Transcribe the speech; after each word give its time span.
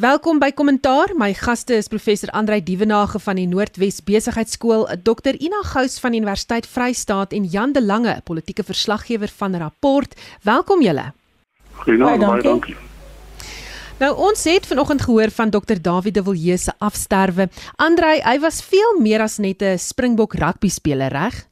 Welkom 0.00 0.38
by 0.40 0.48
Kommentaar. 0.56 1.10
My 1.12 1.34
gaste 1.36 1.74
is 1.76 1.90
professor 1.92 2.30
Andrei 2.32 2.62
Dievenage 2.64 3.18
van 3.20 3.36
die 3.36 3.44
Noordwes 3.44 3.98
Besigheidsskool, 4.00 4.86
Dr 5.04 5.36
Ina 5.36 5.58
Gous 5.74 5.98
van 6.00 6.14
Universiteit 6.16 6.64
Vrystaat 6.64 7.34
en 7.36 7.44
Jan 7.44 7.74
de 7.76 7.82
Lange, 7.84 8.14
politieke 8.24 8.64
verslaggewer 8.64 9.28
van 9.36 9.58
Rapport. 9.60 10.16
Welkom 10.42 10.80
julle. 10.80 11.10
Goeienaand, 11.82 12.24
baie 12.24 12.46
dankie. 12.46 12.76
Nou 14.00 14.14
ons 14.30 14.46
het 14.48 14.70
vanoggend 14.70 15.04
gehoor 15.04 15.34
van 15.36 15.52
Dr 15.52 15.82
David 15.82 16.16
de 16.16 16.24
Villiers 16.30 16.64
se 16.70 16.72
afsterwe. 16.78 17.50
Andrei, 17.76 18.22
hy 18.24 18.38
was 18.40 18.62
veel 18.64 18.96
meer 19.04 19.20
as 19.20 19.36
net 19.36 19.60
'n 19.60 19.76
Springbok 19.76 20.34
rugby 20.40 20.72
speler, 20.72 21.12
reg? 21.12 21.44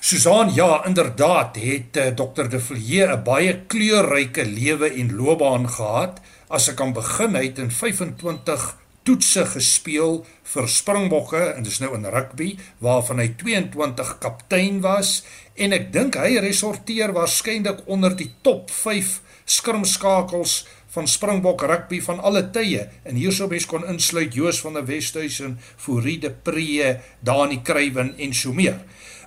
Susan, 0.00 0.54
ja, 0.54 0.84
inderdaad 0.86 1.56
het 1.56 1.96
uh, 1.96 2.06
Dr 2.14 2.48
de 2.48 2.60
Villiers 2.60 3.16
'n 3.16 3.22
baie 3.24 3.58
kleurryke 3.66 4.46
lewe 4.46 4.86
en 4.86 5.16
loopbaan 5.16 5.68
gehad. 5.68 6.20
As 6.46 6.68
ek 6.70 6.76
kan 6.78 6.92
begin, 6.94 7.34
hy 7.34 7.48
het 7.48 7.58
in 7.58 7.72
25 7.74 8.66
toetse 9.06 9.42
gespeel 9.50 10.20
vir 10.46 10.68
Springbokke 10.70 11.40
en 11.56 11.66
dis 11.66 11.78
nou 11.82 11.92
in 11.94 12.06
rugby 12.10 12.52
waarvan 12.82 13.22
hy 13.22 13.32
22 13.38 14.12
kaptein 14.22 14.78
was 14.82 15.20
en 15.58 15.74
ek 15.74 15.92
dink 15.94 16.18
hy 16.18 16.38
resorteer 16.42 17.14
waarskynlik 17.14 17.84
onder 17.90 18.14
die 18.18 18.32
top 18.46 18.70
5 18.74 19.20
skrimskakels 19.58 20.64
van 20.94 21.10
Springbok 21.10 21.66
rugby 21.66 22.00
van 22.02 22.22
alle 22.22 22.44
tye 22.54 22.86
en 23.06 23.18
hierso 23.18 23.50
mens 23.50 23.66
kon 23.70 23.86
insluit 23.86 24.34
Joos 24.34 24.62
van 24.62 24.78
der 24.78 24.86
Westhuizen, 24.86 25.58
Fourie 25.76 26.18
de 26.22 26.30
Pre, 26.30 26.94
Dani 27.26 27.60
Kruiven 27.62 28.14
en 28.18 28.34
so 28.34 28.54
meer. 28.54 28.78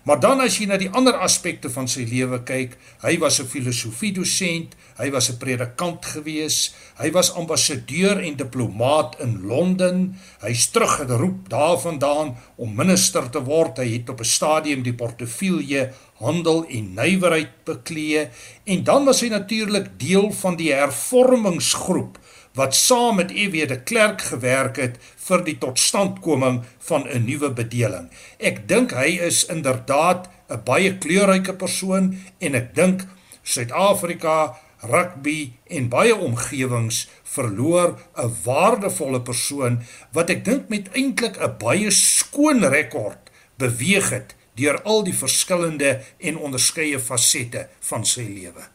Maar 0.04 0.20
dan 0.20 0.40
as 0.42 0.58
jy 0.58 0.66
na 0.70 0.78
die 0.80 0.90
ander 0.96 1.18
aspekte 1.20 1.70
van 1.70 1.88
sy 1.92 2.06
lewe 2.10 2.40
kyk, 2.48 2.78
hy 3.04 3.18
was 3.20 3.40
'n 3.40 3.48
filosofie 3.48 4.14
dosent, 4.14 4.76
hy 4.98 5.10
was 5.12 5.30
'n 5.30 5.38
predikant 5.38 6.06
gewees, 6.06 6.74
hy 6.98 7.12
was 7.12 7.34
ambassadeur 7.34 8.20
en 8.20 8.36
diplomaat 8.36 9.20
in 9.20 9.42
Londen. 9.48 10.16
Hy's 10.42 10.72
teruggeroep 10.72 11.50
daarvandaan 11.50 12.38
om 12.56 12.76
minister 12.76 13.30
te 13.30 13.44
word. 13.44 13.78
Hy 13.78 13.90
het 13.94 14.10
op 14.10 14.20
'n 14.20 14.26
stadium 14.26 14.84
die 14.84 14.94
portefeulje 14.94 15.92
handel 16.20 16.66
en 16.68 16.94
nywerheid 16.94 17.64
beklee 17.64 18.30
en 18.64 18.84
dan 18.84 19.06
was 19.06 19.22
hy 19.22 19.30
natuurlik 19.30 20.00
deel 20.00 20.32
van 20.32 20.56
die 20.56 20.74
hervormingsgroep 20.74 22.20
wat 22.54 22.76
saam 22.76 23.16
met 23.16 23.32
EW 23.32 23.68
de 23.68 23.80
Klerk 23.84 24.22
gewerk 24.22 24.76
het 24.76 24.98
vir 25.28 25.44
die 25.44 25.58
totstandkoming 25.58 26.64
van 26.90 27.08
'n 27.08 27.26
nuwe 27.26 27.52
bedeling. 27.52 28.10
Ek 28.40 28.68
dink 28.68 28.92
hy 28.92 29.20
is 29.22 29.46
inderdaad 29.46 30.30
'n 30.50 30.64
baie 30.64 30.98
kleurryke 30.98 31.54
persoon 31.54 32.18
en 32.40 32.56
ek 32.56 32.76
dink 32.76 33.06
Suid-Afrika 33.44 34.58
rugby 34.80 35.54
en 35.68 35.90
baie 35.90 36.16
omgewings 36.16 37.08
verloor 37.24 38.00
'n 38.16 38.36
waardevolle 38.44 39.22
persoon 39.22 39.82
wat 40.12 40.30
ek 40.30 40.46
dink 40.46 40.70
met 40.70 40.90
eintlik 40.94 41.38
'n 41.38 41.58
baie 41.58 41.92
skoon 41.92 42.64
rekord 42.66 43.30
beweeg 43.58 44.10
het 44.10 44.36
deur 44.56 44.82
al 44.82 45.04
die 45.04 45.14
verskillende 45.14 46.02
en 46.18 46.38
onderskeie 46.38 47.00
fasette 47.00 47.68
van 47.80 48.06
sy 48.06 48.22
lewe. 48.22 48.68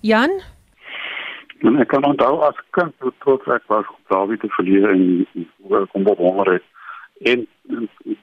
Jan, 0.00 0.42
En 1.58 1.78
ek 1.82 1.88
kan 1.88 2.04
onthou 2.04 2.40
as 2.46 2.58
kind 2.70 2.94
hoe 2.98 3.12
trots 3.18 3.46
ek 3.46 3.64
was 3.66 3.86
op 3.88 4.12
David 4.14 4.40
te 4.40 4.48
verleer 4.48 4.90
en 4.90 5.26
hoe 5.62 5.86
kom 5.92 6.06
op 6.06 6.18
honger 6.18 6.52
het. 6.52 6.66
En 7.30 7.48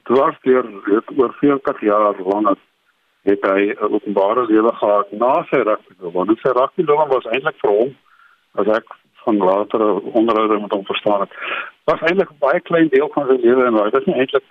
dwars 0.08 0.38
deur 0.42 0.64
het 0.84 1.10
oor 1.18 1.34
40 1.40 1.80
jaar 1.80 2.22
lank 2.24 2.58
het 3.26 3.42
hy 3.42 3.74
'n 3.74 3.92
openbare 3.92 4.46
lewe 4.46 4.72
gehad 4.74 5.12
na 5.12 5.32
sy 5.50 5.60
rugby. 5.68 5.94
Want 5.98 6.38
sy 6.38 6.52
rugby 6.54 6.82
loopbaan 6.82 7.08
was 7.08 7.26
eintlik 7.32 7.58
vir 7.60 7.70
hom 7.70 7.90
as 8.54 8.66
ek 8.78 8.86
van 9.24 9.36
latere 9.36 9.88
onderhoude 10.20 10.60
met 10.60 10.72
hom 10.72 10.84
verstaan 10.84 11.20
het. 11.20 11.32
Was 11.84 12.00
eintlik 12.00 12.30
'n 12.30 12.44
baie 12.46 12.60
klein 12.60 12.88
deel 12.88 13.10
van 13.12 13.26
sy 13.26 13.36
lewe 13.46 13.66
en 13.66 13.74
hy 13.74 13.90
was 13.90 14.04
nie 14.04 14.18
eintlik 14.20 14.46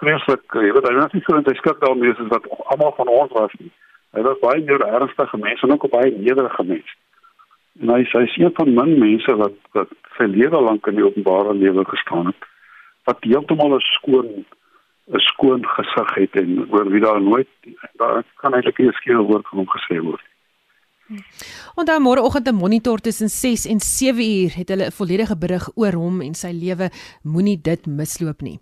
vreeslik, 0.00 0.42
jy 0.52 0.72
weet, 0.72 0.88
hy 0.88 0.94
was 0.94 1.12
nie 1.12 1.22
so 1.26 1.36
inteskik 1.36 1.80
daarmee 1.80 2.14
soos 2.14 2.28
wat 2.28 2.48
almal 2.72 2.94
van 2.96 3.08
ons 3.08 3.32
was 3.32 3.52
nie. 3.58 3.70
Hy 4.16 4.22
was 4.22 4.38
baie 4.38 4.62
meer 4.64 4.82
ernstige 4.86 5.36
mens 5.36 5.62
en 5.62 5.72
ook 5.72 5.84
'n 5.84 5.96
baie 5.96 6.10
nederige 6.16 6.64
mens. 6.64 6.90
En 7.78 7.92
hy 7.94 8.04
sê 8.10 8.22
hy 8.22 8.46
is 8.46 8.54
van 8.56 8.74
min 8.74 8.98
mense 8.98 9.34
wat 9.42 9.58
wat 9.78 9.92
sy 10.16 10.26
lewe 10.26 10.60
lank 10.68 10.86
in 10.86 10.98
die 10.98 11.06
openbare 11.06 11.54
lewe 11.54 11.84
gestaan 11.92 12.32
het 12.32 12.48
wat 13.08 13.24
heeltemal 13.24 13.76
'n 13.76 13.86
skoon 13.94 14.30
'n 15.14 15.22
skoon 15.30 15.62
gesig 15.76 16.10
het 16.14 16.42
en 16.42 16.66
oor 16.70 16.90
wie 16.90 17.00
daar 17.00 17.22
nooit 17.22 17.48
daar 18.02 18.22
kan 18.42 18.54
eintlik 18.54 18.78
nie 18.78 18.88
'n 18.88 19.00
skewe 19.00 19.22
woord 19.30 19.48
van 19.48 19.58
hom 19.58 19.70
gesê 19.76 20.02
word. 20.02 20.29
Dan 21.80 22.02
môreoggend 22.02 22.48
'n 22.48 22.54
monitor 22.54 23.00
tussen 23.00 23.28
6 23.28 23.66
en 23.66 23.80
7 23.80 24.20
uur 24.20 24.54
het 24.54 24.68
hulle 24.68 24.86
'n 24.86 24.92
volledige 24.92 25.36
berig 25.36 25.70
oor 25.74 25.92
hom 25.92 26.20
en 26.20 26.34
sy 26.34 26.52
lewe. 26.52 26.90
Moenie 27.22 27.60
dit 27.60 27.86
misloop 27.86 28.42
nie. 28.42 28.60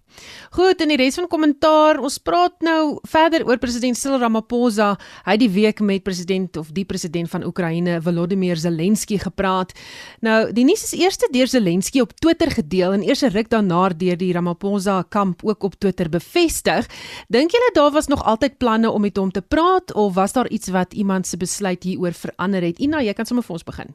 Goed, 0.50 0.80
in 0.80 0.88
die 0.88 0.96
res 0.96 1.14
van 1.14 1.28
kommentaar, 1.28 1.98
ons 2.00 2.18
praat 2.18 2.54
nou 2.60 2.98
verder 3.02 3.46
oor 3.46 3.58
president 3.58 3.96
Cyril 3.96 4.18
Ramaphosa. 4.18 4.98
Hy 5.24 5.32
het 5.32 5.40
die 5.40 5.50
week 5.50 5.80
met 5.80 6.02
president 6.02 6.56
of 6.56 6.72
die 6.72 6.84
president 6.84 7.28
van 7.28 7.44
Oekraïne, 7.44 8.00
Volodymyr 8.02 8.56
Zelensky 8.56 9.18
gepraat. 9.18 9.72
Nou, 10.20 10.52
die 10.52 10.64
nuus 10.64 10.82
is 10.82 10.92
eers 10.98 11.18
deur 11.30 11.46
Zelensky 11.46 12.00
op 12.00 12.12
Twitter 12.12 12.50
gedeel 12.50 12.92
en 12.92 13.02
eers 13.02 13.22
'n 13.22 13.30
ruk 13.30 13.50
daarna 13.50 13.88
deur 13.88 14.16
die 14.16 14.32
Ramaphosa 14.32 15.04
kamp 15.08 15.44
ook 15.44 15.62
op 15.62 15.74
Twitter 15.78 16.08
bevestig. 16.08 16.86
Dink 17.28 17.50
julle 17.50 17.70
daar 17.72 17.90
was 17.90 18.06
nog 18.06 18.24
altyd 18.24 18.58
planne 18.58 18.90
om 18.90 19.00
met 19.00 19.16
hom 19.16 19.30
te 19.30 19.42
praat 19.42 19.92
of 19.94 20.14
was 20.14 20.32
daar 20.32 20.48
iets 20.48 20.68
wat 20.68 20.92
iemand 20.94 21.26
se 21.26 21.36
besluit 21.36 21.82
hieroor 21.82 22.12
verander 22.38 22.62
het? 22.62 22.78
Ina, 22.78 23.02
jy 23.02 23.14
kan 23.14 23.26
sommer 23.26 23.44
vir 23.44 23.58
ons 23.58 23.66
begin. 23.66 23.94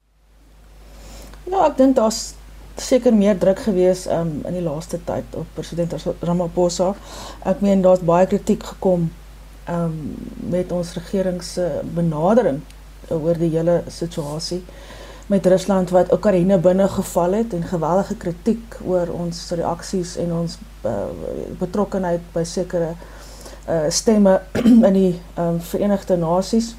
Ja, 1.48 1.66
ek 1.68 1.78
dink 1.78 1.96
daar's 1.96 2.36
seker 2.82 3.14
meer 3.14 3.38
druk 3.38 3.60
gewees 3.68 4.08
um, 4.10 4.42
in 4.48 4.58
die 4.58 4.64
laaste 4.64 5.00
tyd 5.06 5.36
op 5.38 5.48
president 5.56 5.94
Ramaphosa. 6.22 6.94
Ek 7.46 7.62
meen 7.62 7.84
daar's 7.86 8.04
baie 8.04 8.28
kritiek 8.28 8.64
gekom 8.64 9.12
um, 9.70 9.98
met 10.50 10.72
ons 10.72 10.96
regering 10.98 11.42
se 11.44 11.68
benadering 11.96 12.62
oor 13.14 13.38
die 13.38 13.52
hele 13.54 13.84
situasie 13.92 14.64
met 15.32 15.46
Rusland 15.48 15.92
wat 15.94 16.12
Oekraïne 16.12 16.58
binne 16.60 16.88
geval 16.92 17.38
het 17.40 17.54
en 17.56 17.64
geweldige 17.64 18.16
kritiek 18.20 18.80
oor 18.84 19.12
ons 19.14 19.40
reaksies 19.56 20.18
en 20.20 20.34
ons 20.42 20.58
uh, 20.84 20.94
betrokkenheid 21.62 22.26
by 22.34 22.44
sekere 22.48 22.94
uh, 22.94 23.86
stemme 23.88 24.40
in 24.90 24.98
die 24.98 25.14
um, 25.40 25.62
Verenigde 25.64 26.18
Nasies. 26.20 26.74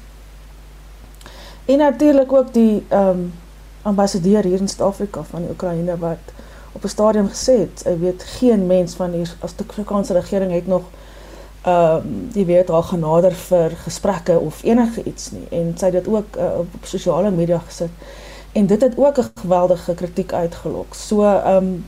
En 1.65 1.77
natuurlik 1.77 2.33
ook 2.33 2.53
die 2.53 2.83
ehm 2.87 3.09
um, 3.09 3.33
ambassadeur 3.81 4.43
hier 4.43 4.59
in 4.59 4.67
Suid-Afrika 4.67 5.23
van 5.23 5.41
die 5.41 5.49
Oekraïne 5.49 5.97
wat 5.97 6.33
op 6.71 6.83
'n 6.83 6.87
stadium 6.87 7.29
gesê 7.29 7.57
het, 7.59 7.81
hy 7.83 7.99
weet 7.99 8.23
geen 8.23 8.67
mens 8.67 8.93
van 8.93 9.11
hier 9.11 9.35
as 9.39 9.55
die 9.55 9.65
Afrikaanse 9.69 10.13
regering 10.13 10.51
het 10.51 10.67
nog 10.67 10.83
ehm 11.61 11.95
um, 11.95 12.29
jy 12.33 12.45
weet 12.45 12.69
al 12.69 12.83
genader 12.83 13.33
vir 13.33 13.71
gesprekke 13.83 14.39
of 14.39 14.63
enige 14.63 15.03
iets 15.03 15.31
nie. 15.31 15.47
En 15.49 15.73
sy 15.77 15.85
het 15.85 15.93
dit 15.93 16.07
ook 16.07 16.37
uh, 16.37 16.59
op 16.59 16.67
sosiale 16.81 17.31
media 17.31 17.57
gesit. 17.57 17.89
En 18.51 18.65
dit 18.65 18.81
het 18.81 18.97
ook 18.97 19.17
'n 19.17 19.31
geweldige 19.35 19.93
kritiek 19.93 20.33
uitgelok. 20.33 20.93
So 20.93 21.23
ehm 21.23 21.55
um, 21.55 21.85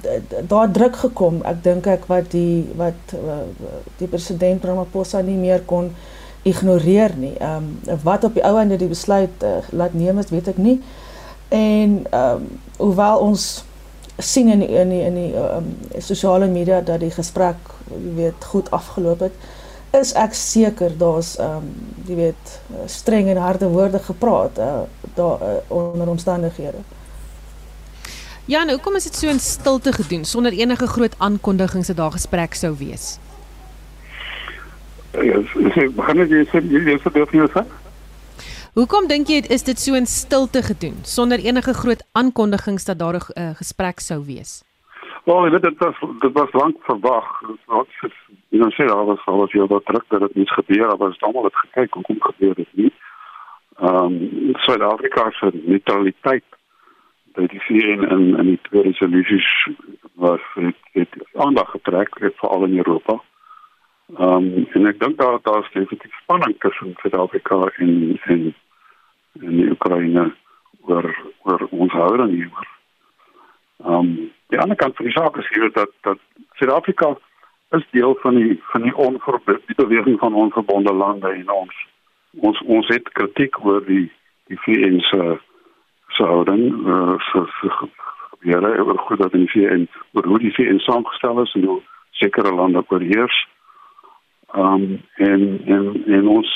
daar 0.48 0.72
druk 0.72 0.96
gekom, 0.96 1.42
ek 1.44 1.64
dink 1.64 1.86
ek 1.86 2.06
wat 2.06 2.32
die 2.32 2.70
wat 2.76 3.02
uh, 3.14 3.20
die 3.98 4.08
president 4.08 4.64
Ramaphosa 4.64 5.22
nie 5.22 5.38
meer 5.38 5.62
kon 5.62 5.96
ignoreer 6.48 7.16
nie. 7.18 7.34
Ehm 7.38 7.70
um, 7.88 8.00
wat 8.04 8.24
op 8.24 8.34
die 8.38 8.44
ou 8.46 8.56
einde 8.58 8.80
die 8.80 8.92
besluit 8.92 9.44
uh, 9.44 9.60
laat 9.72 9.94
neem 9.94 10.20
is, 10.22 10.32
weet 10.34 10.48
ek 10.54 10.58
nie. 10.58 10.80
En 11.50 12.00
ehm 12.10 12.44
um, 12.44 12.48
hoewel 12.78 13.20
ons 13.30 13.48
sien 14.18 14.50
in 14.50 14.60
die, 14.60 14.70
in 14.74 14.90
die, 14.90 15.04
in 15.06 15.16
die 15.16 15.32
um, 15.38 15.70
sosiale 16.02 16.48
media 16.50 16.82
dat 16.82 17.00
die 17.00 17.14
gesprek, 17.14 17.58
jy 17.92 18.14
weet, 18.18 18.50
goed 18.52 18.72
afgeloop 18.74 19.22
het, 19.28 19.48
is 19.98 20.14
ek 20.18 20.36
seker 20.38 20.94
daar's 20.98 21.36
ehm 21.38 21.64
um, 21.64 21.72
jy 22.08 22.16
weet 22.16 22.54
streng 22.92 23.28
en 23.32 23.42
harde 23.42 23.68
woorde 23.72 24.00
gepraat 24.00 24.60
uh, 24.64 24.86
daar 25.16 25.42
uh, 25.44 25.58
onder 25.68 26.08
omstandighede. 26.10 26.84
Ja, 28.48 28.64
nou 28.64 28.78
kom 28.80 28.96
as 28.96 29.04
dit 29.04 29.16
so 29.16 29.28
in 29.28 29.42
stilte 29.44 29.92
gedoen 29.92 30.24
sonder 30.26 30.56
enige 30.56 30.88
groot 30.88 31.16
aankondigings 31.18 31.88
dat 31.92 31.98
daar 31.98 32.14
gesprek 32.16 32.54
sou 32.56 32.72
wees. 32.80 33.18
Ja, 35.14 35.40
ek 35.86 35.94
begin 35.96 36.18
net 36.20 36.32
jy 36.34 36.44
sê 36.52 36.62
jy 36.68 36.98
sê 37.02 37.12
dit 37.14 37.32
nie 37.34 37.48
so. 37.54 37.64
Hoekom 38.78 39.08
dink 39.10 39.30
jy 39.32 39.40
is 39.50 39.64
dit 39.66 39.80
so 39.82 39.98
in 39.98 40.06
stilte 40.06 40.62
gedoen 40.62 40.98
sonder 41.08 41.42
enige 41.42 41.74
groot 41.74 42.04
aankondigings 42.20 42.86
dat 42.86 43.00
daar 43.00 43.16
'n 43.18 43.24
uh, 43.42 43.56
gesprek 43.58 44.00
sou 44.00 44.20
wees? 44.26 44.64
Wel, 45.26 45.46
ek 45.46 45.52
weet 45.52 45.64
dit 45.64 45.78
was 45.78 45.98
dit 46.22 46.34
was 46.34 46.52
lank 46.52 46.78
verwag. 46.90 47.26
Wat 47.66 47.88
is 48.04 48.14
jy 48.50 48.60
nou 48.60 48.72
sê 48.72 48.86
daar 48.86 49.06
was 49.06 49.26
al 49.26 49.38
wat 49.38 49.52
jy 49.52 49.66
wat 49.68 49.86
druk 49.86 50.06
dat 50.10 50.20
dit 50.20 50.36
nie 50.36 50.50
gebeur 50.52 50.90
het, 50.90 51.00
was 51.00 51.22
almal 51.22 51.50
het 51.50 51.56
gekyk 51.56 51.94
hoe 51.94 52.04
kom 52.04 52.20
gebeur 52.20 52.54
dit 52.56 52.72
nie. 52.74 52.94
Ehm 53.80 54.14
um, 54.14 54.54
Suid-Afrika 54.54 55.32
se 55.32 55.52
neutraliteit 55.54 56.46
by 57.34 57.48
die 57.48 57.64
VN 57.66 58.04
en 58.04 58.36
en 58.40 58.46
die 58.46 58.60
twee 58.62 58.82
resolusies 58.82 59.70
was 60.14 60.44
het, 60.54 60.80
het 60.92 61.14
aandag 61.34 61.72
getrek 61.72 62.10
veral 62.20 62.64
in 62.66 62.78
Europa. 62.78 63.14
Ehm 63.14 63.37
um, 64.16 64.68
en 64.74 64.88
ek 64.88 65.00
dink 65.00 65.18
daar 65.18 65.40
daar's 65.44 65.72
definitief 65.74 66.16
spanning 66.22 66.56
tussen 66.60 66.96
Suid-Afrika 67.02 67.72
en 67.78 68.20
en 68.24 68.54
en 69.42 69.58
die 69.58 69.70
Oekraïne 69.70 70.34
oor 70.88 71.08
oor 71.44 71.68
ons 71.70 71.92
houding 71.92 72.34
hieroor. 72.36 72.70
Ehm 73.86 73.94
um, 73.94 74.32
die 74.48 74.60
ander 74.60 74.80
kant 74.80 74.96
van 74.96 75.06
die 75.06 75.14
saak 75.16 75.38
is 75.38 75.50
hier 75.54 75.72
dat 75.74 75.92
dat 76.02 76.20
Suid-Afrika 76.56 77.18
is 77.76 77.84
deel 77.92 78.16
van 78.22 78.36
die 78.36 78.62
van 78.72 78.82
die 78.82 78.96
onverbonde 78.96 79.76
beweging 79.76 80.20
van 80.20 80.34
onverbonde 80.34 80.94
lande 80.94 81.30
en 81.30 81.50
ons 81.52 81.76
ons 82.48 82.62
ons 82.62 82.88
het 82.88 83.10
kritiek 83.10 83.60
oor 83.66 83.86
die 83.86 84.12
die 84.48 84.60
VN 84.64 85.00
se 85.10 85.38
se 86.16 86.24
houding 86.24 86.64
uh, 86.88 87.20
so, 87.32 87.46
gebeure 87.60 88.84
oor 88.84 88.98
goed 88.98 89.20
dat 89.20 89.32
die 89.32 89.50
VN 89.52 89.88
oor 90.14 90.26
hoe 90.26 90.40
die 90.40 90.54
VN 90.54 90.80
saamgestel 90.80 91.42
is 91.42 91.54
en 91.54 91.64
hoe 91.64 91.82
sekere 92.12 92.54
lande 92.54 92.84
oorheers. 92.88 93.48
Um, 94.56 95.02
en 95.16 95.62
en 95.66 96.04
en 96.06 96.28
ons 96.28 96.52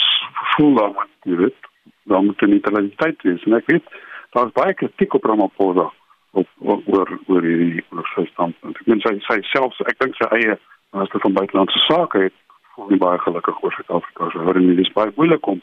voel 0.56 0.76
dan 0.76 0.96
met 0.96 1.38
dit 1.38 1.56
dan 2.04 2.26
moet 2.26 2.40
die 2.40 2.48
neutraliteit 2.48 3.22
wees. 3.22 3.44
En 3.44 3.54
ek 3.54 3.66
weet 3.66 3.84
daar's 4.32 4.54
baie 4.56 4.74
kritiek 4.74 5.14
op 5.14 5.24
Ramaphosa 5.24 5.92
op 6.32 6.48
oor 6.60 7.20
oor 7.28 7.44
hierdie 7.44 7.84
oor 7.90 8.08
sy 8.16 8.26
standpunt. 8.32 8.80
Ek 8.80 8.88
meen 8.88 9.04
sy 9.04 9.18
sy 9.28 9.42
selfs 9.52 9.82
ek 9.92 10.00
dink 10.00 10.16
sy 10.16 10.30
eie 10.38 10.56
minister 10.96 11.20
van 11.26 11.36
buitelandse 11.36 11.84
sake 11.88 12.26
het 12.28 12.38
voel 12.76 12.94
nie 12.94 13.02
baie 13.02 13.20
gelukkig 13.20 13.64
oor 13.64 13.76
Suid-Afrika 13.76 14.30
se 14.32 14.44
houding 14.46 14.68
nie. 14.68 14.78
Dit 14.80 14.88
is 14.88 14.96
baie 14.96 15.12
moeilik 15.18 15.48
om 15.48 15.62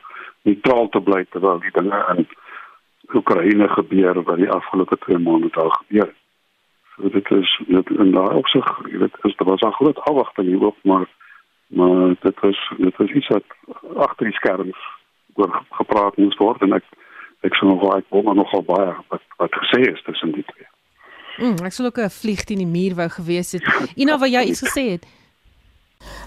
neutraal 0.49 0.89
te 0.93 1.01
bly 1.01 1.25
terwyl 1.33 1.61
die 1.65 1.75
dinge 1.81 2.01
in 2.15 2.27
Oekraïne 3.17 3.69
gebeur 3.73 4.23
wat 4.23 4.37
die 4.37 4.51
afgelope 4.53 4.99
2 5.07 5.19
maande 5.25 5.49
daar 5.57 5.73
gebeur. 5.81 6.13
So 6.97 7.09
dit 7.15 7.31
is 7.31 7.55
dit 7.69 7.91
in 7.97 8.13
daai 8.13 8.35
opsig, 8.37 8.69
jy 8.93 9.01
weet, 9.05 9.17
is 9.25 9.37
daar 9.41 9.49
was 9.49 9.65
'n 9.65 9.79
groot 9.81 10.01
afwagting 10.11 10.49
hierop, 10.53 10.77
maar 10.83 11.07
maar 11.69 12.15
dit 12.21 12.41
was 12.41 12.73
dit 12.79 12.97
was 12.97 13.11
iets 13.11 13.29
wat 13.29 13.45
agter 13.97 14.27
die 14.27 14.35
skerms 14.35 14.81
oor 15.35 15.63
gepraat 15.71 16.17
moes 16.17 16.37
word 16.37 16.63
en 16.63 16.73
ek 16.73 16.85
ek 17.47 17.55
sou 17.55 17.71
nog 17.71 17.85
baie 17.85 18.03
wou 18.09 18.35
nogal 18.35 18.65
baie 18.67 18.95
wat 19.09 19.23
wat 19.37 19.61
gesê 19.63 19.85
is 19.93 20.03
tussen 20.03 20.33
die 20.33 20.45
twee. 20.53 20.67
Mm, 21.39 21.65
ek 21.65 21.73
sou 21.73 21.87
ook 21.87 22.01
'n 22.03 22.11
vlieg 22.11 22.45
teen 22.45 22.59
die 22.65 22.67
muur 22.67 22.95
wou 22.95 23.09
gewees 23.09 23.53
het. 23.53 23.65
Ina, 23.95 24.19
wat 24.19 24.31
jy 24.31 24.43
iets 24.43 24.65
gesê 24.67 24.91
het? 24.91 25.07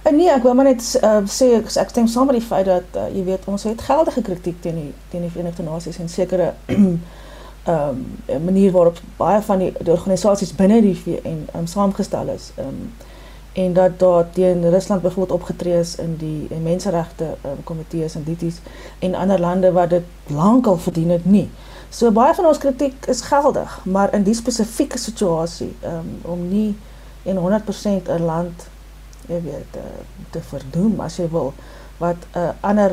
En 0.03 0.15
nee, 0.15 0.29
ek 0.29 0.43
wil 0.43 0.53
maar 0.53 0.65
net 0.65 0.83
uh, 1.03 1.21
sê 1.25 1.53
ek, 1.59 1.69
ek 1.79 1.89
stem 1.89 2.07
saam 2.07 2.25
met 2.25 2.39
die 2.39 2.47
feit 2.47 2.65
dat 2.65 2.95
uh, 2.95 3.07
jy 3.15 3.23
weet 3.23 3.45
ons 3.45 3.63
het 3.63 3.81
geldige 3.81 4.21
kritiek 4.21 4.61
teen 4.61 4.75
die 4.75 4.93
teen 5.11 5.21
die 5.21 5.31
Verenigde 5.31 5.63
Nasies 5.63 5.99
en 5.99 6.09
sekere 6.09 6.53
ehm 6.71 6.97
um, 7.67 8.43
manier 8.43 8.71
waarop 8.71 8.97
baie 9.17 9.41
van 9.41 9.59
die, 9.59 9.71
die 9.79 9.93
organisasies 9.93 10.55
binne 10.55 10.81
die 10.81 10.95
VN 10.97 11.45
um, 11.55 11.67
saamgestel 11.67 12.33
is. 12.33 12.51
Ehm 12.57 12.67
um, 12.67 12.91
en 13.53 13.73
dat 13.73 13.99
daar 13.99 14.29
teen 14.29 14.69
Rusland 14.69 15.01
byvoorbeeld 15.01 15.39
opgetree 15.39 15.79
is 15.79 15.95
in 15.95 16.15
die 16.17 16.45
in 16.49 16.63
menseregte 16.63 17.23
um, 17.45 17.63
komitees 17.63 18.15
en 18.15 18.23
dities 18.23 18.59
en 18.99 19.15
ander 19.15 19.39
lande 19.39 19.71
wat 19.71 19.89
dit 19.89 20.03
lankal 20.27 20.77
verdien 20.77 21.09
het 21.09 21.25
nie. 21.25 21.49
So 21.89 22.11
baie 22.11 22.33
van 22.33 22.45
ons 22.45 22.57
kritiek 22.57 23.05
is 23.05 23.21
geldig, 23.21 23.79
maar 23.83 24.13
in 24.13 24.23
die 24.23 24.35
spesifieke 24.35 24.97
situasie 24.97 25.73
um, 25.83 26.19
om 26.21 26.47
nie 26.47 26.77
in 27.23 27.37
100% 27.37 28.07
'n 28.07 28.23
land 28.25 28.67
jy 29.27 29.41
weet 29.43 29.75
uh, 29.75 29.81
te 30.29 30.41
verdoem 30.41 30.99
as 30.99 31.17
jy 31.17 31.27
wil 31.29 31.53
wat 31.97 32.17
'n 32.33 32.39
uh, 32.39 32.49
ander 32.59 32.91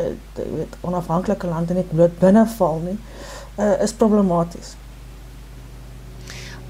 uh, 0.00 0.06
jy 0.36 0.48
weet 0.56 0.76
onafhanklike 0.80 1.46
lande 1.46 1.74
net 1.74 1.90
bloot 1.92 2.18
binneval 2.18 2.80
nie 2.84 2.98
uh, 3.58 3.82
is 3.82 3.92
problematies. 3.92 4.76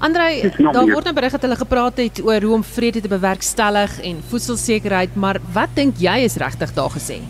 Andrei, 0.03 0.49
daar 0.59 0.83
word 0.83 1.05
nou 1.07 1.13
berig 1.15 1.31
dat 1.31 1.45
hulle 1.45 1.55
gepraat 1.55 1.99
het 2.01 2.17
oor 2.19 2.43
hoe 2.43 2.57
om 2.57 2.63
vrede 2.67 2.99
te 3.01 3.07
bewerkstellig 3.07 3.93
en 4.03 4.17
voedselsekerheid, 4.27 5.13
maar 5.15 5.37
wat 5.55 5.71
dink 5.77 6.01
jy 6.03 6.17
is 6.25 6.35
regtig 6.41 6.73
daar 6.75 6.91
gesê? 6.91 7.21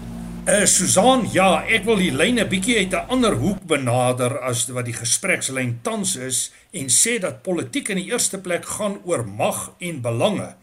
Uh 0.49 0.63
Susan, 0.65 1.27
ja, 1.31 1.61
ek 1.69 1.85
wil 1.85 2.01
die 2.01 2.09
lyne 2.09 2.47
bietjie 2.49 2.79
uit 2.81 2.95
'n 2.97 3.13
ander 3.13 3.37
hoek 3.37 3.61
benader 3.69 4.39
as 4.41 4.65
wat 4.73 4.89
die 4.89 4.97
gesprekslyn 4.97 5.77
tans 5.85 6.15
is 6.17 6.39
en 6.73 6.89
sê 6.89 7.19
dat 7.21 7.43
politiek 7.45 7.93
in 7.93 8.01
die 8.01 8.09
eerste 8.09 8.41
plek 8.41 8.65
gaan 8.65 8.97
oor 9.05 9.21
mag 9.21 9.69
en 9.79 10.01
belange 10.01 10.55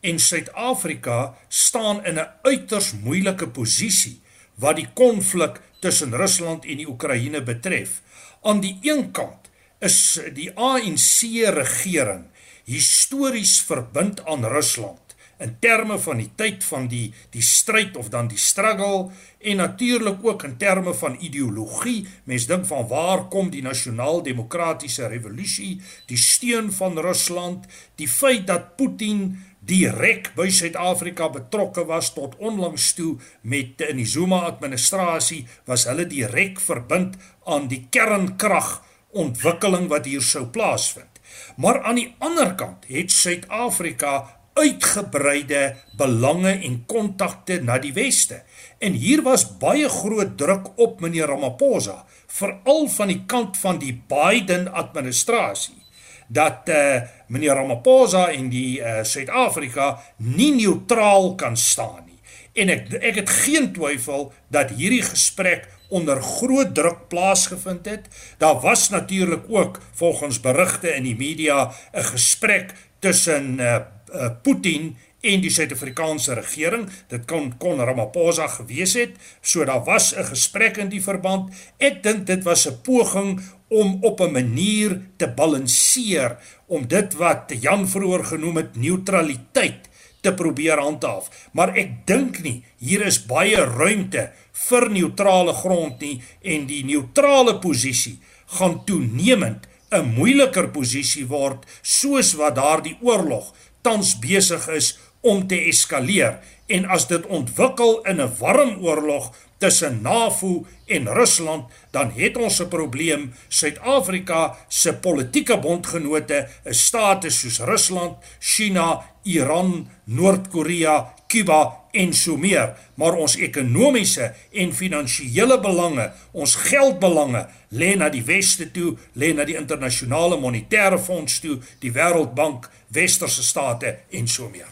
en 0.00 0.18
Suid-Afrika 0.18 1.34
staan 1.48 2.04
in 2.06 2.14
'n 2.14 2.30
uiters 2.42 2.92
moeilike 3.02 3.48
posisie 3.48 4.20
wat 4.54 4.76
die 4.76 4.88
konflik 4.94 5.60
tussen 5.80 6.14
Rusland 6.14 6.64
en 6.64 6.76
die 6.76 6.88
Oekraïne 6.88 7.42
betref. 7.42 8.00
Aan 8.42 8.60
die 8.60 8.78
een 8.82 9.10
kant 9.10 9.45
is 9.86 10.18
die 10.34 10.50
ANC 10.58 11.22
regering 11.54 12.26
histories 12.66 13.60
verbind 13.62 14.24
aan 14.26 14.44
Rusland 14.50 15.06
in 15.38 15.52
terme 15.60 15.98
van 16.00 16.16
die 16.22 16.30
tyd 16.40 16.64
van 16.64 16.86
die 16.88 17.10
die 17.34 17.44
stryd 17.44 17.96
of 18.00 18.08
dan 18.12 18.28
die 18.30 18.40
struggle 18.40 19.10
en 19.38 19.60
natuurlik 19.60 20.24
ook 20.24 20.46
in 20.48 20.56
terme 20.56 20.94
van 20.96 21.18
ideologie. 21.20 22.06
Mens 22.24 22.46
dink 22.48 22.64
van 22.66 22.88
waar 22.88 23.26
kom 23.32 23.50
die 23.52 23.62
nasionaal-demokratiese 23.62 25.10
revolusie, 25.12 25.76
die 26.08 26.18
steun 26.18 26.72
van 26.72 26.96
Rusland, 26.98 27.68
die 28.00 28.08
feit 28.08 28.46
dat 28.48 28.74
Putin 28.80 29.36
direk 29.66 30.32
by 30.38 30.48
Suid-Afrika 30.48 31.28
betrokke 31.34 31.84
was 31.84 32.12
tot 32.16 32.38
onlangs 32.38 32.92
toe 32.96 33.16
met 33.42 33.82
in 33.90 34.00
die 34.00 34.08
Zuma 34.08 34.44
administrasie 34.48 35.44
was 35.68 35.84
hulle 35.90 36.06
direk 36.08 36.62
verbind 36.62 37.18
aan 37.44 37.68
die 37.68 37.84
kernkrag 37.90 38.85
ontwikkeling 39.16 39.88
wat 39.92 40.08
hier 40.08 40.24
sou 40.24 40.46
plaasvind. 40.52 41.20
Maar 41.56 41.82
aan 41.82 42.00
die 42.00 42.10
ander 42.18 42.54
kant 42.54 42.84
het 42.88 43.12
Suid-Afrika 43.12 44.14
uitgebreide 44.56 45.76
belange 45.96 46.52
en 46.64 46.82
kontakte 46.88 47.60
na 47.64 47.78
die 47.80 47.92
weste. 47.96 48.42
En 48.78 48.96
hier 48.96 49.22
was 49.24 49.44
baie 49.60 49.88
groot 49.88 50.36
druk 50.38 50.70
op 50.80 51.00
meneer 51.00 51.28
Ramaphosa, 51.32 52.04
veral 52.26 52.88
van 52.92 53.12
die 53.12 53.22
kant 53.28 53.56
van 53.60 53.80
die 53.80 53.94
Biden 54.08 54.70
administrasie 54.72 55.82
dat 56.26 56.68
uh, 56.68 57.02
meneer 57.30 57.54
Ramaphosa 57.54 58.28
en 58.34 58.48
die 58.50 58.80
uh, 58.80 59.02
Suid-Afrika 59.06 59.92
nie 60.16 60.52
neutraal 60.56 61.34
kan 61.38 61.56
staan 61.56 62.02
nie. 62.06 62.18
En 62.56 62.72
ek 62.72 62.96
ek 62.98 63.20
het 63.22 63.30
geen 63.44 63.70
twyfel 63.76 64.32
dat 64.50 64.74
hierdie 64.74 65.04
gesprek 65.06 65.68
onder 65.88 66.22
groot 66.22 66.74
druk 66.74 67.08
plaasgevind 67.08 67.86
het. 67.86 68.08
Daar 68.38 68.60
was 68.60 68.88
natuurlik 68.88 69.44
ook 69.48 69.80
volgens 69.92 70.40
berigte 70.40 70.94
in 70.94 71.02
die 71.02 71.16
media 71.16 71.72
'n 71.92 72.02
gesprek 72.02 72.74
tussen 72.98 73.60
uh, 73.60 73.76
uh, 74.14 74.30
Putin 74.42 74.96
en 75.20 75.40
die 75.40 75.50
Suid-Afrikaanse 75.50 76.34
regering. 76.34 76.88
Dit 77.08 77.24
kon 77.24 77.52
kon 77.58 77.80
Ramaphosa 77.80 78.46
gewees 78.46 78.94
het. 78.94 79.16
So 79.40 79.64
daar 79.64 79.84
was 79.84 80.14
'n 80.14 80.24
gesprek 80.24 80.76
in 80.76 80.88
die 80.88 81.02
verband. 81.02 81.54
Ek 81.78 82.02
dink 82.02 82.26
dit 82.26 82.42
was 82.42 82.66
'n 82.68 82.80
poging 82.82 83.40
om 83.68 83.98
op 84.00 84.20
'n 84.20 84.32
manier 84.32 85.00
te 85.16 85.28
balanseer 85.28 86.36
om 86.66 86.86
dit 86.86 87.14
wat 87.14 87.52
Jan 87.60 87.88
vroeër 87.88 88.24
genoem 88.24 88.56
het 88.56 88.76
neutraliteit 88.76 89.85
te 90.26 90.34
probeer 90.34 90.82
handhaaf. 90.82 91.30
Maar 91.54 91.76
ek 91.78 91.94
dink 92.10 92.42
nie 92.44 92.58
hier 92.82 93.06
is 93.06 93.20
baie 93.30 93.62
ruimte 93.62 94.28
vir 94.66 94.88
neutrale 94.90 95.54
grond 95.62 96.02
nie 96.02 96.18
en 96.42 96.66
die 96.70 96.82
neutrale 96.88 97.58
posisie 97.62 98.18
gaan 98.58 98.80
toenemend 98.88 99.66
'n 99.92 100.14
moeiliker 100.18 100.68
posisie 100.74 101.26
word 101.30 101.66
soos 101.82 102.34
wat 102.40 102.56
daardie 102.58 102.96
oorlog 103.00 103.52
tans 103.82 104.16
besig 104.18 104.68
is 104.68 104.98
om 105.22 105.46
te 105.46 105.58
eskaleer 105.70 106.40
en 106.66 106.88
as 106.90 107.06
dit 107.06 107.26
ontwikkel 107.26 108.02
in 108.10 108.20
'n 108.20 108.34
warm 108.38 108.72
oorlog 108.82 109.30
tussen 109.58 110.02
NAVO 110.02 110.66
en 110.86 111.08
Rusland, 111.12 111.72
dan 111.90 112.10
het 112.14 112.36
ons 112.36 112.60
'n 112.62 112.68
probleem. 112.68 113.32
Suid-Afrika 113.48 114.56
se 114.68 114.94
politieke 114.94 115.58
bondgenote 115.58 116.48
is 116.64 116.84
state 116.84 117.30
soos 117.30 117.58
Rusland, 117.58 118.16
China, 118.38 119.02
Iran, 119.22 119.88
Noord-Korea, 120.04 121.14
Kuba 121.26 121.86
en 121.90 122.14
so 122.14 122.36
meer, 122.36 122.74
maar 122.94 123.16
ons 123.18 123.36
ekonomiese 123.36 124.34
en 124.52 124.72
finansiële 124.72 125.60
belange, 125.60 126.12
ons 126.32 126.54
geldbelange 126.54 127.46
lê 127.68 127.94
na 127.96 128.08
die 128.08 128.22
weste 128.22 128.70
toe, 128.70 128.94
lê 129.12 129.32
na 129.34 129.44
die 129.44 129.56
internasionale 129.56 130.38
monetaire 130.40 130.98
fonds 130.98 131.40
toe, 131.40 131.58
die 131.82 131.92
Wêreldbank, 131.92 132.70
westerse 132.88 133.42
state 133.42 133.96
en 134.10 134.28
so 134.28 134.48
meer. 134.52 134.68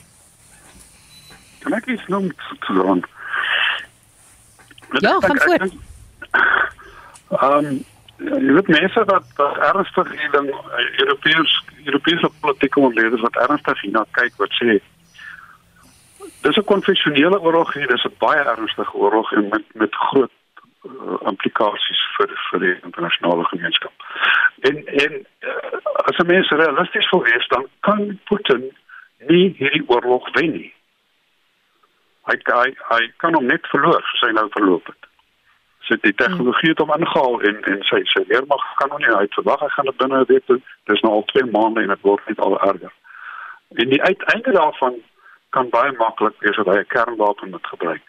Kan 1.65 1.73
ek 1.73 1.87
iets 1.87 2.07
noem 2.13 2.29
te 2.67 2.77
rond? 2.77 3.14
Ja, 4.91 5.21
gaan 5.21 5.41
voort. 5.41 5.75
Ehm 7.31 7.67
um, 7.67 7.85
jy 8.17 8.53
weet 8.53 8.69
mense 8.69 9.05
wat, 9.05 9.25
wat 9.37 9.57
ernstig 9.57 10.11
hierin 10.11 10.55
Europeërs 11.03 11.55
Europese 11.85 12.31
politieke 12.41 12.91
leerders 12.95 13.21
wat 13.21 13.37
ernstig 13.37 13.81
hierna 13.81 14.05
kyk 14.11 14.37
wat 14.37 14.53
sê 14.61 14.79
dis 16.45 16.57
'n 16.57 16.65
konvensionele 16.65 17.41
oorlog 17.41 17.73
hier, 17.75 17.87
dis 17.87 18.05
'n 18.05 18.17
baie 18.19 18.43
ernstige 18.55 18.95
oorlog 18.95 19.33
en 19.33 19.49
met 19.49 19.65
met 19.73 19.95
groot 19.95 20.31
uh, 20.85 21.17
implikasies 21.33 22.01
vir 22.17 22.29
vir 22.51 22.61
die 22.61 22.77
internasionale 22.83 23.45
gemeenskap. 23.45 23.93
En 24.69 24.77
en 24.87 25.13
uh, 25.41 25.79
as 26.09 26.17
'n 26.19 26.27
mens 26.27 26.49
realisties 26.51 27.11
wil 27.11 27.23
wees, 27.23 27.47
dan 27.49 27.67
kan 27.81 28.21
Putin 28.25 28.63
nie 29.19 29.55
hierdie 29.59 29.85
oorlog 29.87 30.33
wen 30.33 30.51
nie. 30.51 30.75
Hy 32.25 32.37
hy 32.45 32.71
hy 32.91 33.01
kan 33.17 33.35
hom 33.35 33.47
net 33.47 33.67
verloor, 33.73 34.05
sy 34.21 34.33
nou 34.33 34.49
verloop 34.57 34.87
het. 34.87 35.11
sy 35.89 35.97
die 36.01 36.15
tegnologie 36.17 36.71
het 36.73 36.81
hom 36.81 36.93
ingehaal 36.97 37.43
en 37.49 37.59
en 37.71 37.83
sy 37.89 38.01
sy 38.13 38.23
weermag 38.31 38.63
kan 38.79 38.89
nog 38.93 39.03
nie 39.03 39.13
uit 39.13 39.37
verwag 39.37 39.65
hy 39.65 39.71
gaan 39.75 39.91
dit 39.91 39.99
binne 40.03 40.21
'n 40.21 40.29
week 40.31 40.47
doen 40.51 40.63
dis 40.91 41.03
nou 41.05 41.13
al 41.17 41.27
2 41.33 41.51
maande 41.57 41.83
en 41.83 41.93
dit 41.93 42.07
word 42.09 42.29
net 42.29 42.41
al 42.41 42.61
erger. 42.61 42.93
En 43.81 43.89
die 43.89 44.03
uiteinde 44.03 44.53
daarvan 44.53 44.95
kan 45.51 45.69
baie 45.69 45.93
maklik 45.93 46.37
wees 46.39 46.57
dat 46.57 46.67
hy 46.67 46.79
'n 46.81 46.93
kernwapen 46.95 47.51
moet 47.51 47.67
gebruik. 47.67 48.05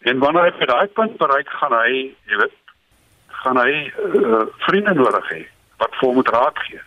En 0.00 0.18
wanneer 0.18 0.44
hy 0.44 0.52
by 0.58 0.66
daai 0.66 0.86
punt 0.86 1.16
bereik 1.16 1.48
gaan 1.48 1.72
hy 1.72 2.16
jy 2.30 2.36
weet 2.42 2.56
gaan 3.42 3.56
hy 3.56 3.92
uh, 4.24 4.46
vriende 4.66 4.94
nodig 4.94 5.28
hê 5.28 5.42
wat 5.78 5.92
vir 5.98 6.08
hom 6.08 6.14
moet 6.14 6.34
raad 6.38 6.58
gee. 6.58 6.80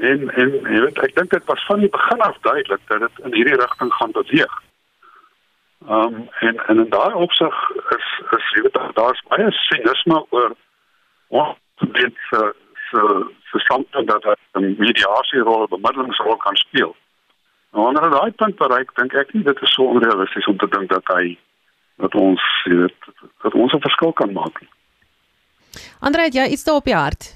En 0.00 0.30
en 0.30 0.50
jy 0.74 0.80
weet 0.86 1.02
ek 1.02 1.14
dink 1.14 1.30
dit 1.30 1.44
was 1.44 1.66
van 1.66 1.80
die 1.80 1.94
begin 1.98 2.20
af 2.20 2.38
duidelik 2.40 2.80
dat 2.86 3.00
dit 3.00 3.24
in 3.24 3.34
hierdie 3.34 3.60
rigting 3.64 3.92
gaan 3.92 4.12
beweeg 4.12 4.54
Ehm 5.86 6.14
um, 6.14 6.28
en 6.40 6.56
en 6.66 6.78
in 6.78 6.88
daai 6.90 7.14
opsig 7.14 7.56
is 7.96 8.06
is 8.36 8.46
jy 8.54 8.62
weet 8.62 8.78
daar's 8.94 9.22
baie 9.28 9.50
sinisme 9.50 10.26
oor 10.30 10.56
wat 11.28 11.58
dit 11.78 12.16
se 12.30 12.40
se 12.90 13.02
se 13.50 13.58
standpunt 13.58 14.08
dat 14.08 14.24
hy 14.24 14.34
'n 14.60 14.74
mediasie 14.78 15.40
rol, 15.40 15.62
'n 15.62 15.74
bemiddelingsrol 15.74 16.36
kan 16.36 16.56
speel. 16.56 16.96
Nou 17.72 17.84
wanneer 17.84 18.02
hy 18.02 18.10
daai 18.10 18.30
punt 18.30 18.56
bereik, 18.56 18.94
dink 18.94 19.14
ek 19.14 19.32
nie 19.34 19.42
dit 19.42 19.62
is 19.62 19.72
so 19.72 19.82
onrealisties 19.82 20.46
om 20.46 20.58
te 20.58 20.68
dink 20.68 20.90
dat 20.90 21.06
hy 21.06 21.38
dat 21.96 22.14
ons 22.14 22.42
weet 22.64 23.00
dat 23.42 23.54
ons 23.54 23.72
'n 23.72 23.86
verskil 23.88 24.12
kan 24.12 24.32
maak 24.32 24.60
nie. 24.60 24.70
Andre, 26.00 26.22
het 26.22 26.34
jy 26.34 26.46
iets 26.46 26.64
daarop 26.64 26.84
die 26.84 26.94
hart? 26.94 27.34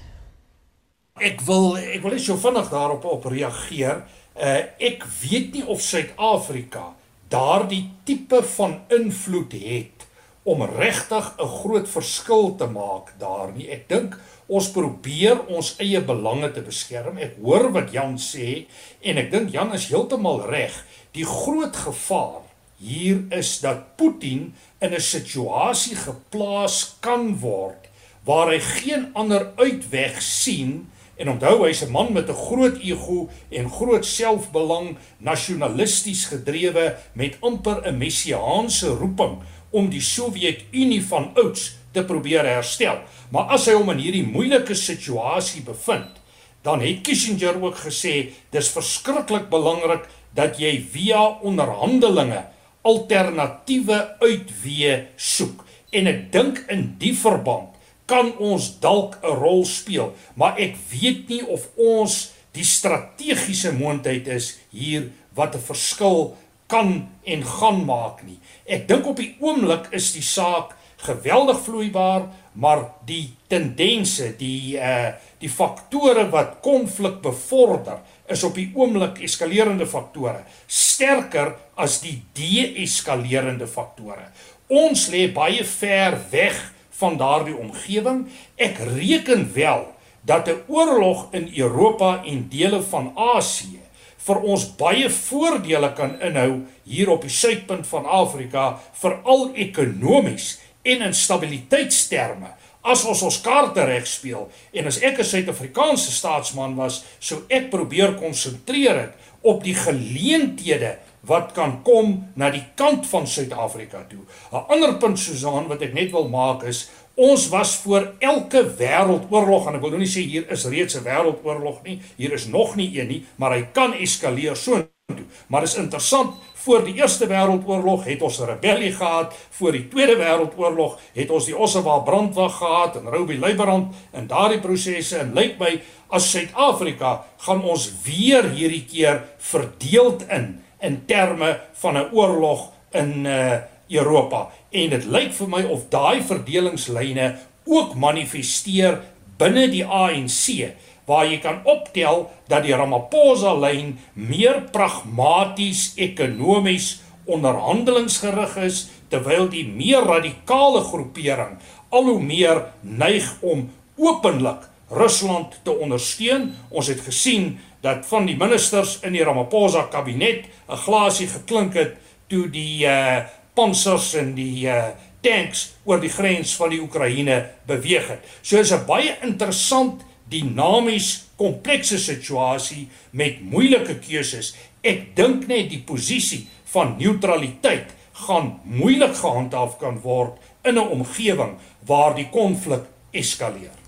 Ek 1.15 1.41
wil 1.41 1.77
ek 1.77 2.01
wil 2.01 2.11
net 2.11 2.21
so 2.21 2.35
vinnig 2.35 2.69
daarop 2.69 3.05
op 3.05 3.25
reageer. 3.25 4.03
Uh 4.35 4.63
ek 4.79 5.03
weet 5.21 5.53
nie 5.53 5.65
of 5.65 5.79
Suid-Afrika 5.79 6.99
daardie 7.31 7.85
tipe 8.03 8.43
van 8.57 8.79
invloed 8.91 9.53
het 9.55 10.07
om 10.43 10.63
regtig 10.65 11.25
'n 11.37 11.47
groot 11.47 11.89
verskil 11.89 12.55
te 12.55 12.65
maak 12.65 13.13
daar 13.19 13.51
nie. 13.51 13.69
Ek 13.69 13.87
dink 13.89 14.17
ons 14.47 14.71
probeer 14.71 15.45
ons 15.47 15.75
eie 15.77 16.01
belange 16.01 16.51
te 16.51 16.61
beskerm. 16.61 17.17
Ek 17.17 17.35
hoor 17.41 17.71
wat 17.71 17.91
Jan 17.91 18.17
sê 18.17 18.65
en 19.01 19.17
ek 19.17 19.31
dink 19.31 19.51
Jan 19.51 19.73
is 19.73 19.87
heeltemal 19.87 20.41
reg. 20.49 20.85
Die 21.11 21.25
groot 21.25 21.75
gevaar 21.75 22.41
hier 22.77 23.23
is 23.29 23.59
dat 23.59 23.95
Putin 23.95 24.53
in 24.79 24.93
'n 24.93 24.99
situasie 24.99 25.95
geplaas 25.95 26.95
kan 26.99 27.39
word 27.39 27.87
waar 28.25 28.47
hy 28.47 28.59
geen 28.59 29.09
ander 29.13 29.51
uitweg 29.57 30.21
sien 30.21 30.89
En 31.21 31.29
onthou 31.29 31.67
hy's 31.67 31.83
'n 31.85 31.91
man 31.91 32.13
met 32.13 32.29
'n 32.29 32.41
groot 32.47 32.77
ego 32.81 33.29
en 33.49 33.69
groot 33.69 34.05
selfbelang, 34.05 34.97
nasionalisties 35.17 36.25
gedrewe 36.25 36.95
met 37.13 37.37
amper 37.39 37.77
'n 37.85 37.97
messiaanse 37.97 38.87
roeping 38.87 39.37
om 39.69 39.89
die 39.89 40.01
Sowjetunie 40.01 41.03
van 41.05 41.31
ouds 41.35 41.75
te 41.91 42.03
probeer 42.03 42.45
herstel. 42.45 42.97
Maar 43.29 43.43
as 43.43 43.65
hy 43.65 43.73
hom 43.73 43.89
in 43.89 43.97
hierdie 43.97 44.27
moeilike 44.27 44.73
situasie 44.73 45.61
bevind, 45.61 46.19
dan 46.61 46.81
het 46.81 47.01
Kissinger 47.01 47.61
ook 47.61 47.77
gesê 47.77 48.29
dis 48.49 48.69
verskriklik 48.69 49.49
belangrik 49.49 50.07
dat 50.33 50.59
jy 50.59 50.85
via 50.91 51.39
onderhandelinge 51.41 52.45
alternatiewe 52.81 54.15
uitweë 54.19 55.05
soek. 55.15 55.65
En 55.91 56.07
ek 56.07 56.31
dink 56.31 56.65
in 56.67 56.95
die 56.97 57.13
verband 57.13 57.70
kan 58.11 58.33
ons 58.43 58.67
dalk 58.83 59.17
'n 59.23 59.39
rol 59.39 59.65
speel, 59.65 60.13
maar 60.35 60.59
ek 60.59 60.75
weet 60.91 61.29
nie 61.29 61.43
of 61.47 61.69
ons 61.77 62.33
die 62.51 62.67
strategiese 62.67 63.71
moontlikheid 63.71 64.27
is 64.27 64.59
hier 64.71 65.11
wat 65.33 65.55
'n 65.55 65.67
verskil 65.71 66.35
kan 66.67 67.07
en 67.23 67.43
gaan 67.43 67.85
maak 67.85 68.23
nie. 68.23 68.39
Ek 68.65 68.87
dink 68.87 69.07
op 69.07 69.17
die 69.17 69.35
oomblik 69.39 69.87
is 69.91 70.11
die 70.11 70.23
saak 70.23 70.75
geweldig 70.97 71.59
vloeibaar, 71.65 72.29
maar 72.53 72.83
die 73.05 73.33
tendense, 73.47 74.35
die 74.37 74.77
uh 74.77 75.11
die 75.41 75.49
faktore 75.49 76.29
wat 76.29 76.59
konflik 76.61 77.21
bevorder, 77.21 77.97
is 78.29 78.43
op 78.43 78.53
die 78.55 78.71
oomblik 78.75 79.23
eskalerende 79.25 79.87
faktore, 79.89 80.43
sterker 80.67 81.55
as 81.75 81.95
die 82.01 82.21
de-eskalerende 82.37 83.65
faktore. 83.67 84.27
Ons 84.69 85.07
lê 85.09 85.25
baie 85.33 85.63
ver 85.65 86.19
weg 86.29 86.59
van 87.01 87.17
daardie 87.17 87.57
omgewing. 87.57 88.27
Ek 88.55 88.77
reken 88.77 89.49
wel 89.53 89.87
dat 90.21 90.47
'n 90.47 90.61
oorlog 90.67 91.27
in 91.31 91.51
Europa 91.55 92.21
en 92.23 92.47
dele 92.49 92.81
van 92.81 93.11
Asië 93.15 93.81
vir 94.21 94.41
ons 94.45 94.67
baie 94.77 95.09
voordele 95.09 95.93
kan 95.97 96.19
inhou 96.21 96.61
hier 96.85 97.09
op 97.09 97.21
die 97.25 97.33
suidpunt 97.33 97.87
van 97.87 98.05
Afrika, 98.05 98.79
veral 98.93 99.49
ekonomies 99.53 100.59
en 100.81 101.01
in 101.07 101.13
stabiliteitsterme. 101.13 102.53
As 102.81 103.05
ons 103.05 103.21
ons 103.21 103.41
kaarte 103.41 103.83
reg 103.85 104.07
speel 104.09 104.49
en 104.73 104.85
as 104.85 105.01
ek 105.01 105.19
'n 105.19 105.23
Suid-Afrikaanse 105.23 106.11
staatsman 106.11 106.75
was, 106.75 107.03
sou 107.19 107.39
ek 107.49 107.69
probeer 107.69 108.13
konsentreer 108.13 109.13
op 109.41 109.63
die 109.63 109.75
geleenthede 109.75 110.97
wat 111.27 111.51
kan 111.53 111.81
kom 111.83 112.31
na 112.35 112.49
die 112.49 112.63
kant 112.75 113.07
van 113.07 113.27
Suid-Afrika 113.27 114.05
toe. 114.09 114.23
'n 114.51 114.65
Ander 114.67 114.97
punt 114.97 115.19
Susan 115.19 115.67
wat 115.67 115.81
ek 115.81 115.93
net 115.93 116.11
wil 116.11 116.29
maak 116.29 116.63
is 116.63 116.89
ons 117.15 117.49
was 117.49 117.75
voor 117.75 118.13
elke 118.19 118.63
wêreldoorlog 118.77 119.67
en 119.67 119.75
ek 119.75 119.81
wil 119.81 119.91
nou 119.91 119.99
nie 119.99 120.09
sê 120.09 120.23
hier 120.25 120.47
is 120.49 120.65
reeds 120.65 120.95
'n 120.95 121.03
wêreldoorlog 121.03 121.83
nie, 121.83 122.01
hier 122.17 122.33
is 122.33 122.45
nog 122.47 122.75
nie 122.75 122.99
een 122.99 123.07
nie, 123.07 123.25
maar 123.35 123.51
hy 123.51 123.67
kan 123.73 123.93
eskaleer 123.93 124.55
so 124.55 124.87
toe. 125.15 125.25
Maar 125.47 125.63
is 125.63 125.75
interessant, 125.75 126.35
voor 126.53 126.83
die 126.85 126.93
Eerste 126.93 127.27
Wêreldoorlog 127.27 128.03
het 128.05 128.21
ons 128.21 128.39
'n 128.39 128.45
rebellie 128.45 128.91
gehad, 128.91 129.33
voor 129.49 129.71
die 129.71 129.87
Tweede 129.87 130.15
Wêreldoorlog 130.15 130.99
het 131.13 131.29
ons 131.29 131.45
die 131.45 131.57
Ossewa 131.57 131.99
brandwag 131.99 132.57
gehad 132.57 132.95
en 132.95 133.09
Robbie 133.09 133.39
Leiberand 133.39 133.95
in 134.13 134.27
daardie 134.27 134.59
prosesse 134.59 135.17
en 135.17 135.33
lyk 135.33 135.59
my 135.59 135.81
as 136.09 136.31
Suid-Afrika 136.31 137.25
gaan 137.37 137.63
ons 137.63 137.91
weer 138.03 138.49
hierdie 138.49 138.85
keer 138.85 139.23
verdeeld 139.37 140.27
in 140.29 140.63
in 140.81 141.05
terme 141.05 141.59
van 141.73 141.97
'n 141.97 142.09
oorlog 142.11 142.71
in 142.91 143.25
uh 143.25 143.59
Europa. 143.91 144.47
En 144.69 144.89
dit 144.89 145.05
lyk 145.05 145.33
vir 145.35 145.49
my 145.49 145.63
of 145.63 145.89
daai 145.91 146.23
verdelingslyne 146.23 147.35
ook 147.67 147.95
manifesteer 147.95 149.01
binne 149.37 149.67
die 149.67 149.83
ANC 149.85 150.71
waar 151.05 151.25
jy 151.27 151.39
kan 151.43 151.59
optel 151.67 152.29
dat 152.47 152.63
die 152.63 152.75
Ramaphosa 152.75 153.53
lyn 153.59 153.97
meer 154.13 154.61
pragmaties 154.71 155.91
ekonomies 155.95 157.01
onderhandelingsgerig 157.25 158.55
is 158.63 158.87
terwyl 159.11 159.49
die 159.51 159.65
meer 159.67 160.07
radikale 160.07 160.83
groepering 160.87 161.57
al 161.91 162.07
hoe 162.07 162.21
meer 162.23 162.63
neig 162.81 163.27
om 163.41 163.67
openlik 163.99 164.69
Rusland 164.91 165.59
te 165.63 165.71
ondersteun. 165.71 166.51
Ons 166.69 166.87
het 166.87 167.01
gesien 167.01 167.59
dat 167.81 168.05
van 168.05 168.25
die 168.25 168.37
ministers 168.37 168.99
in 169.01 169.15
die 169.15 169.23
Ramaphosa 169.23 169.87
kabinet 169.91 170.45
'n 170.69 170.75
glasie 170.75 171.27
geklink 171.27 171.73
het 171.73 171.95
toe 172.27 172.49
die 172.49 172.85
uh 172.85 173.23
pansers 173.53 174.13
en 174.13 174.33
die 174.35 174.67
uh 174.67 174.93
tanks 175.21 175.73
oor 175.83 175.99
die 176.01 176.09
grens 176.09 176.55
van 176.55 176.69
die 176.69 176.81
Oekraïne 176.81 177.49
beweeg 177.65 178.07
het. 178.07 178.23
So 178.41 178.57
is 178.57 178.71
'n 178.71 178.85
baie 178.85 179.17
interessant 179.21 180.01
dinamies 180.29 181.23
komplekse 181.35 181.99
situasie 181.99 182.87
met 183.11 183.41
moeilike 183.41 183.99
keuses. 183.99 184.55
Ek 184.81 185.15
dink 185.15 185.47
net 185.47 185.69
die 185.69 185.83
posisie 185.85 186.47
van 186.71 186.95
neutraliteit 186.97 187.93
gaan 188.27 188.59
moeilik 188.63 189.15
gehandhaaf 189.15 189.77
kan 189.77 189.99
word 190.01 190.37
in 190.63 190.75
'n 190.75 190.91
omgewing 190.97 191.57
waar 191.85 192.15
die 192.15 192.29
konflik 192.29 192.83
eskaleer. 193.11 193.80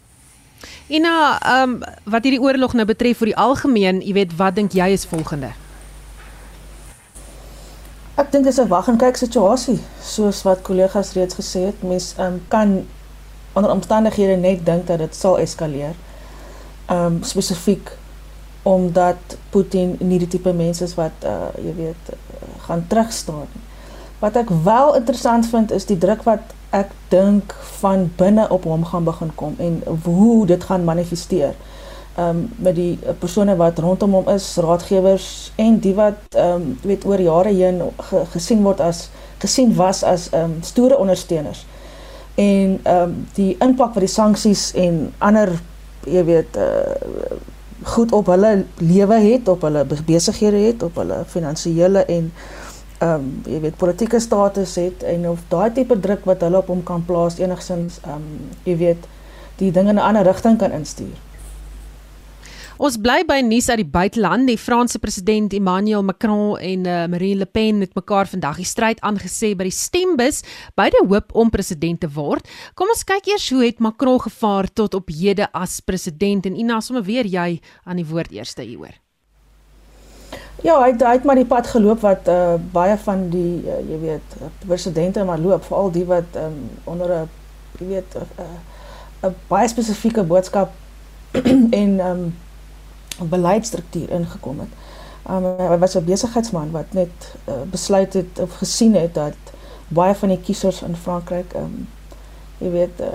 Ina, 0.88 1.40
ehm 1.42 1.70
um, 1.70 1.82
wat 2.04 2.24
hierdie 2.24 2.42
oorlog 2.42 2.74
nou 2.74 2.86
betref 2.86 3.18
vir 3.18 3.32
die 3.32 3.38
algemeen, 3.38 4.02
jy 4.02 4.14
weet, 4.14 4.36
wat 4.38 4.56
dink 4.56 4.74
jy 4.74 4.90
is 4.94 5.06
volgende? 5.06 5.54
Ek 8.16 8.32
dink 8.32 8.44
dit 8.44 8.54
is 8.54 8.60
'n 8.62 8.68
wag 8.68 8.88
en 8.88 8.98
kyk 8.98 9.18
situasie, 9.18 9.80
soos 10.02 10.44
wat 10.44 10.62
kollegas 10.62 11.14
reeds 11.14 11.36
gesê 11.36 11.66
het. 11.66 11.84
Mens 11.84 12.14
ehm 12.18 12.34
um, 12.34 12.42
kan 12.48 12.86
onder 13.54 13.72
omstandighede 13.72 14.36
net 14.36 14.66
dink 14.66 14.88
dat 14.88 14.98
dit 14.98 15.16
sal 15.16 15.40
eskaleer. 15.40 15.96
Ehm 16.86 17.06
um, 17.06 17.24
spesifiek 17.24 17.92
omdat 18.64 19.18
Putin 19.50 19.96
nie 20.00 20.20
die 20.20 20.28
tipe 20.28 20.54
mens 20.54 20.82
is 20.82 20.96
wat 20.96 21.12
uh 21.24 21.52
jy 21.60 21.76
weet 21.76 22.10
uh, 22.10 22.16
gaan 22.68 22.86
terugstaan 22.88 23.48
nie. 23.52 23.64
Wat 24.20 24.36
ek 24.40 24.50
wel 24.64 24.96
interessant 24.96 25.48
vind 25.52 25.72
is 25.72 25.86
die 25.86 25.98
druk 25.98 26.24
wat 26.24 26.54
ek 26.74 26.92
dink 27.14 27.54
van 27.80 28.08
binne 28.18 28.48
op 28.50 28.66
hom 28.70 28.86
gaan 28.90 29.06
begin 29.06 29.32
kom 29.36 29.56
en 29.62 29.82
hoe 30.06 30.46
dit 30.50 30.64
gaan 30.64 30.84
manifesteer. 30.84 31.54
Ehm 32.16 32.30
um, 32.30 32.50
met 32.62 32.76
die 32.76 33.00
persone 33.20 33.56
wat 33.58 33.80
rondom 33.80 34.14
hom 34.14 34.28
is, 34.30 34.56
raadgewers 34.62 35.52
en 35.56 35.80
die 35.80 35.94
wat 35.98 36.20
ehm 36.30 36.62
um, 36.62 36.80
weet 36.82 37.06
oor 37.06 37.22
jare 37.22 37.54
heen 37.54 37.82
ge, 38.10 38.26
gesien 38.34 38.62
word 38.64 38.82
as 38.82 39.10
gesien 39.42 39.76
was 39.76 40.04
as 40.04 40.30
ehm 40.30 40.44
um, 40.44 40.58
stoere 40.62 40.98
ondersteuners. 40.98 41.66
En 42.36 42.80
ehm 42.84 43.02
um, 43.02 43.16
die 43.34 43.56
impak 43.60 43.94
wat 43.94 44.06
die 44.06 44.14
sanksies 44.14 44.72
en 44.74 45.14
ander 45.18 45.54
jy 46.06 46.24
weet 46.28 46.58
uh, 46.58 46.68
goed 47.84 48.12
op 48.12 48.30
hulle 48.32 48.66
lewe 48.78 49.20
het, 49.20 49.48
op 49.48 49.62
hulle 49.62 49.86
besighede 49.86 50.58
het, 50.68 50.84
op 50.84 50.96
hulle 50.96 51.24
finansiële 51.28 52.06
en 52.06 52.32
ehm 53.04 53.20
um, 53.20 53.28
jy 53.50 53.60
weet 53.66 53.78
politieke 53.82 54.20
status 54.24 54.76
het 54.80 55.04
en 55.04 55.28
of 55.30 55.44
daai 55.52 55.74
tipe 55.76 56.00
druk 56.00 56.26
wat 56.30 56.46
hulle 56.46 56.62
op 56.64 56.72
hom 56.72 56.84
kan 56.88 57.04
plaas 57.06 57.40
enigsins 57.42 58.00
ehm 58.06 58.16
um, 58.16 58.50
jy 58.64 58.78
weet 58.86 59.12
die 59.60 59.72
dinge 59.72 59.90
in 59.90 60.00
'n 60.00 60.08
ander 60.08 60.24
rigting 60.24 60.58
kan 60.58 60.72
instuur. 60.72 61.18
Ons 62.82 62.98
bly 62.98 63.22
by 63.28 63.38
nuus 63.46 63.70
uit 63.70 63.84
die 63.84 63.92
buiteland. 63.92 64.48
Die 64.50 64.58
Franse 64.58 65.00
president 65.00 65.54
Emmanuel 65.54 66.04
Macron 66.04 66.58
en 66.58 66.88
uh, 66.90 67.06
Marine 67.06 67.44
Le 67.44 67.46
Pen 67.46 67.80
het 67.80 67.94
mekaar 67.94 68.28
vandag 68.28 68.58
die 68.58 68.66
stryd 68.66 69.00
aangesê 69.06 69.54
by 69.56 69.70
die 69.70 69.76
stembus, 69.78 70.42
beide 70.76 71.04
hoop 71.06 71.36
om 71.38 71.54
president 71.54 72.02
te 72.02 72.10
word. 72.10 72.50
Kom 72.74 72.90
ons 72.90 73.06
kyk 73.06 73.30
eers 73.30 73.50
hoe 73.54 73.64
het 73.66 73.80
Macron 73.80 74.20
gevaar 74.26 74.68
tot 74.74 74.98
op 74.98 75.14
hede 75.14 75.48
as 75.54 75.80
president 75.86 76.50
en 76.50 76.58
Ina 76.58 76.82
sommer 76.82 77.06
weer 77.06 77.30
jy 77.30 77.62
aan 77.86 78.02
die 78.02 78.10
woord 78.10 78.34
eerste 78.34 78.66
hieroor. 78.66 79.03
Ja, 80.64 80.78
hy 80.80 80.94
hy 80.96 81.16
het 81.18 81.26
maar 81.28 81.36
die 81.36 81.48
pad 81.48 81.68
geloop 81.68 82.00
wat 82.06 82.30
uh, 82.32 82.54
baie 82.72 82.96
van 83.04 83.26
die 83.30 83.64
uh, 83.68 83.82
jy 83.90 83.98
weet 84.00 84.36
presidente 84.66 85.24
maar 85.28 85.42
loop, 85.44 85.66
veral 85.68 85.92
die 85.92 86.06
wat 86.08 86.38
um, 86.40 86.70
onder 86.84 87.12
'n 87.12 87.30
jy 87.80 87.88
weet 87.88 88.16
'n 89.28 89.36
baie 89.48 89.68
spesifieke 89.68 90.24
boodskap 90.24 90.72
en 91.82 92.00
um, 92.00 92.24
beleidsstruktuur 93.20 94.10
ingekom 94.10 94.60
het. 94.60 94.72
Um, 95.30 95.44
hy 95.60 95.78
was 95.78 95.96
'n 95.96 96.06
besigheidsman 96.06 96.72
wat 96.72 96.94
net 96.94 97.36
uh, 97.48 97.62
besluit 97.72 98.14
het 98.14 98.40
of 98.40 98.56
gesien 98.64 98.96
het 98.96 99.14
dat 99.14 99.36
baie 99.88 100.16
van 100.16 100.30
die 100.30 100.42
kiesers 100.42 100.82
in 100.82 100.96
Frankryk 100.96 101.54
um 101.54 101.88
jy 102.58 102.72
weet 102.72 103.00
uh, 103.00 103.08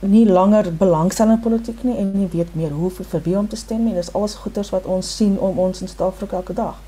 nie 0.00 0.26
langer 0.26 0.76
belangstel 0.76 1.30
in 1.30 1.40
politiek 1.40 1.82
nie 1.84 1.96
en 1.96 2.12
nie 2.16 2.28
weet 2.32 2.54
meer 2.56 2.72
hoe 2.72 2.90
vir, 2.90 3.04
vir 3.04 3.20
wie 3.24 3.36
om 3.38 3.48
te 3.48 3.56
stem 3.56 3.84
nie. 3.84 3.94
Dis 3.94 4.12
alles 4.12 4.34
goeters 4.40 4.72
wat 4.72 4.88
ons 4.88 5.16
sien 5.16 5.38
om 5.38 5.58
ons 5.58 5.80
in 5.80 5.88
Suid-Afrika 5.88 6.36
elke 6.40 6.56
dag. 6.56 6.78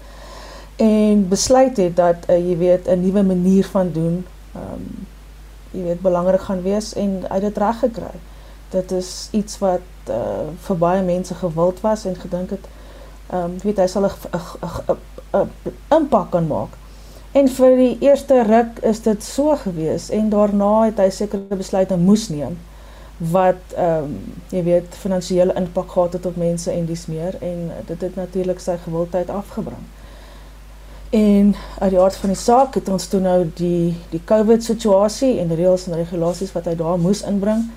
En 0.80 1.28
besluit 1.28 1.76
het 1.76 1.96
dat 1.96 2.28
uh, 2.28 2.38
jy 2.38 2.56
weet 2.58 2.88
'n 2.88 3.00
nuwe 3.00 3.22
manier 3.22 3.64
van 3.64 3.92
doen 3.92 4.24
um 4.56 5.06
jy 5.72 5.82
weet 5.82 6.00
belangrik 6.00 6.40
gaan 6.40 6.62
wees 6.62 6.94
en 6.94 7.24
uit 7.28 7.40
dit 7.40 7.56
reg 7.56 7.78
gekry. 7.78 8.14
Dit 8.68 8.90
is 8.92 9.28
iets 9.30 9.58
wat 9.58 10.08
uh, 10.08 10.48
vir 10.60 10.76
baie 10.76 11.02
mense 11.02 11.34
gewild 11.34 11.80
was 11.80 12.04
en 12.04 12.16
gedink 12.16 12.50
het 12.50 12.66
ehm 13.30 13.44
um, 13.44 13.56
weet 13.62 13.76
hy 13.76 13.86
sal 13.86 14.04
'n 14.04 15.48
impak 15.88 16.30
kan 16.30 16.46
maak. 16.46 16.76
En 17.32 17.48
vir 17.48 17.76
die 17.76 17.96
eerste 18.00 18.42
ruk 18.42 18.78
is 18.82 19.00
dit 19.00 19.24
so 19.24 19.56
gewees 19.56 20.10
en 20.10 20.28
daarna 20.28 20.84
het 20.84 20.98
hy 20.98 21.10
sekere 21.10 21.56
besluite 21.56 21.96
moes 21.96 22.28
neem 22.28 22.58
wat 23.30 23.74
ehm 23.76 24.04
um, 24.04 24.14
jy 24.50 24.62
weet 24.62 24.94
finansiële 24.98 25.54
impak 25.54 25.90
gehad 25.90 26.12
het 26.12 26.26
op 26.26 26.36
mense 26.36 26.70
en 26.70 26.86
dis 26.86 27.06
meer 27.06 27.36
en 27.40 27.70
dit 27.86 28.00
het 28.00 28.14
natuurlik 28.14 28.60
sy 28.60 28.76
gewildheid 28.84 29.30
afgebring. 29.30 29.84
En 31.10 31.54
uit 31.78 31.90
die 31.90 32.00
aard 32.00 32.16
van 32.16 32.28
die 32.28 32.38
saak 32.38 32.74
het 32.74 32.88
ons 32.88 33.06
toe 33.06 33.20
nou 33.20 33.50
die 33.54 33.96
die 34.10 34.20
COVID 34.24 34.64
situasie 34.64 35.38
en 35.38 35.54
reëls 35.54 35.86
en 35.86 35.94
regulasies 35.94 36.52
wat 36.52 36.64
hy 36.64 36.74
daar 36.76 36.98
moes 36.98 37.22
inbring 37.22 37.68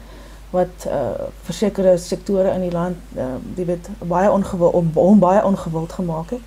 wat 0.55 0.87
uh 0.87 1.27
versekerde 1.43 1.97
sektore 1.97 2.53
in 2.53 2.61
die 2.61 2.71
land 2.71 3.17
uh 3.17 3.35
die 3.55 3.65
weet 3.65 3.89
baie 3.99 4.31
ongewild 4.31 4.73
om 4.73 4.91
hom 4.93 5.19
baie 5.19 5.43
ongewild 5.45 5.91
gemaak 5.91 6.29
het. 6.29 6.41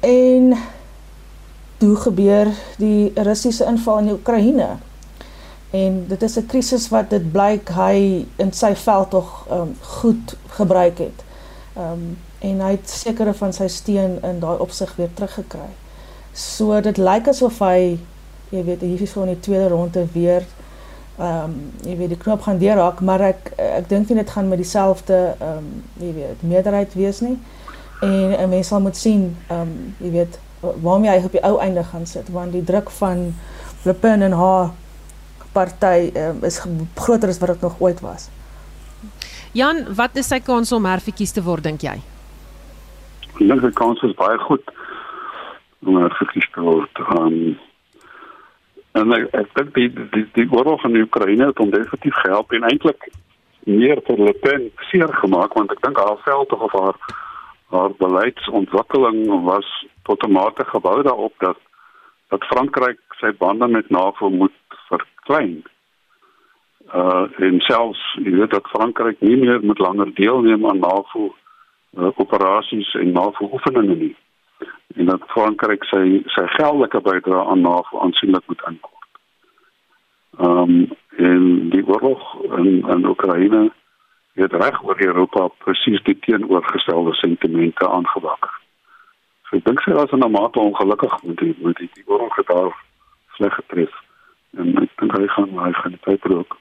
En 0.00 0.56
toe 1.78 1.96
gebeur 1.96 2.50
die 2.76 3.12
Russiese 3.14 3.64
inval 3.64 3.98
in 3.98 4.10
Oekraïne. 4.10 4.68
En 5.70 6.04
dit 6.08 6.22
is 6.22 6.36
'n 6.36 6.46
krisis 6.46 6.88
wat 6.88 7.10
dit 7.10 7.32
blyk 7.32 7.68
hy 7.68 8.26
in 8.36 8.52
sy 8.52 8.74
veld 8.74 9.10
tog 9.10 9.46
um 9.50 9.76
goed 9.80 10.36
gebruik 10.48 10.98
het. 10.98 11.24
Um 11.76 12.18
en 12.38 12.60
hy 12.60 12.70
het 12.70 12.90
sekere 12.90 13.34
van 13.34 13.52
sy 13.52 13.66
steun 13.66 14.22
in 14.22 14.38
daai 14.40 14.58
opsig 14.58 14.96
weer 14.96 15.10
teruggekry. 15.14 15.70
So 16.32 16.80
dit 16.80 16.96
lyk 16.96 17.28
asof 17.28 17.58
hy 17.58 17.98
jy 18.50 18.64
weet 18.64 18.80
hier 18.80 19.02
is 19.02 19.10
so 19.10 19.22
in 19.22 19.34
die 19.34 19.40
tweede 19.40 19.68
ronde 19.68 20.06
weer 20.12 20.46
ehm 21.18 21.44
um, 21.44 21.54
jy 21.82 21.96
weet 21.98 22.08
die 22.08 22.16
knop 22.16 22.42
gaan 22.42 22.58
deurhaak, 22.58 23.00
maar 23.00 23.20
ek 23.20 23.52
ek 23.56 23.88
dink 23.88 24.08
nie 24.08 24.20
dit 24.20 24.30
gaan 24.30 24.48
met 24.48 24.58
dieselfde 24.58 25.34
ehm 25.38 25.56
um, 25.56 25.84
jy 25.98 26.12
weet 26.14 26.42
meerderheid 26.42 26.94
wees 26.94 27.20
nie. 27.20 27.38
En 28.00 28.36
'n 28.38 28.48
mens 28.48 28.66
sal 28.66 28.80
moet 28.80 28.96
sien 28.96 29.36
ehm 29.48 29.60
um, 29.60 29.94
jy 29.98 30.10
weet 30.10 30.38
waarmee 30.60 31.10
hy 31.10 31.24
op 31.24 31.32
die 31.32 31.44
ou 31.44 31.58
einde 31.58 31.84
gaan 31.84 32.06
sit 32.06 32.28
want 32.28 32.52
die 32.52 32.64
druk 32.64 32.90
van 32.90 33.34
Pen 34.00 34.22
en 34.22 34.32
haar 34.32 34.70
party 35.52 36.10
um, 36.14 36.44
is 36.44 36.60
groter 36.94 37.28
as 37.28 37.38
wat 37.38 37.54
dit 37.54 37.60
nog 37.66 37.80
ooit 37.80 38.00
was. 38.00 38.28
Jan, 39.52 39.86
wat 39.94 40.16
is 40.16 40.28
sy 40.28 40.40
kans 40.40 40.72
om 40.72 40.84
herverkies 40.84 41.32
te 41.32 41.42
word 41.42 41.62
dink 41.62 41.82
jy? 41.82 41.96
Ek 43.34 43.38
dink 43.38 43.62
sy 43.62 43.72
kans 43.74 44.02
is 44.02 44.14
baie 44.18 44.38
goed 44.38 44.74
om 45.86 45.96
herverkies 46.02 46.50
te 46.54 46.60
word. 46.60 47.02
Um, 47.16 47.56
En 48.98 49.12
ek 49.14 49.28
ek 49.36 49.50
dink 49.56 49.74
die 49.76 49.88
die 50.14 50.24
die 50.34 50.48
oorlog 50.50 50.84
in 50.88 50.96
die 50.96 51.04
Oekraïne 51.04 51.50
het 51.50 51.60
hom 51.62 51.70
definitief 51.70 52.16
gehelp 52.24 52.52
en 52.56 52.66
eintlik 52.66 53.08
meer 53.68 54.00
vir 54.06 54.22
Le 54.24 54.34
Pen 54.42 54.68
seer 54.88 55.12
gemaak 55.20 55.54
want 55.58 55.72
ek 55.74 55.82
dink 55.84 56.00
haar 56.00 56.20
veld 56.24 56.54
of 56.56 56.72
haar 56.72 56.98
haar 57.74 57.92
beleidsontwikkeling 58.00 59.20
was 59.44 59.68
tot 60.08 60.24
'n 60.24 60.32
mate 60.32 60.64
gebou 60.72 61.02
daarop 61.02 61.34
dat 61.44 61.60
dat 62.32 62.48
Frankryk 62.50 63.00
sy 63.20 63.30
bande 63.38 63.68
met 63.68 63.90
NAVO 63.90 64.30
moet 64.30 64.67
verklein. 65.28 65.62
Uh 66.94 67.28
en 67.36 67.60
selfs 67.60 68.00
jy 68.24 68.32
weet 68.32 68.50
dat 68.50 68.68
Frankryk 68.72 69.20
nie 69.20 69.36
meer 69.36 69.60
met 69.64 69.78
langer 69.78 70.14
deelneem 70.14 70.66
aan 70.66 70.78
NAVO 70.78 71.34
uh, 71.98 72.10
operasies 72.16 72.94
en 72.94 73.12
NAVO 73.12 73.50
oefeninge 73.52 73.94
nie 73.94 74.16
en 74.96 75.04
dat 75.04 75.26
Frankryk 75.34 75.84
sy 75.84 76.22
sy 76.32 76.46
geldelike 76.56 77.00
bydrae 77.00 77.44
aan 77.44 77.60
NAVO 77.60 78.00
aansienlik 78.00 78.46
moet 78.46 78.64
inkort. 78.70 79.10
Ehm 80.38 80.58
um, 80.62 80.96
en 81.18 81.70
die 81.70 81.82
oorlog 81.86 82.24
in 82.56 82.88
in 82.88 83.06
Oekraïne 83.06 83.68
het 84.38 84.52
reg 84.52 84.82
oor 84.86 85.00
Europa 85.02 85.48
presies 85.64 86.02
die 86.06 86.18
teenoorgestelde 86.18 87.14
sentimente 87.14 87.88
aangewakker. 87.88 88.52
So 89.48 89.56
ek 89.56 89.64
dink 89.64 89.82
sy 89.82 89.92
was 89.92 90.12
in 90.14 90.24
'n 90.24 90.30
mate 90.30 90.60
ongelukkig 90.60 91.22
met 91.22 91.36
die 91.36 91.54
met 91.58 91.76
die, 91.76 91.90
die 91.94 92.06
oorlog 92.06 92.36
het 92.36 92.46
daar 92.46 92.72
sleg 93.36 93.54
getref. 93.54 94.07
En 94.56 94.76
ek 94.82 94.90
dink 95.00 95.12
hy 95.12 95.26
gaan 95.26 95.58
hy 95.58 95.72
gaan 95.72 95.96
die 95.96 96.04
tyd 96.06 96.30
ook. 96.32 96.56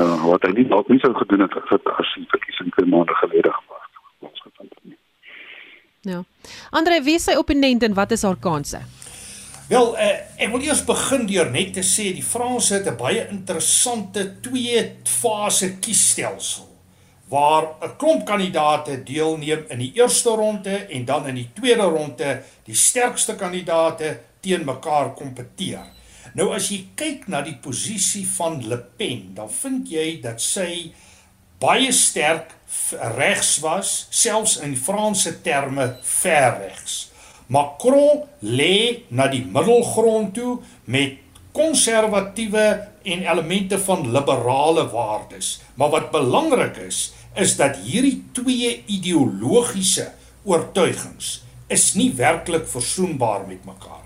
Uh 0.00 0.16
wat 0.24 0.42
hy 0.42 0.52
nie 0.54 0.68
dalk 0.70 0.88
nie 0.88 1.00
sou 1.02 1.12
gedoen 1.14 1.46
het 1.46 1.54
as 1.54 2.14
hy 2.14 2.24
verkiesing 2.30 2.72
twee 2.74 2.86
maande 2.86 3.14
gelede 3.22 3.52
gemaak 3.52 3.84
het. 3.84 4.96
Ja. 6.00 6.22
Andre, 6.70 7.02
wie 7.04 7.18
is 7.20 7.26
sy 7.28 7.36
opponent 7.36 7.82
en 7.84 7.94
wat 7.94 8.14
is 8.16 8.22
haar 8.24 8.38
kansse? 8.40 8.80
Wel, 9.70 9.92
uh, 9.94 10.06
ek 10.40 10.48
wil 10.50 10.64
eers 10.66 10.80
begin 10.86 11.26
deur 11.30 11.50
net 11.52 11.74
te 11.76 11.84
sê 11.86 12.08
die 12.16 12.24
Franse 12.26 12.74
het 12.78 12.88
'n 12.88 12.96
baie 12.98 13.28
interessante 13.30 14.40
twee 14.42 14.96
fase 15.04 15.78
kiesstelsel 15.78 16.66
waar 17.30 17.64
'n 17.80 17.96
klomp 17.96 18.26
kandidate 18.26 19.02
deelneem 19.02 19.64
in 19.68 19.78
die 19.78 19.92
eerste 19.94 20.30
ronde 20.30 20.76
en 20.90 21.04
dan 21.04 21.26
in 21.26 21.34
die 21.34 21.50
tweede 21.54 21.86
ronde 21.86 22.42
die 22.64 22.74
sterkste 22.74 23.36
kandidate 23.36 24.20
teen 24.40 24.64
mekaar 24.64 25.14
kompeteer. 25.14 25.86
Nou 26.38 26.50
as 26.54 26.70
jy 26.70 26.84
kyk 26.98 27.26
na 27.30 27.42
die 27.46 27.56
posisie 27.62 28.24
van 28.36 28.60
Le 28.68 28.78
Pen, 28.78 29.32
dan 29.34 29.50
vind 29.50 29.90
jy 29.90 30.20
dat 30.22 30.42
sy 30.42 30.92
baie 31.60 31.90
sterk 31.92 32.54
regs 33.16 33.58
was, 33.64 34.06
selfs 34.14 34.58
in 34.64 34.76
Franse 34.78 35.40
terme 35.44 35.96
ver 36.06 36.60
regs. 36.62 37.10
Macron 37.50 38.22
lê 38.46 39.06
na 39.10 39.26
die 39.28 39.42
middelgrond 39.42 40.32
toe 40.36 40.60
met 40.86 41.18
konservatiewe 41.56 42.66
en 43.02 43.24
elemente 43.26 43.78
van 43.82 44.06
liberale 44.14 44.86
waardes. 44.92 45.58
Maar 45.74 45.90
wat 45.96 46.10
belangrik 46.14 46.78
is, 46.86 47.10
is 47.34 47.56
dat 47.58 47.80
hierdie 47.82 48.20
twee 48.32 48.82
ideologiese 48.86 50.12
oortuigings 50.44 51.40
is 51.70 51.92
nie 51.94 52.10
werklik 52.18 52.68
versoenbaar 52.70 53.46
met 53.46 53.66
mekaar. 53.66 53.99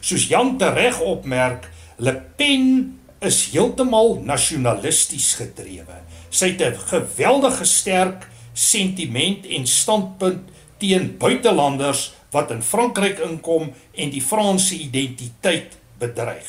Soos 0.00 0.28
Jan 0.28 0.56
tereg 0.58 1.00
opmerk, 1.00 1.68
Le 1.96 2.14
Pen 2.36 2.98
is 3.20 3.50
heeltemal 3.52 4.20
nasionalisties 4.24 5.34
gedrewe. 5.36 6.00
Sy 6.30 6.56
het 6.56 6.62
'n 6.62 6.78
geweldige 6.88 7.64
sterk 7.64 8.28
sentiment 8.52 9.46
en 9.46 9.66
standpunt 9.66 10.48
teen 10.78 11.16
buitelanders 11.18 12.12
wat 12.30 12.50
in 12.50 12.62
Frankryk 12.62 13.18
inkom 13.18 13.72
en 13.94 14.10
die 14.10 14.22
Franse 14.22 14.74
identiteit 14.74 15.76
bedreig. 15.98 16.48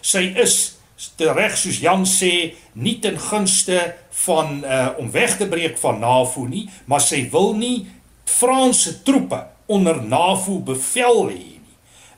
Sy 0.00 0.32
is 0.36 0.78
reg 1.18 1.56
soos 1.58 1.80
Jan 1.82 2.04
sê 2.06 2.54
nie 2.72 2.98
ten 3.00 3.18
gunste 3.18 3.94
van 4.24 4.62
uh 4.64 4.88
om 4.98 5.10
weg 5.10 5.36
te 5.36 5.46
breek 5.46 5.78
van 5.78 5.98
NAVO 6.00 6.46
nie, 6.46 6.68
maar 6.84 7.00
sy 7.00 7.28
wil 7.30 7.54
nie 7.54 7.86
Franse 8.24 9.02
troepe 9.02 9.46
onder 9.66 10.02
NAVO 10.02 10.60
bevel 10.60 11.28
hê. 11.30 11.51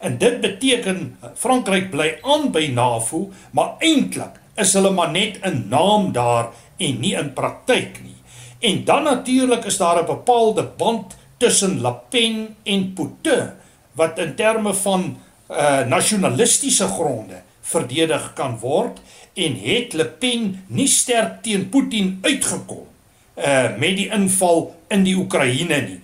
En 0.05 0.19
dit 0.19 0.41
beteken 0.41 1.17
Frankryk 1.35 1.89
bly 1.91 2.19
aan 2.21 2.51
by 2.53 2.67
NAVO, 2.77 3.31
maar 3.57 3.79
eintlik 3.81 4.37
is 4.61 4.75
hulle 4.77 4.91
maar 4.93 5.11
net 5.11 5.41
'n 5.41 5.65
naam 5.73 6.13
daar 6.13 6.53
en 6.77 7.01
nie 7.01 7.15
in 7.17 7.33
praktyk 7.33 8.03
nie. 8.05 8.21
En 8.61 8.85
dan 8.85 9.03
natuurlik 9.03 9.65
is 9.65 9.77
daar 9.77 10.03
'n 10.03 10.07
bepaalde 10.07 10.63
band 10.77 11.17
tussen 11.37 11.81
La 11.81 11.91
Pen 11.91 12.57
en 12.63 12.93
Poutin 12.93 13.51
wat 13.93 14.19
in 14.19 14.35
terme 14.35 14.75
van 14.75 15.17
uh 15.51 15.87
nasionalistiese 15.87 16.87
gronde 16.87 17.43
verdedig 17.61 18.33
kan 18.33 18.59
word 18.59 19.01
en 19.35 19.57
het 19.61 19.93
Le 19.93 20.07
Pen 20.07 20.65
nie 20.67 20.89
sterk 20.89 21.43
teen 21.43 21.69
Putin 21.69 22.19
uitgekom 22.23 22.87
uh 23.37 23.77
met 23.79 23.97
die 23.97 24.11
inval 24.11 24.75
in 24.89 25.03
die 25.03 25.17
Oekraïne 25.17 25.81
nie. 25.81 26.01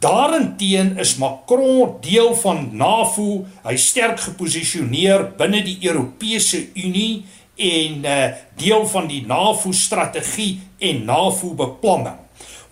Daarenteen 0.00 0.98
is 0.98 1.16
Macron 1.16 1.96
deel 2.00 2.34
van 2.34 2.68
NAVO, 2.72 3.44
hy 3.62 3.76
sterk 3.78 4.18
geposisioneer 4.24 5.28
binne 5.38 5.60
die 5.62 5.76
Europese 5.86 6.64
Unie 6.74 7.24
en 7.54 8.02
uh 8.02 8.16
deel 8.58 8.86
van 8.90 9.06
die 9.06 9.22
NAVO 9.26 9.70
strategie 9.76 10.58
en 10.78 11.04
NAVO 11.06 11.52
beplanning. 11.58 12.18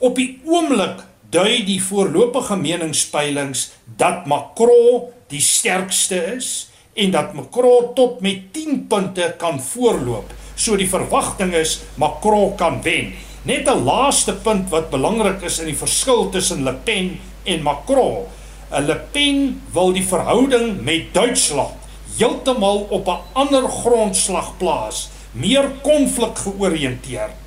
Op 0.02 0.18
die 0.18 0.40
oomblik 0.48 1.04
dui 1.30 1.62
die 1.68 1.78
voorlopige 1.82 2.56
meningspeilings 2.58 3.68
dat 3.96 4.26
Macron 4.26 5.12
die 5.30 5.40
sterkste 5.40 6.18
is 6.34 6.70
en 6.98 7.14
dat 7.14 7.36
Macron 7.38 7.92
tot 7.94 8.20
met 8.20 8.50
10 8.52 8.86
punte 8.90 9.34
kan 9.38 9.60
voorloop. 9.62 10.32
So 10.56 10.76
die 10.76 10.90
verwagting 10.90 11.54
is 11.54 11.80
Macron 11.94 12.56
kan 12.56 12.82
wen. 12.82 13.14
Net 13.42 13.66
'n 13.66 13.84
laaste 13.84 14.34
punt 14.34 14.68
wat 14.70 14.90
belangrik 14.90 15.42
is 15.42 15.58
in 15.58 15.66
die 15.66 15.76
verskil 15.76 16.28
tussen 16.30 16.62
Le 16.62 16.72
Pen 16.72 17.20
en 17.42 17.62
Macron. 17.62 18.26
Le 18.70 18.96
Pen 19.10 19.62
wil 19.72 19.92
die 19.92 20.06
verhouding 20.06 20.82
met 20.82 21.14
Duitsland 21.14 21.74
heeltemal 22.18 22.86
op 22.90 23.08
'n 23.08 23.18
ander 23.32 23.68
grondslag 23.68 24.56
plaas, 24.56 25.08
meer 25.32 25.70
konflik 25.82 26.38
georiënteerd. 26.38 27.42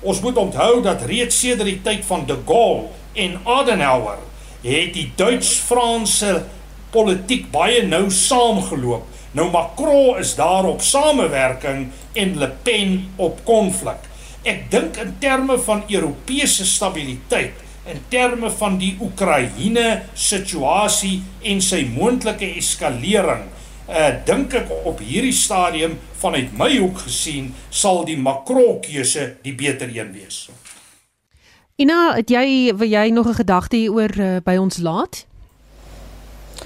Ons 0.00 0.20
moet 0.20 0.36
onthou 0.36 0.82
dat 0.82 1.02
reeds 1.02 1.40
sedert 1.40 1.68
die 1.68 1.82
tyd 1.82 2.04
van 2.04 2.26
De 2.26 2.38
Gaulle 2.46 2.84
en 3.12 3.40
Adenauer 3.44 4.18
het 4.62 4.94
die 4.94 5.12
Duits-Franse 5.16 6.44
politiek 6.90 7.50
baie 7.50 7.82
nou 7.82 8.10
saamgeloop. 8.10 9.02
Nou 9.32 9.50
Macron 9.50 10.18
is 10.18 10.34
daar 10.34 10.64
op 10.64 10.80
samewerking 10.80 11.88
en 12.12 12.38
Le 12.38 12.48
Pen 12.62 13.12
op 13.16 13.44
konflik. 13.44 14.09
Ek 14.40 14.70
dink 14.72 14.96
in 14.96 15.18
terme 15.20 15.58
van 15.60 15.82
Europese 15.84 16.64
stabiliteit, 16.64 17.58
in 17.84 17.98
terme 18.08 18.48
van 18.50 18.78
die 18.80 18.94
Oekraïne 19.00 20.02
situasie 20.16 21.18
en 21.44 21.60
sy 21.60 21.82
moontlike 21.92 22.48
eskalering, 22.56 23.44
uh 23.90 24.08
dink 24.24 24.54
ek 24.54 24.70
op 24.86 25.02
hierdie 25.04 25.34
stadium 25.34 25.98
vanuit 26.22 26.52
my 26.56 26.70
hoek 26.78 27.02
gesien 27.04 27.50
sal 27.68 28.04
die 28.08 28.16
Macron 28.16 28.78
keuse 28.80 29.34
die 29.44 29.52
beter 29.52 29.90
een 29.92 30.12
wees. 30.14 30.48
Ina, 31.80 32.14
het 32.16 32.30
jy 32.30 32.72
wil 32.76 32.88
jy 32.88 33.10
nog 33.10 33.28
'n 33.28 33.40
gedagte 33.44 33.76
hier 33.76 33.92
oor 33.92 34.12
uh, 34.16 34.36
by 34.44 34.56
ons 34.56 34.78
laat? 34.78 35.26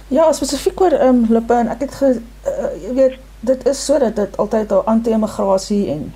Ja, 0.09 0.33
spesifiek 0.33 0.81
oor 0.81 0.93
ehm 0.93 1.25
um, 1.25 1.27
Lippe 1.29 1.55
en 1.55 1.69
ek 1.69 1.81
het 1.81 1.95
ge 1.95 2.21
uh, 2.47 2.71
jy 2.87 2.95
weet 2.95 3.19
dit 3.41 3.67
is 3.67 3.85
sodat 3.85 4.17
dit 4.17 4.37
altyd 4.37 4.73
al 4.73 4.85
anti-immigrasie 4.85 5.91
en 5.91 6.13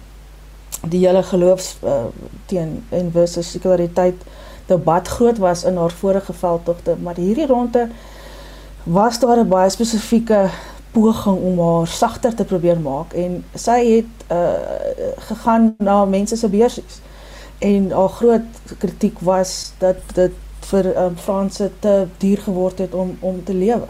die 0.87 1.07
hele 1.07 1.23
geloofs 1.23 1.77
uh, 1.85 2.05
teen 2.47 2.85
en 2.89 3.11
versus 3.13 3.51
sekulariteit 3.51 4.23
debat 4.67 5.09
groot 5.09 5.39
was 5.39 5.65
in 5.65 5.77
haar 5.77 5.91
vorige 5.91 6.33
veldtogte, 6.33 6.97
maar 7.03 7.17
hierdie 7.17 7.47
ronde 7.47 7.89
was 8.83 9.19
daar 9.19 9.39
'n 9.39 9.49
baie 9.49 9.71
spesifieke 9.71 10.51
poging 10.91 11.39
om 11.39 11.59
haar 11.61 11.87
sagter 11.87 12.35
te 12.35 12.45
probeer 12.45 12.81
maak 12.81 13.13
en 13.13 13.45
sy 13.55 13.81
het 13.97 14.15
uh 14.33 14.53
gegaan 15.17 15.75
na 15.79 16.05
mense 16.05 16.37
se 16.37 16.49
beursies. 16.49 17.01
En 17.59 17.91
haar 17.91 18.09
groot 18.09 18.49
kritiek 18.79 19.19
was 19.19 19.73
dat 19.79 19.97
dit 20.15 20.33
vir 20.61 21.05
um, 21.05 21.17
Franse 21.17 21.71
te 21.79 22.07
duur 22.19 22.39
geword 22.39 22.79
het 22.79 22.95
om 22.95 23.17
om 23.21 23.45
te 23.45 23.55
lewe. 23.55 23.87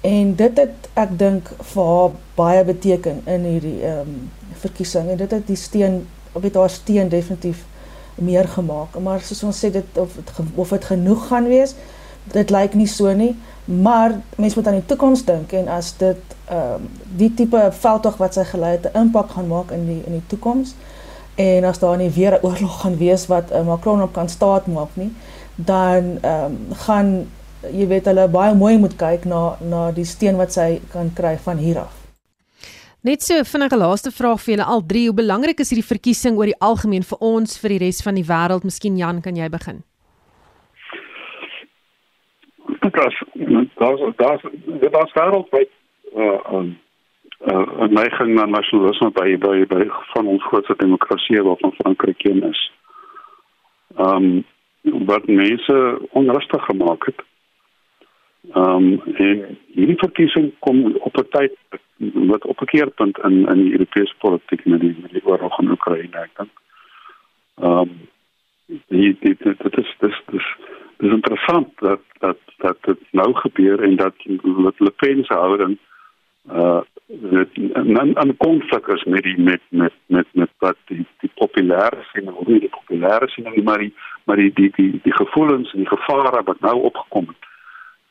En 0.00 0.34
dit 0.34 0.58
het 0.58 0.88
ek 0.94 1.18
dink 1.18 1.48
vir 1.72 1.84
haar 1.84 2.10
baie 2.34 2.64
beteken 2.64 3.22
in 3.24 3.44
hierdie 3.44 3.80
ehm 3.82 3.98
um, 3.98 4.30
verkiesing. 4.56 5.10
En 5.12 5.16
dit 5.16 5.30
het 5.30 5.46
die 5.46 5.56
steen 5.56 6.06
op 6.32 6.42
het 6.42 6.54
haar 6.54 6.70
steen 6.70 7.08
definitief 7.08 7.64
meer 8.14 8.48
gemaak. 8.48 8.98
Maar 8.98 9.20
soos 9.20 9.42
ons 9.42 9.64
sê 9.64 9.70
dit 9.70 9.98
of 10.00 10.16
het, 10.16 10.32
of 10.54 10.68
dit 10.68 10.84
genoeg 10.84 11.26
gaan 11.26 11.48
wees, 11.48 11.74
dit 12.32 12.50
lyk 12.50 12.74
nie 12.74 12.88
so 12.88 13.12
nie. 13.12 13.36
Maar 13.64 14.20
mens 14.36 14.54
moet 14.54 14.66
aan 14.66 14.80
die 14.80 14.86
toekoms 14.86 15.24
dink 15.24 15.52
en 15.52 15.68
as 15.68 15.94
dit 15.98 16.36
ehm 16.48 16.74
um, 16.74 16.90
die 17.16 17.34
tipe 17.34 17.68
veldtog 17.72 18.16
wat 18.16 18.34
sy 18.34 18.44
gelei 18.44 18.76
het 18.76 18.92
'n 18.92 18.98
impak 18.98 19.30
gaan 19.30 19.46
maak 19.46 19.70
in 19.70 19.86
die 19.86 20.02
in 20.06 20.12
die 20.12 20.26
toekoms. 20.26 20.74
En 21.34 21.64
as 21.64 21.78
daar 21.78 21.96
nie 21.96 22.10
weer 22.10 22.32
'n 22.32 22.44
oorlog 22.46 22.80
gaan 22.80 22.96
wees 22.96 23.26
wat 23.26 23.52
uh, 23.52 23.66
Macron 23.66 24.02
op 24.02 24.12
kan 24.12 24.28
staat 24.28 24.66
maak 24.66 24.94
nie 24.94 25.12
dan 25.56 26.18
ehm 26.20 26.44
um, 26.44 26.58
gaan 26.70 27.26
jy 27.72 27.86
weet 27.86 28.06
hulle 28.06 28.28
baie 28.28 28.54
mooi 28.54 28.76
moet 28.78 28.96
kyk 28.98 29.24
na 29.24 29.56
na 29.60 29.90
die 29.92 30.04
steen 30.04 30.36
wat 30.36 30.52
sy 30.52 30.80
kan 30.92 31.10
kry 31.14 31.36
van 31.48 31.58
hier 31.58 31.84
af 31.86 32.02
Net 33.06 33.22
so 33.22 33.34
vinnige 33.46 33.76
laaste 33.78 34.10
vraag 34.10 34.40
vir 34.42 34.56
julle 34.56 34.64
al 34.66 34.80
drie 34.86 35.04
hoe 35.06 35.14
belangrik 35.14 35.60
is 35.60 35.70
hierdie 35.70 35.90
verkiesing 35.90 36.38
oor 36.38 36.50
die 36.50 36.60
algemeen 36.60 37.04
vir 37.06 37.20
ons 37.20 37.58
vir 37.62 37.76
die 37.76 37.84
res 37.86 38.02
van 38.02 38.18
die 38.18 38.26
wêreld 38.26 38.64
miskien 38.64 38.96
Jan 38.98 39.22
kan 39.22 39.36
jy 39.36 39.48
begin 39.48 39.84
daar's 42.96 43.22
daar's 43.74 44.00
daar's 44.16 44.42
daar's 44.90 45.12
wêreldwyd 45.12 45.70
uh 46.14 46.40
um 46.52 46.78
uh 47.40 47.84
'n 47.84 47.92
neiging 47.92 48.34
na 48.34 48.44
nasionalisme 48.46 49.10
by 49.10 49.36
by 49.36 49.66
by 49.66 49.82
van 50.14 50.26
ons 50.26 50.44
grootste 50.44 50.74
demokrasie 50.76 51.42
wat 51.42 51.60
van 51.60 51.72
Frankryk 51.72 52.24
een 52.24 52.42
is. 52.42 52.72
Um 53.96 54.44
wat 54.82 55.26
mense 55.26 55.98
onrustig 56.10 56.64
gemaak 56.64 57.06
het. 57.06 57.20
Um 58.54 59.02
en 59.16 59.58
hierdie 59.74 59.98
verkiesing 59.98 60.52
kom 60.58 60.96
op 60.96 61.16
'n 61.18 61.28
tyd 61.30 61.54
wat 62.30 62.44
op 62.44 62.60
'n 62.60 62.64
keerpunt 62.64 63.18
in 63.18 63.48
in 63.48 63.62
die 63.62 63.72
Europese 63.72 64.14
politiek 64.18 64.64
met 64.64 64.80
die 64.80 64.96
met 65.02 65.12
die 65.12 65.26
oorlog 65.26 65.58
in 65.60 65.70
Oekraïne 65.70 66.16
ek 66.16 66.30
dink. 66.36 66.50
Um 67.56 67.90
dit 68.88 69.20
dit 69.20 69.42
dit 69.42 69.78
is 69.78 69.94
dis 69.98 70.22
dis 70.30 70.46
dis 70.96 71.12
interessant 71.12 71.68
dat 71.78 72.00
dat 72.18 72.38
dat 72.56 72.76
dit 72.80 72.98
nou 73.10 73.34
gebeur 73.34 73.82
en 73.82 73.96
dat 73.96 74.14
Le 74.78 74.90
Pen 74.96 75.24
se 75.24 75.34
houding 75.34 75.78
uh 76.50 76.80
dit 77.06 77.48
'n 77.56 78.36
konflik 78.36 78.86
is 78.86 79.04
met 79.04 79.22
die 79.22 79.38
met 79.38 79.60
met 79.68 79.92
met 80.06 80.26
met 80.32 80.50
wat 80.58 80.76
die 80.84 81.06
die 81.20 81.30
populêre 81.34 82.02
sien 82.12 82.34
nie 82.46 82.60
die 82.60 82.70
populêre 82.78 83.28
sien 83.28 83.64
maar 83.64 83.78
die 83.78 83.94
maar 84.24 84.36
die 84.36 84.52
die 84.52 84.70
die 84.76 85.00
die 85.02 85.14
gevoelens 85.14 85.72
en 85.72 85.78
die 85.78 85.96
gevare 85.96 86.42
wat 86.42 86.60
nou 86.60 86.82
opgekom 86.82 87.26
het 87.26 87.46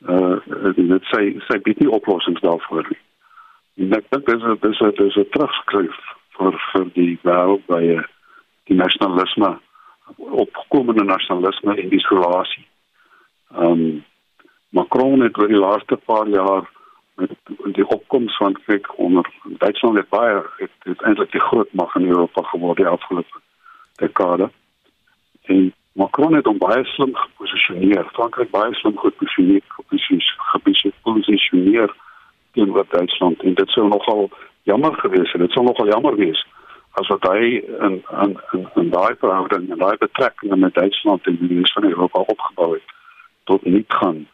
uh 0.04 0.36
dit 0.76 1.04
sê 1.12 1.20
sê 1.48 1.58
bietjie 1.62 1.86
nie 1.86 1.94
oplossings 1.96 2.40
daarvoor 2.40 2.88
nie. 2.90 3.00
En 3.76 3.96
ek 3.96 4.10
dink 4.10 4.26
dis 4.26 4.44
dis 4.60 4.78
dis 4.98 5.16
'n 5.16 5.30
terugskryf 5.32 5.96
vir 6.38 6.60
vir 6.72 6.86
die 6.94 7.18
wêreld 7.22 7.64
by 7.66 7.82
uh, 7.96 8.04
die 8.68 8.76
nasionalisme 8.76 9.56
opkomende 10.16 11.04
nasionalisme 11.04 11.76
en 11.76 11.94
isolasie. 11.94 12.66
Ehm 13.54 13.72
um, 13.72 14.04
Macron 14.76 15.20
het 15.20 15.38
oor 15.38 15.48
die 15.48 15.62
laaste 15.62 15.96
paar 15.96 16.28
jaar 16.28 16.68
met 17.16 17.30
die 17.72 17.86
opkoms 17.88 18.36
van 18.36 18.56
kyk 18.66 18.98
onder 18.98 19.28
Duitsland 19.44 19.96
het 19.96 20.08
baie 20.08 20.42
het, 20.58 20.72
het 20.84 21.02
eintlik 21.02 21.32
die 21.32 21.40
groot 21.40 21.72
mag 21.72 21.94
in 21.94 22.08
Europa 22.08 22.42
geword 22.42 22.76
die 22.76 22.86
afgelope 22.86 23.40
dekade. 23.96 24.50
En 25.42 25.72
Macron 25.96 26.34
het 26.36 26.44
hom 26.44 26.58
baie 26.60 26.84
slim 26.84 27.14
geposisioneer. 27.16 28.04
Frankryk 28.12 28.50
baie 28.50 28.74
slim 28.74 28.98
geposisioneer, 29.00 29.62
geposisioneer 30.52 31.94
teenoor 32.52 32.84
Duitsland 32.88 33.42
en 33.42 33.54
dit 33.54 33.70
sou 33.72 33.88
nogal 33.88 34.28
jammer 34.62 34.94
gewees 35.00 35.32
het. 35.32 35.40
Dit 35.40 35.56
sou 35.56 35.64
nogal 35.64 35.88
jammer 35.92 36.16
wees 36.16 36.44
as 37.00 37.08
wat 37.12 37.26
hy 37.28 37.60
in 37.86 37.96
in 38.24 38.36
in, 38.52 38.68
in 38.80 38.90
daai 38.90 39.14
verhouding 39.20 39.70
en 39.70 39.78
daai 39.78 39.96
betrekkinge 40.00 40.56
met 40.56 40.74
Duitsland 40.74 41.26
en 41.26 41.36
die 41.40 41.58
res 41.58 41.72
van 41.72 41.84
Europa 41.84 42.24
opgebou 42.34 42.70
het 42.74 42.94
tot 43.44 43.64
nie 43.64 43.84
gaan 43.88 44.24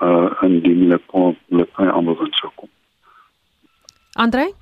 uh 0.00 0.30
in 0.46 0.60
die 0.64 0.74
net 0.88 1.02
andersins 1.76 2.40
sou 2.40 2.52
kom. 2.54 2.68
Andre? 4.12 4.52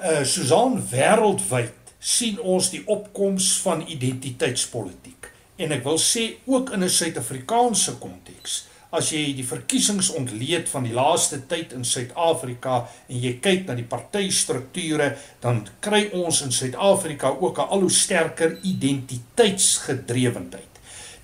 Uh 0.00 0.22
Susan 0.22 0.80
wêreldwyd 0.92 1.74
sien 2.00 2.40
ons 2.40 2.70
die 2.70 2.84
opkoms 2.86 3.56
van 3.64 3.82
identiteitspolitiek 3.88 5.30
en 5.58 5.72
ek 5.74 5.84
wil 5.84 5.98
sê 5.98 6.38
ook 6.46 6.70
in 6.70 6.84
'n 6.84 6.90
Suid-Afrikaanse 6.90 7.98
konteks 7.98 8.64
as 8.94 9.10
jy 9.12 9.34
die 9.36 9.44
verkiesings 9.44 10.08
ontleed 10.16 10.64
van 10.72 10.86
die 10.86 10.94
laaste 10.96 11.42
tyd 11.50 11.74
in 11.76 11.84
Suid-Afrika 11.84 12.88
en 13.08 13.20
jy 13.20 13.32
kyk 13.44 13.66
na 13.68 13.74
die 13.76 13.88
partystrukture, 13.88 15.16
dan 15.44 15.68
kry 15.84 16.08
ons 16.16 16.42
in 16.46 16.52
Suid-Afrika 16.54 17.28
ook 17.36 17.58
'n 17.58 17.68
al 17.68 17.80
hoe 17.80 17.90
sterker 17.90 18.58
identiteitsgedrewendheid. 18.62 20.64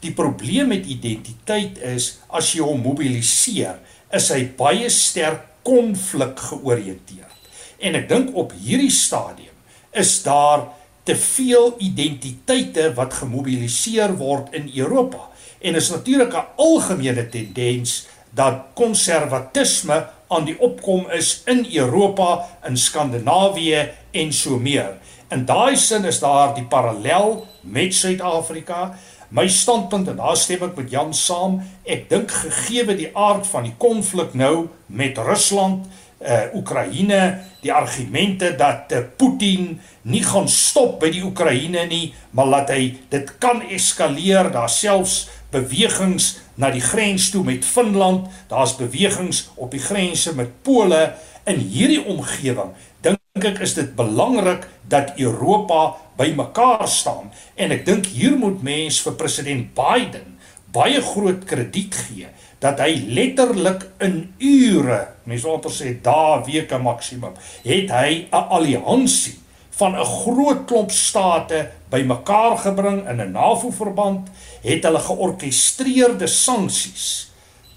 Die 0.00 0.12
probleem 0.12 0.68
met 0.68 0.86
identiteit 0.86 1.78
is 1.78 2.18
as 2.28 2.52
jy 2.52 2.60
hom 2.60 2.82
mobiliseer, 2.82 3.78
is 4.12 4.28
hy 4.28 4.44
baie 4.44 4.90
sterk 4.90 5.40
konflik 5.62 6.38
georiënteerd. 6.38 7.34
En 7.80 7.94
ek 7.94 8.08
dink 8.08 8.36
op 8.36 8.52
hierdie 8.52 8.90
stadium 8.90 9.53
is 9.94 10.22
daar 10.22 10.66
te 11.02 11.16
veel 11.16 11.74
identiteite 11.78 12.92
wat 12.96 13.14
gemobiliseer 13.14 14.16
word 14.16 14.54
in 14.56 14.70
Europa 14.74 15.28
en 15.60 15.74
is 15.74 15.90
natuurlik 15.90 16.34
'n 16.34 16.46
algemene 16.56 17.28
tendens 17.28 18.06
dat 18.30 18.74
konservatisme 18.74 20.06
aan 20.28 20.44
die 20.44 20.58
opkom 20.60 21.10
is 21.10 21.42
in 21.44 21.66
Europa, 21.72 22.46
in 22.66 22.76
Skandinawië 22.76 23.90
en 24.10 24.32
so 24.32 24.58
meer. 24.58 24.96
In 25.30 25.44
daai 25.44 25.76
sin 25.76 26.04
is 26.04 26.18
daar 26.18 26.54
die 26.54 26.64
parallel 26.64 27.46
met 27.60 27.94
Suid-Afrika. 27.94 28.98
My 29.28 29.48
standpunt 29.48 30.08
en 30.08 30.16
daar 30.16 30.36
stem 30.36 30.62
ek 30.62 30.76
met 30.76 30.90
Jan 30.90 31.14
saam. 31.14 31.62
Ek 31.82 32.08
dink 32.10 32.30
gegeewe 32.30 32.96
die 32.96 33.10
aard 33.16 33.46
van 33.46 33.62
die 33.62 33.74
konflik 33.78 34.34
nou 34.34 34.68
met 34.86 35.18
Rusland, 35.18 35.86
uh 36.24 36.56
Oekraïne, 36.56 37.20
die 37.60 37.72
argumente 37.72 38.54
dat 38.56 38.92
uh, 38.92 39.02
Putin 39.16 39.74
nie 40.08 40.22
gaan 40.24 40.48
stop 40.48 40.98
by 41.02 41.10
die 41.12 41.24
Oekraïne 41.24 41.84
nie, 41.90 42.14
maar 42.32 42.48
laat 42.48 42.72
hy 42.72 42.94
dit 43.12 43.32
kan 43.42 43.62
eskaleer, 43.68 44.50
daar 44.52 44.72
selfs 44.72 45.26
bewegings 45.52 46.38
na 46.60 46.70
die 46.74 46.82
grens 46.82 47.30
toe 47.34 47.44
met 47.44 47.66
Finland, 47.66 48.28
daar's 48.48 48.76
bewegings 48.78 49.48
op 49.54 49.74
die 49.74 49.82
grense 49.82 50.34
met 50.34 50.62
Pole 50.66 51.12
in 51.50 51.60
hierdie 51.60 52.00
omgewing. 52.00 52.72
Dink 53.04 53.20
ek 53.44 53.60
is 53.66 53.74
dit 53.76 53.90
belangrik 53.96 54.68
dat 54.88 55.18
Europa 55.20 55.96
bymekaar 56.16 56.86
staan. 56.88 57.32
En 57.58 57.74
ek 57.74 57.84
dink 57.86 58.08
hier 58.14 58.38
moet 58.38 58.62
mens 58.64 59.00
vir 59.04 59.18
president 59.20 59.74
Biden 59.76 60.34
baie 60.74 60.98
groot 61.02 61.44
krediet 61.46 61.94
gee 61.94 62.30
dat 62.64 62.80
hy 62.80 62.94
letterlik 63.12 63.84
in 64.04 64.32
ure, 64.40 65.00
mense 65.28 65.44
wil 65.44 65.72
sê 65.72 65.92
dae, 66.04 66.40
weke 66.46 66.78
maksimum, 66.80 67.36
het 67.64 67.92
hy 67.92 68.10
'n 68.32 68.46
alliansie 68.56 69.36
van 69.76 69.92
'n 69.96 70.04
groot 70.04 70.64
klomp 70.66 70.90
state 70.90 71.70
bymekaar 71.90 72.56
gebring 72.58 73.08
in 73.08 73.20
'n 73.20 73.32
NAVO-verband, 73.32 74.28
het 74.62 74.82
hulle 74.84 74.98
georkestreerde 74.98 76.26
sanksies 76.26 77.34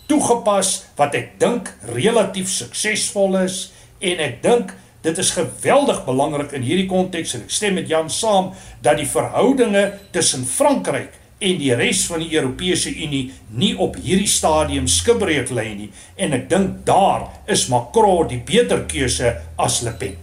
toegepas 0.08 0.86
wat 0.95 1.15
ek 1.15 1.39
dink 1.39 1.71
relatief 1.93 2.50
suksesvol 2.50 3.38
is 3.43 3.71
en 4.00 4.19
ek 4.23 4.41
dink 4.43 4.73
dit 5.02 5.17
is 5.17 5.32
geweldig 5.36 6.06
belangrik 6.06 6.52
in 6.58 6.65
hierdie 6.65 6.88
konteks 6.88 7.36
en 7.36 7.43
ek 7.45 7.54
stem 7.54 7.78
met 7.78 7.89
Jan 7.91 8.10
saam 8.10 8.54
dat 8.82 8.97
die 8.97 9.10
verhoudinge 9.10 10.00
tussen 10.12 10.45
Frankryk 10.45 11.12
en 11.38 11.58
die 11.62 11.73
res 11.78 12.06
van 12.10 12.23
die 12.23 12.32
Europese 12.34 12.89
Unie 12.89 13.28
nie 13.47 13.76
op 13.78 14.00
hierdie 14.02 14.30
stadium 14.30 14.88
skibreek 14.89 15.52
lê 15.54 15.67
nie 15.76 15.89
en 16.15 16.34
ek 16.34 16.47
dink 16.50 16.80
daar 16.88 17.28
is 17.45 17.67
Macron 17.69 18.30
die 18.32 18.41
beter 18.41 18.86
keuse 18.89 19.36
as 19.56 19.82
Le 19.86 19.93
Pen. 19.93 20.17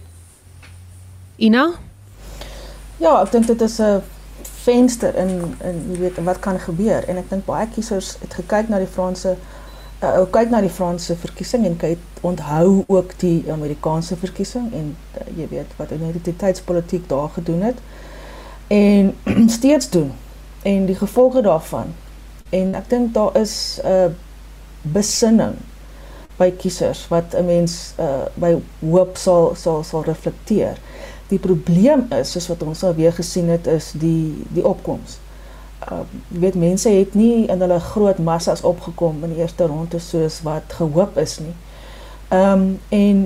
Ina? 1.37 1.69
Ja, 2.99 3.21
ek 3.21 3.31
dink 3.31 3.47
dit 3.47 3.61
is 3.61 3.79
'n 3.79 4.01
venster 4.65 5.15
in 5.15 5.55
in 5.63 5.77
jy 5.91 5.99
weet 5.99 6.23
wat 6.23 6.39
kan 6.39 6.59
gebeur 6.59 7.03
en 7.07 7.17
ek 7.17 7.29
dink 7.29 7.45
baie 7.45 7.67
kiesers 7.67 8.17
het 8.21 8.33
gekyk 8.33 8.69
na 8.69 8.79
die 8.79 8.93
Franse 8.97 9.37
uh, 10.01 10.25
kyk 10.31 10.49
na 10.49 10.61
die 10.61 10.73
Franse 10.73 11.15
verkiesing 11.15 11.65
en 11.65 11.77
kyk 11.77 11.99
onthou 12.21 12.83
ook 12.87 13.13
die 13.21 13.43
Amerikaanse 13.51 14.15
verkiesing 14.15 14.73
en 14.73 14.95
uh, 15.15 15.37
jy 15.37 15.47
weet 15.51 15.77
wat 15.77 15.91
identiteitspolitiek 15.91 17.09
daar 17.09 17.29
gedoen 17.29 17.61
het 17.61 17.77
en 18.67 19.15
steeds 19.57 19.89
doen 19.89 20.11
en 20.65 20.85
die 20.89 20.97
gevolge 20.97 21.41
daarvan 21.45 21.93
en 22.49 22.75
ek 22.77 22.89
dink 22.89 23.13
daar 23.13 23.37
is 23.37 23.79
'n 23.83 23.87
uh, 23.87 24.11
besinning 24.81 25.55
by 26.37 26.51
kiesers 26.51 27.07
wat 27.07 27.33
'n 27.33 27.45
mens 27.45 27.93
uh, 27.99 28.25
by 28.35 28.55
hoop 28.79 29.17
sal 29.17 29.53
sal 29.55 29.83
sal 29.83 30.03
reflekteer 30.03 30.77
die 31.31 31.39
probleem 31.41 32.05
is 32.13 32.33
soos 32.35 32.49
wat 32.51 32.63
ons 32.65 32.83
al 32.85 32.93
weer 32.97 33.13
gesien 33.13 33.49
het 33.49 33.67
is 33.67 33.91
die 33.97 34.45
die 34.53 34.65
opkoms. 34.65 35.17
Uh 35.85 36.03
jy 36.33 36.41
weet 36.43 36.59
mense 36.59 36.89
het 36.89 37.15
nie 37.17 37.47
in 37.51 37.61
hulle 37.61 37.79
groot 37.79 38.19
massas 38.21 38.61
opgekom 38.65 39.23
in 39.25 39.33
die 39.33 39.41
eerste 39.41 39.67
ronde 39.69 39.99
soos 39.99 40.41
wat 40.45 40.77
gehoop 40.77 41.17
is 41.21 41.39
nie. 41.41 41.55
Ehm 42.29 42.51
um, 42.51 42.69
en 42.89 43.25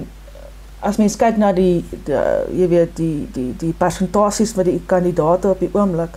as 0.80 0.98
mens 0.98 1.18
kyk 1.20 1.38
na 1.38 1.52
die, 1.52 1.84
die 2.08 2.16
jy 2.56 2.68
weet 2.72 2.96
die 2.96 3.28
die 3.36 3.52
die 3.60 3.74
persentasies 3.76 4.56
wat 4.56 4.70
die 4.70 4.80
kandidaate 4.86 5.52
op 5.52 5.60
die 5.60 5.72
oomblik 5.74 6.16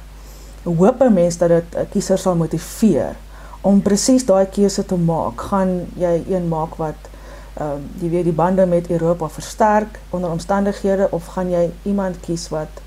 hoop 0.63 1.01
'n 1.01 1.13
mens 1.13 1.39
dat 1.39 1.49
dit 1.49 1.89
kiesers 1.91 2.23
sal 2.23 2.35
motiveer 2.37 3.17
om 3.61 3.83
presies 3.83 4.25
daai 4.27 4.47
keuse 4.47 4.85
te 4.85 4.97
maak. 4.97 5.41
Gaan 5.41 5.87
jy 5.97 6.25
een 6.29 6.49
maak 6.49 6.75
wat 6.75 7.11
ehm 7.55 7.71
um, 7.71 7.83
jy 8.01 8.09
weet 8.11 8.25
die 8.25 8.33
bande 8.33 8.67
met 8.67 8.91
Europa 8.91 9.29
versterk 9.29 9.99
onder 10.11 10.31
omstandighede 10.31 11.09
of 11.11 11.27
gaan 11.27 11.51
jy 11.51 11.71
iemand 11.83 12.21
kies 12.21 12.49
wat 12.49 12.81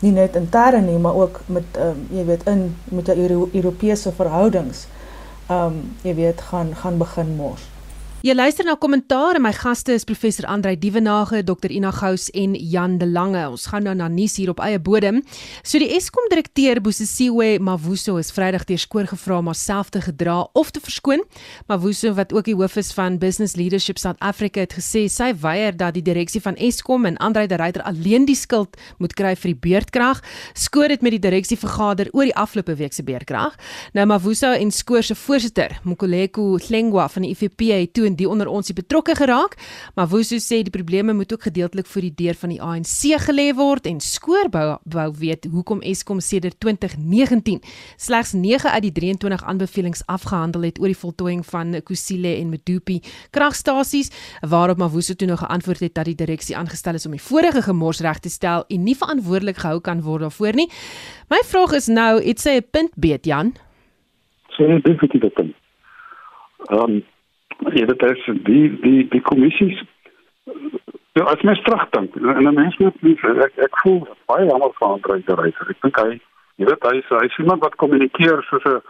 nie 0.00 0.12
net 0.12 0.36
intern 0.36 0.84
nie 0.84 0.98
maar 0.98 1.14
ook 1.14 1.40
met 1.46 1.64
ehm 1.72 1.88
um, 1.88 2.06
jy 2.10 2.24
weet 2.24 2.46
in 2.48 2.76
met 2.84 3.06
die 3.06 3.16
Euro 3.16 3.48
Europese 3.52 4.12
verhoudings 4.12 4.86
ehm 5.46 5.66
um, 5.66 5.96
jy 6.02 6.14
weet 6.14 6.40
gaan 6.40 6.74
gaan 6.74 6.98
begin 6.98 7.36
mors. 7.36 7.75
Jy 8.26 8.34
luister 8.34 8.66
na 8.66 8.74
kommentaar 8.74 9.36
en 9.38 9.44
my 9.44 9.52
gaste 9.54 9.94
is 9.94 10.02
professor 10.02 10.48
Andrei 10.50 10.74
Dievenage, 10.74 11.44
Dr 11.46 11.70
Ina 11.70 11.92
Gous 11.94 12.24
en 12.34 12.56
Jan 12.58 12.96
de 12.98 13.06
Lange. 13.06 13.44
Ons 13.46 13.68
gaan 13.70 13.84
nou 13.86 13.92
na 13.94 14.08
nuus 14.10 14.32
hier 14.40 14.50
op 14.50 14.58
eie 14.66 14.80
bodem. 14.82 15.20
So 15.62 15.78
die 15.78 15.92
Eskom 15.94 16.26
direkteur 16.32 16.80
Bosisiwe 16.82 17.60
Mavuso 17.62 18.16
is 18.18 18.32
Vrydag 18.34 18.64
deur 18.66 18.80
skoor 18.82 19.06
gevra 19.06 19.36
om 19.38 19.46
homself 19.52 19.92
te 19.94 20.02
gedra 20.02 20.40
of 20.58 20.72
te 20.74 20.82
verskoon. 20.82 21.22
Mavuso 21.70 22.16
wat 22.18 22.34
ook 22.34 22.48
die 22.48 22.56
hoof 22.58 22.74
is 22.82 22.90
van 22.96 23.20
Business 23.22 23.54
Leadership 23.54 24.02
South 24.02 24.18
Africa 24.18 24.64
het 24.64 24.74
gesê 24.74 25.04
sy 25.06 25.30
weier 25.44 25.78
dat 25.78 25.94
die 25.94 26.02
direksie 26.02 26.42
van 26.42 26.58
Eskom 26.58 27.06
en 27.06 27.20
Andrei 27.22 27.46
de 27.46 27.60
Ruyter 27.62 27.86
alleen 27.86 28.26
die 28.26 28.34
skuld 28.34 28.74
moet 28.98 29.14
kry 29.14 29.36
vir 29.38 29.52
die 29.52 29.60
beurtkrag. 29.68 30.24
Skoor 30.58 30.90
het 30.90 31.06
met 31.06 31.14
die 31.14 31.22
direksie 31.28 31.60
vergader 31.62 32.10
oor 32.10 32.26
die 32.26 32.34
afgelope 32.34 32.74
week 32.82 32.98
se 32.98 33.06
beurtkrag. 33.06 33.54
Nou 33.94 34.10
Mavuso 34.10 34.50
en 34.50 34.74
skoor 34.74 35.06
se 35.06 35.14
voorsitter, 35.14 35.78
Mokoleko 35.86 36.56
Hlengwa 36.66 37.06
van 37.14 37.28
die 37.28 37.30
IFP 37.38 37.70
het 37.70 37.94
toe 37.94 38.15
die 38.16 38.28
onder 38.28 38.48
ons 38.48 38.66
die 38.66 38.74
betrokke 38.74 39.14
geraak, 39.14 39.56
maar 39.94 40.08
Woeso 40.08 40.36
sê 40.36 40.62
die 40.62 40.74
probleme 40.74 41.12
moet 41.12 41.32
ook 41.32 41.42
gedeeltelik 41.42 41.86
voor 41.86 42.02
die 42.02 42.14
deur 42.14 42.34
van 42.34 42.48
die 42.48 42.60
ANC 42.62 43.20
gelê 43.26 43.54
word 43.54 43.86
en 43.86 44.00
skoorbou 44.00 44.78
wou 44.84 45.08
weet 45.18 45.46
hoekom 45.50 45.82
Eskom 45.82 46.20
sedert 46.20 46.60
2019 46.60 47.60
slegs 47.96 48.32
9 48.32 48.70
uit 48.70 48.82
die 48.82 48.92
23 48.92 49.44
aanbevelings 49.44 50.02
afgehandel 50.06 50.62
het 50.68 50.80
oor 50.80 50.92
die 50.92 50.98
voltooiing 50.98 51.44
van 51.46 51.80
Kusile 51.84 52.36
en 52.36 52.50
Medupi 52.50 53.00
kragstasies, 53.30 54.10
waarop 54.40 54.78
Mavuso 54.78 55.14
toe 55.14 55.28
nog 55.28 55.42
geantwoord 55.44 55.80
het 55.80 55.94
dat 55.94 56.04
die 56.04 56.14
direksie 56.14 56.56
aangestel 56.56 56.94
is 56.94 57.06
om 57.06 57.14
die 57.16 57.22
vorige 57.22 57.62
gemors 57.62 58.00
reg 58.00 58.18
te 58.18 58.32
stel 58.32 58.64
en 58.68 58.84
nie 58.84 58.96
verantwoordelik 58.96 59.60
gehou 59.62 59.80
kan 59.80 60.02
word 60.02 60.26
daarvoor 60.26 60.56
nie. 60.56 60.68
My 61.32 61.42
vraag 61.44 61.76
is 61.78 61.86
nou, 61.86 62.22
het 62.22 62.40
sy 62.40 62.58
'n 62.58 62.66
punt 62.70 62.92
beet 62.96 63.24
Jan? 63.24 63.54
Sy 64.56 64.62
het 64.62 64.84
definitief 64.84 65.22
'n 65.22 65.32
punt. 65.34 65.54
Ehm 66.70 66.80
um, 66.80 67.04
Ja, 67.58 67.86
dit 67.86 68.02
is 68.02 68.24
die 68.48 68.80
die 68.80 69.08
die 69.08 69.20
kommissies 69.20 69.82
Ja, 71.16 71.22
as 71.22 71.40
mens 71.42 71.62
terugdink, 71.62 72.14
en 72.14 72.54
mens 72.54 72.76
moet 72.76 73.02
nie 73.02 73.16
ek 73.44 73.54
ek 73.64 73.78
voel 73.80 74.02
baie 74.28 74.44
jammer 74.46 74.72
vir 74.76 74.88
Andre 74.88 75.14
de 75.24 75.34
Ruyter. 75.38 75.70
Ek 75.72 75.78
dink 75.80 76.00
hy 76.02 76.10
jy 76.60 76.66
weet 76.68 76.84
hy 76.84 76.98
is 76.98 77.08
hy 77.08 77.22
is 77.24 77.38
iemand 77.40 77.64
wat 77.64 77.78
kommunikeer 77.80 78.42
soos 78.48 78.66
'n 78.68 78.82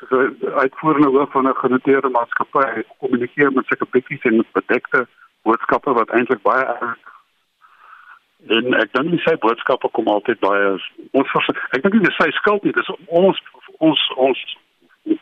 soos 0.00 0.14
'n 0.14 0.54
uitvoerende 0.62 1.10
hoof 1.12 1.30
van 1.36 1.48
'n 1.48 1.60
genoteerde 1.60 2.08
maatskappy. 2.08 2.64
Hy 2.74 2.84
kommunikeer 3.04 3.52
met 3.52 3.68
sulke 3.68 3.90
pikkies 3.92 4.24
en 4.24 4.36
met 4.36 4.56
bedekte 4.56 5.04
boodskappe 5.44 5.92
wat 5.92 6.10
eintlik 6.16 6.42
baie 6.42 6.64
en 8.48 8.74
ek 8.80 8.92
dink 8.92 9.10
nie 9.10 9.22
sy 9.24 9.36
boodskappe 9.44 9.88
kom 9.96 10.08
altyd 10.12 10.40
baie 10.40 10.72
ons 11.12 11.36
ek 11.76 11.82
dink 11.82 11.94
nie 11.94 12.04
dis 12.04 12.18
sy 12.20 12.30
skuld 12.40 12.64
nie, 12.64 12.72
dis 12.76 12.90
ons 13.08 13.40
ons 13.78 14.00
ons 14.16 14.38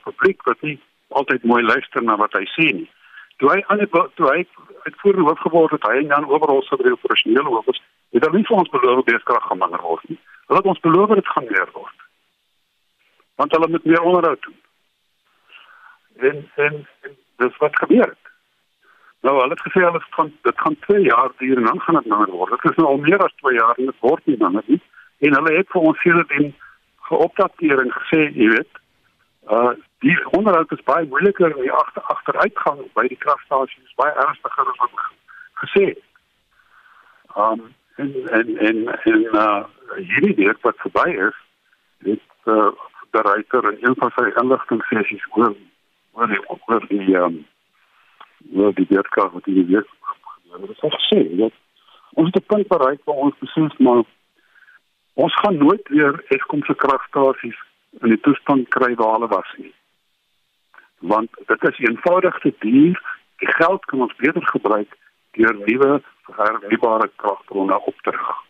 publiek 0.06 0.42
wat 0.48 0.62
nie 0.66 0.78
altyd 1.12 1.44
mooi 1.44 1.62
luister 1.62 2.02
na 2.02 2.16
wat 2.16 2.34
hy 2.38 2.44
sê 2.56 2.68
nie. 2.80 2.88
Toe 3.40 3.50
hy 3.50 3.62
aan 3.66 3.82
toe 3.90 4.28
hy 4.30 4.46
uitvoerende 4.82 5.28
hoof 5.28 5.40
geword 5.46 5.74
het, 5.76 5.86
hy 5.86 6.02
en 6.02 6.10
Jan 6.14 6.28
Oberholz 6.28 6.68
se 6.68 6.76
drie 6.76 6.92
operasionele 6.92 7.54
hoofs, 7.54 7.82
het 8.12 8.24
hulle 8.24 8.40
nie 8.40 8.48
vir 8.48 8.58
ons 8.62 8.72
beloof 8.72 9.04
beeskrag 9.08 9.46
gaan 9.48 9.60
minder 9.62 9.82
word 9.82 10.08
nie. 10.10 10.18
Hulle 10.48 10.60
het 10.60 10.70
ons 10.72 10.82
beloof 10.86 11.14
dit 11.18 11.30
gaan 11.34 11.48
meer 11.50 11.70
word. 11.76 12.06
Want 13.40 13.54
hulle 13.56 13.70
moet 13.74 13.84
meer 13.84 14.02
onderhoud 14.10 14.42
doen. 14.48 14.58
En 16.28 16.42
en, 16.66 16.82
en 17.08 17.16
dis 17.44 17.62
wat 17.62 17.78
gebeur 17.84 18.08
het. 18.08 18.32
Nou, 19.22 19.36
hulle 19.38 19.54
het 19.54 19.64
gesê 19.66 19.84
hulle 19.86 20.02
gaan 20.16 20.32
dit 20.42 20.60
gaan 20.64 20.76
2 20.86 21.02
jaar 21.06 21.30
duur 21.38 21.56
en 21.56 21.70
dan 21.70 21.80
gaan 21.80 22.00
dit 22.00 22.10
minder 22.10 22.30
word. 22.30 22.50
Dit 22.50 22.70
is 22.70 22.76
nou 22.76 22.88
al 22.88 23.02
meer 23.06 23.22
as 23.22 23.34
2 23.44 23.54
jaar 23.54 23.78
en 23.78 23.90
dit 23.90 24.00
word 24.00 24.26
nie 24.26 24.36
minder 24.38 24.66
nie. 24.66 24.80
En 25.18 25.34
hulle 25.38 25.56
het 25.56 25.68
vir 25.70 25.88
ons 25.90 26.02
hier 26.02 26.18
dit 26.22 26.36
in 26.40 26.54
geopdateer 27.08 27.82
en 27.84 27.92
gesê, 28.00 28.20
jy 28.34 28.48
weet, 28.56 28.82
uh 29.50 29.72
die 30.02 30.16
onderhoud 30.30 30.72
is 30.72 30.82
baie 30.82 31.06
moeiliker 31.06 31.54
die 31.54 31.72
agter 31.72 32.02
agteruitgang 32.14 32.80
by 32.98 33.04
die 33.06 33.18
kragstasies 33.22 33.86
is 33.86 33.98
baie 34.00 34.14
ernstiger 34.24 34.70
as 34.72 34.80
wat 34.82 35.04
gesê. 35.62 35.84
Um 37.44 37.68
en 38.02 38.10
en 38.38 38.56
en 38.68 38.80
en 39.12 39.22
uh 39.42 39.62
hierdie 40.08 40.34
week 40.40 40.58
wat 40.66 40.80
verby 40.82 41.06
is, 41.28 41.38
het 42.08 42.50
uh 42.54 42.70
bereiter 43.14 43.68
in 43.70 43.78
een 43.84 43.94
van 44.00 44.10
sy 44.16 44.24
inligtingsessies 44.42 45.26
oor 45.38 45.54
oor 46.18 46.32
die 46.32 46.40
oor 46.48 46.86
die 46.88 47.18
um 47.20 47.36
oor 48.58 48.74
die 48.80 48.88
weerkrag 48.90 49.36
wat 49.36 49.46
die 49.50 49.66
week 49.68 49.92
gebeur 50.06 50.64
het. 50.64 50.82
Is 50.88 50.96
gesê 50.96 51.20
dat 51.42 51.60
ons 52.22 52.32
het 52.32 52.42
'n 52.42 52.50
punt 52.54 52.68
bereik 52.74 53.04
waar 53.04 53.22
ons 53.28 53.38
beslis 53.44 53.76
maar 53.78 54.02
ons 55.14 55.38
gaan 55.44 55.56
nooit 55.62 55.88
weer 55.94 56.24
Eskom 56.34 56.64
se 56.64 56.74
kragstasies 56.74 57.60
in 58.00 58.08
die 58.08 58.20
toestand 58.20 58.68
kry 58.68 58.94
waar 58.94 59.14
hulle 59.14 59.28
was 59.28 59.54
nie 59.58 59.74
want 61.02 61.30
dit 61.46 61.62
is 61.70 61.78
eenvoudig 61.78 62.38
te 62.40 62.54
duur. 62.58 63.02
Die 63.42 63.52
geld 63.52 63.84
kan 63.84 64.00
ons 64.00 64.16
beter 64.16 64.46
gebruik 64.46 64.96
deur 65.30 65.54
nuwe 65.66 66.02
hernubare 66.36 67.10
kragbronne 67.16 67.80
op 67.80 68.02
te 68.02 68.10
rig. 68.10 68.40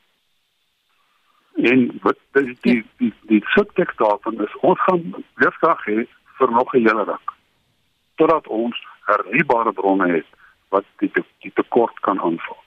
En 1.70 1.98
wat 2.02 2.18
die 2.32 2.56
die 2.60 2.84
die, 2.96 3.12
die 3.30 3.42
subtekst 3.54 3.98
daarvan 3.98 4.40
is 4.40 4.58
ons 4.60 4.80
gaan 4.80 5.24
weerkrag 5.34 5.84
hê 5.86 6.06
vir 6.38 6.50
nog 6.50 6.74
'n 6.74 6.86
hele 6.88 7.04
ruk 7.04 7.32
totdat 8.14 8.46
ons 8.46 8.86
hernubare 9.04 9.72
bronne 9.72 10.08
het 10.12 10.26
wat 10.68 10.84
die 10.96 11.10
die 11.14 11.52
tekort 11.54 12.00
kan 12.00 12.20
aanvul. 12.20 12.60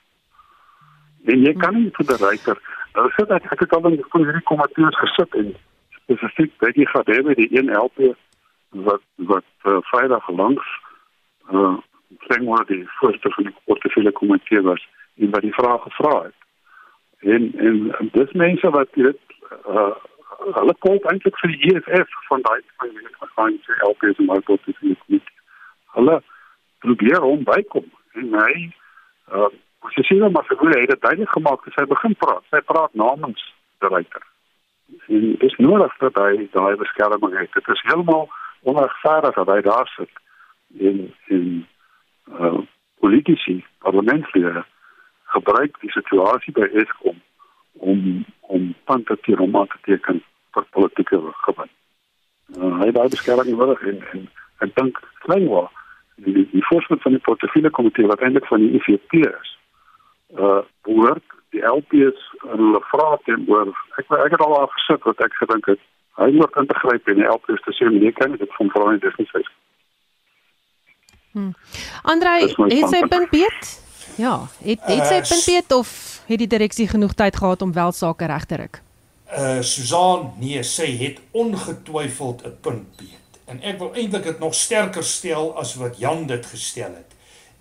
En 1.26 1.42
jy 1.42 1.54
kan 1.54 1.74
nie 1.74 1.92
vir 1.98 2.06
die 2.06 2.20
ryker, 2.22 2.58
nou 2.94 3.10
sit 3.16 3.32
ek 3.32 3.46
ek 3.54 3.60
het 3.60 3.74
al 3.74 3.88
in 3.90 3.98
hierdie 4.14 4.44
komitees 4.52 5.00
gesit 5.04 5.36
en 5.42 5.56
spesifiek 5.98 6.54
by 6.64 6.72
die 6.78 6.88
GDB 6.92 7.36
die 7.42 7.50
1 7.60 7.72
LP 7.74 8.14
wat 8.84 9.02
wat 9.16 9.52
uh, 9.64 9.78
vrydag 9.92 10.30
langs 10.30 10.68
uh 11.52 11.78
sien 12.28 12.46
wat 12.46 12.68
die 12.68 12.84
voorste 13.00 13.30
van 13.30 13.44
die 13.44 13.56
portefeulje 13.66 14.12
komitee 14.12 14.62
was 14.62 14.88
en 15.16 15.30
wat 15.30 15.42
die 15.42 15.54
vraag 15.54 15.82
gevra 15.82 16.24
het. 16.24 16.40
En 17.20 17.52
en, 17.58 18.10
dis 18.12 18.32
mense 18.32 18.70
wat 18.70 18.88
dit 18.94 19.20
uh 19.68 19.94
hulle 20.54 20.76
kom 20.80 20.98
eintlik 21.10 21.38
vir 21.42 21.52
die 21.54 21.74
EFF 21.74 22.16
van 22.30 22.42
daai 22.42 22.62
van 22.78 22.90
die 22.90 23.14
gaan 23.36 23.60
sê 23.66 23.78
LPs 23.90 24.18
en 24.18 24.26
maar 24.26 24.42
portefeulje 24.42 24.98
komitee. 25.06 25.44
Hulle 25.98 26.22
probeer 26.80 27.22
om 27.22 27.44
bykom 27.44 27.92
en 28.14 28.34
hy 28.42 28.58
uh 29.32 29.54
Sy 29.94 30.02
sê 30.08 30.16
nou 30.18 30.32
maar 30.34 30.48
hê 30.50 30.86
dit 30.90 31.02
duidelik 31.02 31.30
gemaak 31.30 31.66
het 31.66 31.76
sy 31.78 31.86
begin 31.86 32.16
praat. 32.18 32.44
Sy 32.50 32.62
praat 32.66 32.94
namens 32.94 33.42
die 33.84 33.90
ryker. 33.92 34.24
En 35.08 35.22
dit 35.38 35.44
is 35.50 35.58
nodig 35.62 35.94
dat 36.02 36.18
hy 36.22 36.48
daai 36.52 36.76
beskerming 36.82 37.38
het. 37.38 37.52
Dit 37.54 37.68
is 37.74 37.84
heeltemal 37.90 38.26
onregverdig 38.70 39.36
dat 39.36 39.52
hy 39.54 39.62
daar 39.62 39.88
sit 39.96 40.14
en 40.80 41.14
en 41.28 41.68
uh, 42.40 42.60
politici, 43.00 43.66
parlementslede 43.78 44.66
gebruik 45.36 45.80
die 45.80 45.92
situasie 45.92 46.54
by 46.54 46.68
Eskom 46.82 47.22
om 47.74 48.26
om 48.42 48.74
punte 48.84 49.18
te 49.22 49.38
om 49.38 49.58
te 49.68 49.80
teken 49.82 50.24
vir 50.54 50.66
politieke 50.78 51.22
gewin. 51.46 51.72
Uh, 52.58 52.74
hy 52.82 52.92
daai 52.92 53.10
beskerming 53.10 53.58
nodig 53.58 53.82
en 53.92 54.02
en 54.14 54.28
ek 54.66 54.76
dink 54.80 55.02
kleinwa 55.26 55.66
die 56.26 56.48
die 56.52 56.66
voorsitter 56.70 57.04
van 57.04 57.18
die 57.18 57.26
portefeulje 57.28 57.70
komitee 57.78 58.12
wat 58.12 58.22
eintlik 58.22 58.48
van 58.52 58.64
die 58.64 58.80
IFP 58.80 59.20
is. 59.26 59.58
Uh 60.42 60.62
behoort 60.88 61.36
die 61.56 61.64
LPs 61.64 62.22
en 62.50 62.58
hulle 62.62 62.82
vra 62.92 63.10
teenoor 63.28 63.74
ek 64.00 64.16
ek 64.26 64.38
het 64.38 64.46
al 64.46 64.58
afgesit 64.62 65.04
wat 65.10 65.22
ek 65.28 65.38
gedink 65.42 65.70
het 65.74 65.84
hy 66.16 66.32
moet 66.32 66.60
ingryp 66.62 67.08
en 67.08 67.24
help 67.28 67.50
is 67.50 67.62
te 67.66 67.74
sê 67.76 67.90
nee 67.92 68.12
kan 68.16 68.36
dit 68.36 68.56
van 68.58 68.70
vrouens 68.70 69.02
dis 69.02 69.18
nie 69.20 69.30
sê. 69.32 69.42
Hm. 71.36 71.52
Andrei, 72.04 72.48
het 72.48 72.90
sy 72.90 73.02
punt 73.12 73.30
beet? 73.34 73.72
Ja, 74.16 74.36
het 74.64 74.86
het 74.88 75.08
sy 75.10 75.20
uh, 75.20 75.28
punt 75.28 75.46
beet 75.50 75.76
of 75.76 75.90
het 76.30 76.40
die 76.40 76.48
direksie 76.48 76.88
genoeg 76.88 77.14
tyd 77.20 77.36
gehad 77.36 77.62
om 77.62 77.74
wel 77.76 77.92
sake 77.92 78.30
reg 78.32 78.46
te 78.46 78.62
ruk? 78.64 78.82
Uh 79.36 79.60
Susan, 79.66 80.32
nee, 80.40 80.64
sy 80.64 80.88
het 81.02 81.20
ongetwyfeld 81.32 82.46
'n 82.46 82.58
punt 82.62 82.96
beet. 82.98 83.42
En 83.46 83.62
ek 83.62 83.80
wil 83.80 83.94
eintlik 83.94 84.24
dit 84.24 84.40
nog 84.40 84.56
sterker 84.56 85.04
stel 85.04 85.52
as 85.60 85.76
wat 85.76 86.00
Jan 86.00 86.26
dit 86.28 86.46
gestel 86.46 86.96
het. 86.96 87.12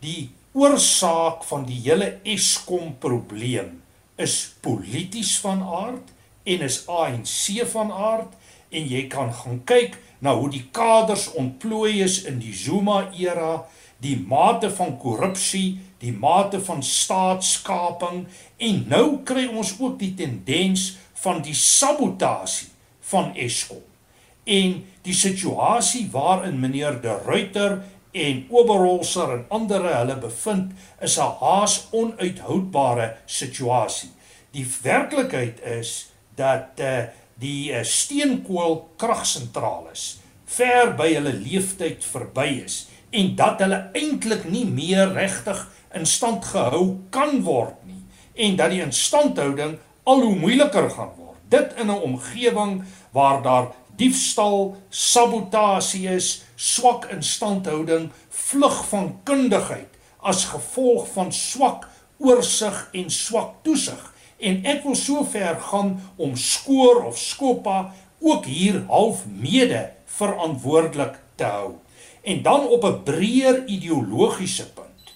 Die 0.00 0.30
oorsaak 0.52 1.44
van 1.44 1.64
die 1.66 1.80
hele 1.82 2.18
Eskom 2.22 2.94
probleem 2.98 3.82
is 4.16 4.54
polities 4.60 5.40
van 5.40 5.62
aard 5.62 6.12
en 6.44 6.60
is 6.60 6.86
ANC 6.86 7.66
van 7.66 7.92
aard 7.92 8.32
en 8.74 8.88
jy 8.90 9.06
kan 9.12 9.32
gaan 9.32 9.62
kyk 9.68 9.96
na 10.24 10.34
hoe 10.38 10.50
die 10.50 10.66
kaders 10.74 11.28
ontplooi 11.38 12.02
is 12.02 12.22
in 12.28 12.40
die 12.42 12.54
Zuma 12.56 13.04
era, 13.12 13.64
die 14.04 14.16
mate 14.16 14.70
van 14.74 14.96
korrupsie, 15.00 15.78
die 16.02 16.12
mate 16.12 16.60
van 16.64 16.82
staatskaping 16.84 18.24
en 18.68 18.84
nou 18.90 19.06
kry 19.24 19.46
ons 19.48 19.74
ook 19.80 19.98
die 20.00 20.12
tendens 20.18 20.94
van 21.24 21.40
die 21.44 21.56
sabotasie 21.56 22.68
van 23.10 23.32
Eskom. 23.36 23.82
En 24.44 24.80
die 25.04 25.16
situasie 25.16 26.08
waarin 26.12 26.60
meneer 26.60 27.00
De 27.00 27.14
Ruyter 27.24 27.78
en 28.14 28.44
Oberholzer 28.52 29.32
en 29.38 29.44
ander 29.48 29.86
hulle 29.88 30.16
bevind 30.20 30.72
is 31.00 31.16
'n 31.18 31.36
haas 31.40 31.88
onuithoudbare 31.90 33.16
situasie. 33.26 34.10
Die 34.50 34.66
werklikheid 34.82 35.60
is 35.60 36.12
dat 36.36 36.80
uh, 36.80 37.04
die 37.40 37.72
uh, 37.72 37.82
steenkool 37.82 38.80
kragsentrale 38.96 39.94
ver 40.44 40.92
by 40.98 41.08
hulle 41.14 41.32
leeftyd 41.32 42.04
verby 42.04 42.48
is 42.64 42.84
en 43.14 43.34
dat 43.38 43.62
hulle 43.62 43.80
eintlik 43.94 44.44
nie 44.50 44.66
meer 44.66 45.14
regtig 45.14 45.64
in 45.94 46.06
stand 46.06 46.44
gehou 46.50 46.98
kan 47.14 47.40
word 47.46 47.78
nie 47.86 48.02
en 48.34 48.56
dat 48.58 48.70
die 48.74 48.82
instandhouding 48.82 49.76
al 50.04 50.20
hoe 50.20 50.34
moeiliker 50.36 50.90
gaan 50.90 51.12
word. 51.16 51.38
Dit 51.48 51.74
in 51.78 51.86
'n 51.86 52.02
omgewing 52.02 52.84
waar 53.12 53.42
daar 53.42 53.72
diefstal 53.96 54.76
sabotasie 54.88 56.08
is 56.08 56.42
swak 56.56 57.04
instandhouding 57.04 58.10
vlug 58.28 58.88
van 58.88 59.20
kundigheid 59.24 59.88
as 60.18 60.44
gevolg 60.44 61.08
van 61.12 61.32
swak 61.32 61.88
oorsig 62.18 62.88
en 62.92 63.10
swak 63.10 63.62
toesig 63.62 64.13
en 64.38 64.64
ek 64.64 64.82
wil 64.84 64.96
so 64.98 65.24
ver 65.24 65.56
gaan 65.70 65.96
om 66.16 66.36
skoor 66.36 67.04
of 67.04 67.18
skopa 67.18 67.94
ook 68.20 68.46
hier 68.46 68.82
half 68.88 69.24
mede 69.26 69.90
verantwoordelik 70.16 71.18
te 71.36 71.44
hou. 71.44 71.72
En 72.22 72.42
dan 72.42 72.68
op 72.68 72.84
'n 72.84 73.02
breër 73.02 73.66
ideologiese 73.66 74.72
punt. 74.72 75.14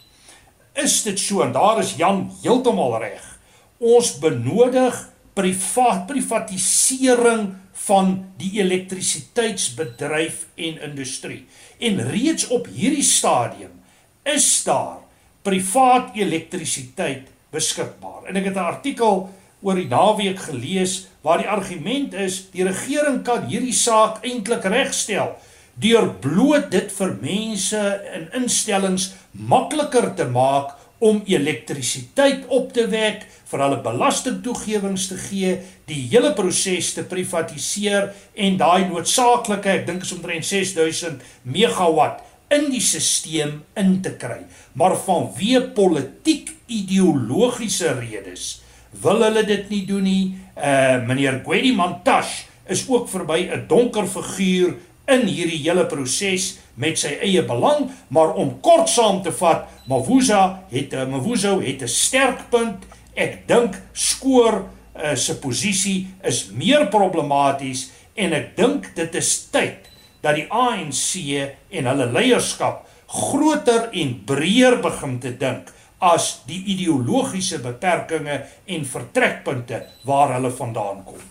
Is 0.73 1.03
dit 1.03 1.19
so 1.19 1.41
en 1.41 1.53
daar 1.53 1.79
is 1.79 1.95
Jan 1.97 2.31
heeltemal 2.43 2.99
reg. 2.99 3.39
Ons 3.79 4.19
benodig 4.19 5.09
privaat 5.33 6.07
privatisering 6.07 7.55
van 7.73 8.33
die 8.37 8.61
elektrisiteitsbedryf 8.61 10.47
en 10.55 10.81
industrie. 10.83 11.47
En 11.79 12.11
reeds 12.11 12.47
op 12.47 12.67
hierdie 12.67 13.03
stadium 13.03 13.83
is 14.23 14.63
daar 14.63 14.99
privaat 15.43 16.15
elektrisiteit 16.15 17.29
beskikbaar. 17.55 18.29
En 18.29 18.37
ek 18.37 18.45
het 18.45 18.57
'n 18.57 18.73
artikel 18.75 19.29
oor 19.63 19.75
die 19.75 19.89
naweek 19.89 20.39
gelees 20.39 21.09
waar 21.23 21.39
die 21.39 21.49
argument 21.49 22.15
is 22.15 22.49
die 22.53 22.65
regering 22.65 23.23
kan 23.27 23.47
hierdie 23.51 23.75
saak 23.75 24.23
eintlik 24.23 24.65
regstel 24.65 25.35
deur 25.75 26.11
bloot 26.23 26.71
dit 26.71 26.93
vir 26.93 27.17
mense 27.23 27.83
in 28.15 28.29
instellings 28.43 29.13
makliker 29.33 30.15
te 30.15 30.25
maak 30.25 30.75
om 30.99 31.23
elektrisiteit 31.31 32.47
op 32.51 32.73
te 32.75 32.87
wek 32.91 33.27
vir 33.49 33.63
hulle 33.65 33.79
belastingtoegewings 33.85 35.07
te 35.09 35.19
gee, 35.29 35.55
die 35.89 36.01
hele 36.11 36.35
proses 36.37 36.91
te 36.97 37.05
privatiseer 37.07 38.11
en 38.35 38.59
daai 38.61 38.89
noodsaaklike, 38.91 39.77
ek 39.79 39.87
dink 39.87 40.05
is 40.05 40.13
omtrent 40.17 40.45
6000 40.45 41.23
megawatt 41.49 42.25
in 42.55 42.71
die 42.73 42.81
stelsel 42.81 43.59
in 43.77 43.99
te 44.03 44.15
kry. 44.21 44.41
Maar 44.79 44.97
vanweë 45.05 45.73
politiek 45.77 46.55
ideologiese 46.67 47.95
redes 48.01 48.61
wil 49.03 49.23
hulle 49.23 49.45
dit 49.45 49.69
nie 49.69 49.85
doen 49.89 50.05
nie. 50.05 50.23
Uh 50.57 51.05
meneer 51.07 51.43
Gwedi 51.45 51.75
Mantashe 51.77 52.47
is 52.69 52.85
ook 52.89 53.09
verby 53.09 53.49
'n 53.49 53.67
donker 53.69 54.07
figuur 54.07 54.77
in 55.09 55.27
hierdie 55.27 55.63
hele 55.65 55.87
proses 55.87 56.59
met 56.75 56.99
sy 56.99 57.17
eie 57.25 57.43
belang, 57.43 57.89
maar 58.09 58.35
om 58.35 58.61
kort 58.61 58.89
saam 58.89 59.23
te 59.23 59.33
vat, 59.33 59.67
Mavuza 59.89 60.65
het 60.71 60.93
uh, 60.93 61.07
Mavuzo 61.09 61.61
het 61.61 61.83
'n 61.83 61.89
sterk 61.89 62.51
punt. 62.51 62.85
Ek 63.15 63.49
dink 63.49 63.75
skoor 63.93 64.69
uh, 64.97 65.15
se 65.15 65.39
posisie 65.39 66.07
is 66.23 66.51
meer 66.53 66.87
problematies 66.89 67.91
en 68.15 68.33
ek 68.33 68.57
dink 68.57 68.95
dit 68.95 69.15
is 69.15 69.49
tyd 69.51 69.89
dat 70.21 70.39
die 70.39 70.47
ANC 70.51 71.11
en 71.71 71.91
hulle 71.91 72.07
leierskap 72.13 72.85
groter 73.09 73.89
en 73.93 74.15
breër 74.29 74.79
begin 74.85 75.19
te 75.23 75.33
dink 75.39 75.73
as 75.99 76.43
die 76.47 76.61
ideologiese 76.75 77.59
beperkings 77.63 78.55
en 78.67 78.87
vertrekpunte 78.87 79.83
waar 80.07 80.37
hulle 80.37 80.51
vandaan 80.55 81.03
kom. 81.07 81.23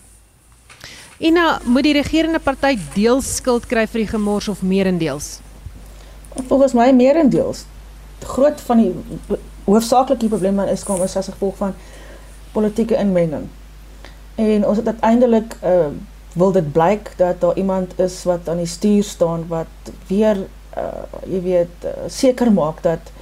Ina, 1.18 1.58
moet 1.64 1.82
die 1.88 1.96
regerende 1.96 2.38
party 2.38 2.76
deels 2.94 3.30
skuld 3.40 3.66
kry 3.66 3.88
vir 3.90 4.04
die 4.04 4.10
gemors 4.10 4.48
of 4.48 4.60
meerendeels? 4.62 5.38
Volgens 6.46 6.76
my 6.78 6.92
meerendeels. 6.94 7.64
Groot 8.22 8.60
van 8.68 8.82
die 8.82 8.92
hoofsaaklike 9.66 10.28
probleme 10.30 10.68
is 10.70 10.84
kom 10.86 11.02
is 11.02 11.16
as 11.18 11.30
gevolg 11.32 11.56
van 11.58 11.74
politieke 12.52 12.94
inmenging. 12.98 13.48
En 14.38 14.66
ons 14.66 14.78
het 14.78 14.86
uiteindelik 14.86 15.58
uh 15.62 15.90
wil 16.38 16.52
dit 16.54 16.72
blyk 16.72 17.12
dat 17.18 17.40
daar 17.40 17.56
iemand 17.56 17.98
is 17.98 18.22
wat 18.28 18.48
aan 18.48 18.62
die 18.62 18.70
stuur 18.70 19.04
staan 19.04 19.46
wat 19.50 19.92
weer 20.06 20.46
uh 20.78 21.04
jy 21.26 21.40
weet 21.42 21.84
uh, 21.84 22.06
seker 22.06 22.52
maak 22.52 22.82
dat 22.82 23.12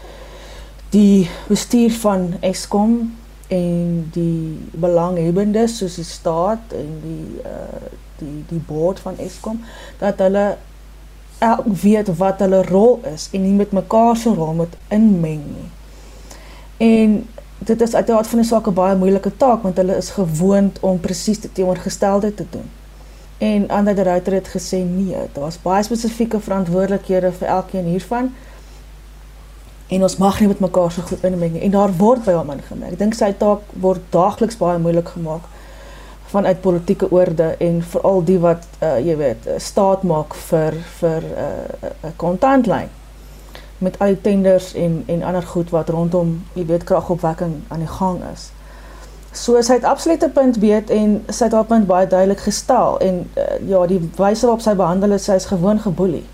die 0.93 1.29
bestuur 1.49 1.93
van 2.03 2.35
Eskom 2.41 3.17
en 3.49 4.09
die 4.13 4.59
belanghebbendes 4.73 5.79
soos 5.81 5.97
die 6.01 6.09
staat 6.09 6.75
en 6.77 6.91
die 7.05 7.45
uh 7.45 7.95
die 8.19 8.45
die 8.49 8.63
board 8.69 9.01
van 9.05 9.19
Eskom 9.21 9.61
dat 10.01 10.21
hulle 10.25 10.47
elk 11.39 11.67
weet 11.83 12.09
wat 12.17 12.41
hulle 12.45 12.63
rol 12.65 13.01
is 13.13 13.29
en 13.33 13.43
nie 13.45 13.57
met 13.57 13.73
mekaar 13.77 14.17
se 14.17 14.33
rol 14.33 14.55
moet 14.57 14.77
inmeng 14.89 15.43
nie. 15.45 15.69
En 16.81 17.19
dit 17.59 17.81
is 17.81 17.95
uit 17.95 18.07
die 18.07 18.15
aard 18.15 18.31
van 18.33 18.41
die 18.41 18.49
saak 18.49 18.69
'n 18.69 18.75
baie 18.75 18.97
moeilike 18.97 19.37
taak 19.37 19.63
want 19.63 19.77
hulle 19.77 19.97
is 19.97 20.11
gewoond 20.17 20.81
om 20.81 21.01
presies 21.01 21.41
die 21.41 21.53
teenoorgestelde 21.53 22.35
te 22.35 22.47
doen. 22.51 22.69
En 23.39 23.69
ander 23.69 23.95
die 23.95 24.05
ruiter 24.05 24.33
het 24.33 24.49
gesê 24.49 24.81
nee, 24.85 25.17
daar's 25.33 25.59
baie 25.61 25.83
spesifieke 25.85 26.41
verantwoordelikhede 26.41 27.33
vir 27.33 27.49
elkeen 27.49 27.85
hiervan. 27.85 28.31
En 29.87 30.03
ons 30.03 30.17
mag 30.17 30.41
nie 30.41 30.49
met 30.49 30.61
mekaar 30.61 30.93
so 30.93 31.03
goed 31.03 31.25
inmeng 31.25 31.53
nie 31.53 31.61
en 31.63 31.71
daar 31.71 31.93
word 31.97 32.25
by 32.25 32.33
hom 32.33 32.51
ingemerk. 32.51 32.97
Ek 32.97 32.99
dink 32.99 33.15
sy 33.15 33.33
taak 33.39 33.69
word 33.81 34.03
daagliks 34.11 34.59
baie 34.59 34.81
moeilik 34.83 35.13
gemaak 35.15 35.45
vanuit 36.27 36.61
politieke 36.61 37.11
oorde 37.11 37.55
en 37.63 37.83
veral 37.83 38.25
die 38.25 38.39
wat 38.43 38.65
uh, 38.81 38.97
jy 38.99 39.15
weet 39.21 39.47
staat 39.63 40.03
maak 40.03 40.35
vir 40.49 40.75
vir 40.99 41.23
'n 41.23 41.37
uh, 41.87 42.11
'n 42.11 42.17
kontantlyn 42.17 42.91
met 43.79 43.99
al 43.99 44.17
die 44.17 44.21
tenders 44.21 44.73
en 44.75 45.03
en 45.07 45.23
ander 45.23 45.43
goed 45.43 45.71
wat 45.71 45.89
rondom 45.89 46.45
jy 46.53 46.67
weet 46.67 46.85
kragopwekking 46.85 47.55
aan 47.69 47.79
die 47.85 47.95
gang 47.99 48.21
is. 48.33 48.51
So 49.37 49.61
sy 49.61 49.77
het 49.77 49.85
absoluut 49.85 50.25
'n 50.25 50.33
punt 50.33 50.57
weet 50.57 50.91
en 50.91 51.25
sy 51.29 51.45
het 51.45 51.53
haar 51.53 51.65
punt 51.65 51.87
baie 51.87 52.07
duidelik 52.07 52.41
gestel 52.41 52.99
en 53.01 53.31
uh, 53.37 53.69
ja, 53.69 53.87
die 53.87 54.01
wyse 54.17 54.47
waarop 54.47 54.63
sy 54.65 54.75
behandel 54.75 55.13
is, 55.13 55.25
sy 55.25 55.33
is 55.33 55.45
gewoon 55.45 55.81
geboelie. 55.81 56.25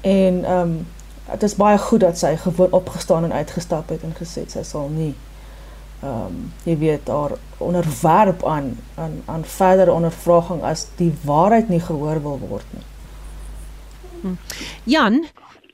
En 0.00 0.44
ehm 0.44 0.60
um, 0.60 0.86
dit 1.30 1.42
is 1.42 1.56
baie 1.56 1.78
goed 1.78 2.00
dat 2.00 2.18
sy 2.18 2.36
gewoon 2.36 2.70
opgestaan 2.72 3.24
en 3.24 3.32
uitgestap 3.32 3.88
het 3.88 4.02
en 4.02 4.14
gesê 4.16 4.46
sy 4.46 4.62
sal 4.62 4.88
nie 4.88 5.14
ehm 6.02 6.26
um, 6.26 6.52
jy 6.64 6.78
weet 6.78 7.06
daar 7.06 7.30
onderwerp 7.58 8.44
aan 8.44 8.78
aan 8.94 9.22
aan 9.24 9.44
verdere 9.44 9.92
ondervraging 9.92 10.62
as 10.62 10.86
die 10.96 11.14
waarheid 11.24 11.68
nie 11.68 11.80
gehoor 11.80 12.22
wil 12.22 12.38
word 12.48 12.66
nie. 12.70 12.86
Jan, 14.84 15.26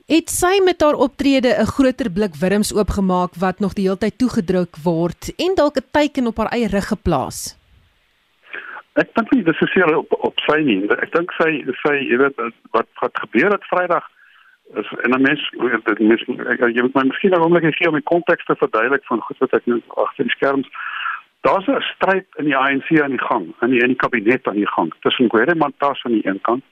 het 0.06 0.28
sy 0.28 0.60
met 0.64 0.82
haar 0.84 0.94
optrede 0.94 1.48
'n 1.48 1.66
groter 1.66 2.10
blik 2.12 2.34
wurms 2.34 2.74
oopgemaak 2.74 3.34
wat 3.34 3.60
nog 3.60 3.72
die 3.72 3.84
hele 3.84 3.98
tyd 3.98 4.18
toegedruk 4.18 4.76
word 4.84 5.32
en 5.36 5.54
dalk 5.54 5.76
'n 5.76 5.90
teiken 5.90 6.26
op 6.26 6.36
haar 6.36 6.52
eie 6.52 6.68
rug 6.68 6.88
geplaas. 6.88 7.56
Ek 8.94 9.14
dink 9.14 9.32
nie 9.32 9.42
dis 9.42 9.58
seker 9.58 9.96
op 9.96 10.12
op 10.18 10.38
sy 10.46 10.60
nie. 10.60 10.82
Ek 10.90 11.12
dink 11.12 11.32
sy 11.32 11.64
sy 11.82 11.94
jy 12.10 12.16
weet 12.16 12.36
wat 12.70 12.86
wat 13.00 13.14
gebeur 13.24 13.50
het 13.50 13.64
Vrydag 13.64 14.04
is 14.74 14.86
en 15.04 15.10
'n 15.10 15.22
mens 15.22 15.50
dit 15.84 15.98
mens 15.98 16.22
jy 16.74 16.82
moet 16.82 16.94
my 16.94 17.02
miskien 17.02 17.32
'n 17.32 17.42
oomblik 17.42 17.74
gee 17.74 17.88
om 17.88 17.94
die 17.94 18.10
konteks 18.12 18.44
te 18.44 18.56
verduidelik 18.56 19.04
van 19.04 19.20
goed 19.20 19.38
wat 19.38 19.52
ek 19.52 19.66
nou 19.66 19.80
agter 19.96 20.24
die 20.24 20.36
skerms 20.36 20.68
daar's 21.44 21.66
'n 21.66 21.80
stryd 21.94 22.26
in 22.36 22.44
die 22.44 22.56
ANC 22.56 23.00
aan 23.00 23.16
die 23.16 23.26
gang, 23.30 23.54
in 23.60 23.70
die 23.70 23.80
in 23.80 23.92
die 23.92 24.02
kabinet 24.04 24.48
aan 24.48 24.62
die 24.62 24.72
gang 24.76 24.92
tussen 25.00 25.28
Gwede 25.28 25.54
Mantas 25.54 26.04
aan 26.04 26.12
die 26.12 26.26
een 26.26 26.40
kant 26.40 26.64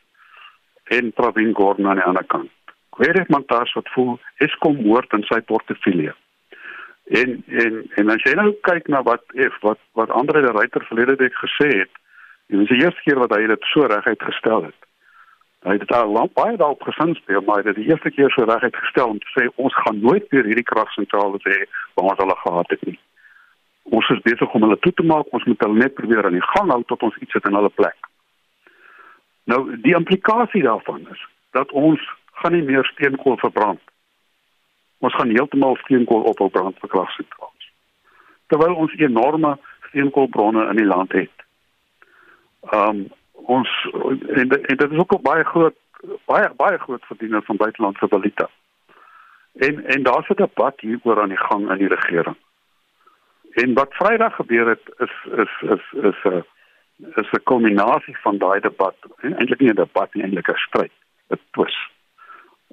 en 0.84 1.12
Pravin 1.12 1.54
Gordhan 1.54 1.88
aan 1.88 1.96
die 1.96 2.04
ander 2.04 2.24
kant. 2.24 2.50
Gwede 2.96 3.24
Mantas 3.28 3.72
wat 3.76 3.88
voel 3.94 4.18
Eskom 4.44 4.82
hoort 4.84 5.12
in 5.16 5.24
sy 5.28 5.40
portefeulje. 5.48 6.14
En 7.20 7.42
en 7.62 7.82
en 8.00 8.14
as 8.14 8.24
jy 8.26 8.34
nou 8.38 8.52
kyk 8.68 8.88
na 8.92 9.02
wat 9.08 9.24
if 9.34 9.58
wat 9.66 9.80
wat 9.98 10.10
Andre 10.10 10.44
de 10.44 10.52
Ruyter 10.54 10.84
verlede 10.88 11.16
week 11.24 11.36
gesê 11.40 11.68
het, 11.82 11.92
dit 12.52 12.60
is 12.60 12.72
die 12.72 12.82
eerste 12.84 13.04
keer 13.06 13.20
wat 13.22 13.34
hy 13.36 13.46
dit 13.50 13.70
so 13.72 13.88
reguit 13.88 14.22
gestel 14.22 14.68
het. 14.68 14.80
Hy 15.62 15.76
het 15.78 15.88
daar 15.88 16.10
lank 16.10 16.34
baie 16.34 16.56
daarop 16.58 16.82
gesinspeel, 16.82 17.42
maar 17.46 17.62
dit 17.62 17.76
is 17.76 17.84
die 17.84 17.90
eerste 17.92 18.10
keer 18.10 18.30
so 18.34 18.44
reguit 18.44 18.76
gestel 18.76 19.14
om 19.14 19.18
te 19.22 19.32
sê 19.34 19.48
ons 19.56 19.80
gaan 19.84 20.00
nooit 20.02 20.28
weer 20.34 20.48
hierdie 20.50 20.70
kragsentrale 20.72 21.38
hê 21.46 21.58
waar 21.94 22.12
ons 22.12 22.22
hulle 22.24 22.38
gehad 22.44 22.76
het 22.76 22.86
nie 22.90 22.98
ons 23.90 24.08
is 24.14 24.22
besig 24.22 24.54
om 24.54 24.62
hulle 24.66 24.78
toe 24.78 24.92
te 24.94 25.04
maak, 25.06 25.30
ons 25.34 25.44
moet 25.48 25.64
hulle 25.64 25.80
net 25.80 25.94
probeer 25.98 26.26
aan 26.26 26.38
die 26.38 26.48
gang 26.54 26.70
hou 26.70 26.82
tot 26.86 27.02
ons 27.08 27.18
iets 27.24 27.34
het 27.38 27.46
in 27.48 27.58
hulle 27.58 27.72
plek. 27.74 28.10
Nou 29.50 29.60
die 29.82 29.96
implikasie 29.98 30.62
daarvan 30.62 31.02
is 31.10 31.22
dat 31.56 31.72
ons 31.76 32.02
gaan 32.42 32.52
nie 32.52 32.66
meer 32.66 32.84
steenkool 32.84 33.38
verbrand. 33.40 33.80
Ons 34.98 35.14
gaan 35.18 35.34
heeltemal 35.34 35.76
steenkool 35.82 36.26
ophou 36.30 36.48
brand 36.50 36.78
vir 36.82 36.90
kragsentrale. 36.90 37.50
Terwyl 38.52 38.74
ons 38.84 38.94
enorme 39.00 39.56
steenkoolbronne 39.88 40.68
in 40.70 40.76
die 40.82 40.88
land 40.94 41.12
het. 41.12 41.46
Ehm 42.70 42.88
um, 42.88 43.10
ons 43.50 43.70
en, 44.38 44.52
en 44.70 44.76
dit 44.76 44.90
is 44.90 44.98
ook 44.98 45.14
'n 45.14 45.22
baie 45.22 45.44
groot 45.44 45.78
baie 46.30 46.50
baie 46.56 46.78
groot 46.78 47.04
verdiener 47.04 47.42
van 47.42 47.56
buitelandse 47.56 48.08
valuta. 48.08 48.48
En 49.52 49.84
en 49.84 50.02
daar's 50.02 50.28
'n 50.28 50.42
debat 50.44 50.80
hieroor 50.80 51.20
aan 51.20 51.34
die 51.34 51.44
gang 51.48 51.70
in 51.70 51.78
die 51.78 51.94
regering. 51.94 52.36
En 53.52 53.74
wat 53.74 53.94
Vrydag 53.94 54.34
gebeur 54.34 54.68
het 54.68 54.84
is 54.98 55.14
is 55.42 55.52
is 55.74 55.84
is 56.10 56.18
'n 56.24 56.44
is 57.14 57.30
'n 57.30 57.42
kombinasie 57.42 58.16
van 58.18 58.38
daai 58.38 58.60
debat, 58.60 58.96
eintlik 59.20 59.60
nie 59.60 59.70
'n 59.70 59.74
debat 59.84 60.14
nie, 60.14 60.22
eintlik 60.22 60.48
'n 60.48 60.56
stryd, 60.66 60.92
'n 61.28 61.40
twis. 61.50 61.90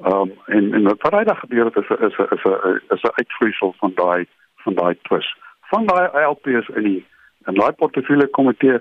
Um, 0.05 0.31
en 0.45 0.73
en 0.73 0.83
wat 0.83 0.99
Vrydag 0.99 1.39
gebeur 1.39 1.65
het 1.65 1.75
is 1.75 1.89
is 1.89 2.17
is 2.29 2.43
'n 2.43 2.81
is 2.87 3.01
'n 3.01 3.11
uitvloeisel 3.13 3.73
van 3.77 3.91
daai 3.95 4.27
van 4.55 4.73
daai 4.73 4.97
twis. 5.01 5.37
Van 5.61 5.85
daai 5.85 6.25
LPs 6.25 6.67
in 6.67 6.83
die 6.83 7.05
in 7.45 7.53
daai 7.53 7.71
portefeulje 7.71 8.27
komitee 8.27 8.79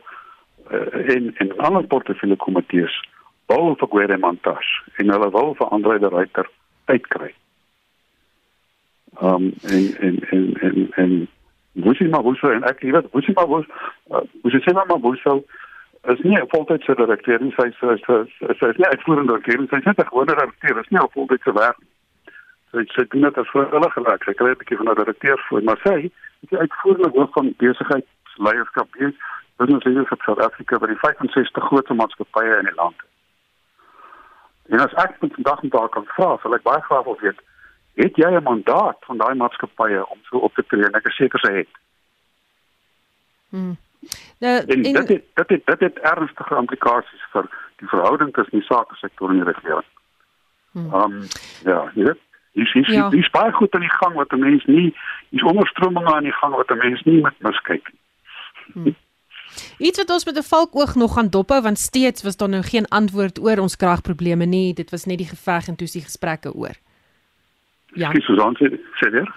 uh, 0.71 1.15
en 1.15 1.35
en 1.37 1.57
ander 1.57 1.87
portefeulje 1.87 2.37
komitees 2.37 3.09
wil 3.47 3.75
vir 3.77 3.89
Gwede 3.89 4.19
Montas 4.19 4.83
en 4.95 5.11
hulle 5.11 5.31
wil 5.31 5.55
vir 5.55 5.67
Andre 5.67 5.99
de 5.99 6.09
Ruyter 6.09 6.49
uitkry. 6.85 7.35
Um, 9.23 9.53
en 9.63 9.97
en 10.01 10.17
en 10.31 10.55
en 10.61 10.91
en 10.91 11.29
Woesie 11.73 12.09
Mabuso 12.09 12.51
en 12.51 12.63
ek 12.63 12.81
weet 12.81 13.11
Woesie 13.11 13.35
Mabuso 13.35 13.71
uh, 14.11 14.23
Woesie 14.43 14.61
sê 14.61 14.73
maar 14.73 14.87
Mabuso 14.87 15.45
is 16.13 16.21
nie 16.25 16.39
'n 16.41 16.49
voltydse 16.55 16.95
direkteur 16.95 17.41
nie 17.41 17.55
sy 17.57 17.71
sy 17.81 17.97
sy 18.07 18.67
is 18.73 18.79
nie 18.81 18.91
uitvoerende 18.93 19.33
direkteur 19.33 19.67
sy 19.71 19.77
is 19.77 19.85
net 19.85 19.99
'n 19.99 20.11
gewone 20.11 20.35
direkteur 20.35 20.79
is 20.81 20.91
nie 20.91 21.01
'n 21.01 21.15
voltydse 21.17 21.53
werk 21.53 21.79
sy 22.73 22.85
sy 22.95 23.05
doen 23.09 23.27
dit 23.29 23.39
as 23.39 23.51
vrywillige 23.55 24.03
werk 24.11 24.25
sy 24.25 24.35
kry 24.35 24.51
'n 24.51 24.61
bietjie 24.61 24.77
van 24.77 24.89
'n 24.91 25.01
direkteur 25.03 25.39
voor 25.49 25.63
maar 25.63 25.81
sy 25.83 26.11
is 26.43 26.49
die 26.53 26.59
uitvoerende 26.59 27.11
hoof 27.15 27.33
van 27.33 27.55
besigheidsleierskap 27.59 28.89
hier 28.99 29.13
sy 29.59 29.91
is 29.91 30.09
vir 30.09 30.19
Suid-Afrika 30.25 30.79
by 30.79 30.87
die 30.87 31.03
65 31.03 31.65
grootste 31.69 31.95
maatskappye 31.95 32.59
in 32.59 32.71
die 32.71 32.79
land 32.83 32.99
en 34.69 34.81
as 34.81 34.95
ek 35.05 35.17
vandag 35.21 35.63
met 35.63 35.73
haar 35.73 35.89
kan 35.89 36.07
vra 36.17 36.39
sal 36.43 36.55
ek 36.55 36.63
baie 36.63 36.83
graag 36.89 37.05
wil 37.05 37.19
weet 37.21 37.41
het 37.99 38.17
jy 38.17 38.31
'n 38.31 38.43
mandaat 38.43 38.99
van 39.01 39.17
daai 39.17 39.35
maatskappye 39.35 40.07
om 40.07 40.19
so 40.23 40.37
op 40.39 40.55
te 40.55 40.65
tree 40.67 40.85
en 40.85 40.95
ek 40.95 41.07
is 41.07 41.17
seker 41.17 41.39
sy 41.39 41.53
het. 41.53 41.73
Hmm. 43.51 43.77
Nou 44.39 44.55
en, 44.59 44.69
en 44.69 44.83
dit 44.83 45.09
het, 45.09 45.25
dit 45.35 45.49
het, 45.49 45.67
dit 45.67 45.81
het 45.81 45.99
ernstige 45.99 46.57
implikasies 46.57 47.25
vir 47.33 47.51
die 47.77 47.89
verhouding 47.89 48.33
tussen 48.35 48.59
die 48.59 48.67
sake 48.67 48.95
sektor 48.95 49.31
en 49.31 49.43
die 49.43 49.51
regering. 49.53 49.91
Hmm. 50.73 50.95
Um 50.95 51.21
ja, 51.65 51.91
jy 51.95 52.05
weet 52.05 52.27
Dis 52.59 52.75
is 52.75 52.87
ja. 52.91 53.09
dis 53.09 53.31
baie 53.31 53.53
goed 53.53 53.75
aan 53.75 53.85
die 53.87 53.97
gang 54.01 54.15
wat 54.15 54.33
'n 54.33 54.39
mens 54.39 54.65
nie 54.65 54.95
is 55.31 55.43
onderstrominge 55.43 56.15
aan 56.15 56.27
die 56.27 56.39
gang 56.41 56.55
wat 56.55 56.71
'n 56.71 56.79
mens 56.79 57.03
nie 57.03 57.21
met 57.21 57.35
miskyk 57.39 57.91
nie. 57.93 58.01
Hmm. 58.73 58.97
Iets 59.79 59.99
wat 59.99 60.11
ons 60.11 60.25
met 60.25 60.37
'n 60.37 60.43
valkoog 60.43 60.95
nog 60.95 61.15
gaan 61.15 61.31
dophou 61.31 61.63
want 61.63 61.79
steeds 61.79 62.23
was 62.23 62.37
daar 62.37 62.49
nou 62.49 62.63
geen 62.63 62.89
antwoord 62.89 63.39
oor 63.39 63.59
ons 63.59 63.77
kragprobleme 63.77 64.45
nie. 64.45 64.75
Dit 64.75 64.91
was 64.91 65.05
net 65.05 65.19
die 65.19 65.27
geveg 65.27 65.69
en 65.69 65.77
toe 65.77 65.89
die 65.93 66.03
gesprekke 66.03 66.53
oor. 66.53 66.77
Ja. 67.87 68.13
Dis 68.13 68.25
Susan 68.25 68.57
sê 68.57 68.67
sê 69.01 69.11
weer. 69.11 69.35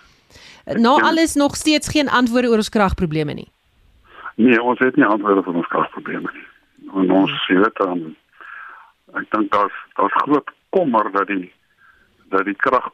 Nou 0.66 1.02
alles 1.02 1.34
nog 1.34 1.56
steeds 1.56 1.88
geen 1.88 2.10
antwoorde 2.10 2.48
oor 2.48 2.56
ons 2.56 2.70
kragprobleme 2.70 3.34
nie. 3.34 3.52
Nee, 4.36 4.62
ons 4.62 4.80
het 4.80 4.96
nie 4.96 5.06
antwoorde 5.06 5.44
vir 5.44 5.54
ons 5.54 5.68
kragprobleme 5.68 6.30
nie. 6.34 6.48
En 6.94 7.12
ons 7.12 7.34
sê 7.46 7.58
dit 7.62 7.80
dan 7.80 8.04
ek 9.20 9.28
dink 9.36 9.52
daar's 9.52 9.80
daar's 10.00 10.16
groot 10.24 10.52
kommer 10.70 11.12
dat 11.12 11.28
die 11.28 11.52
dat 12.32 12.46
die 12.48 12.56
krag 12.56 12.88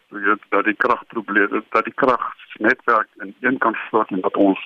dat 0.50 0.66
die 0.66 0.78
kragprobleme 0.86 1.62
dat 1.70 1.86
die 1.86 1.94
kragnetwerk 1.94 3.10
in 3.22 3.36
een 3.40 3.58
kant 3.58 3.78
stort 3.88 4.10
en 4.10 4.22
dat 4.22 4.38
ons 4.38 4.64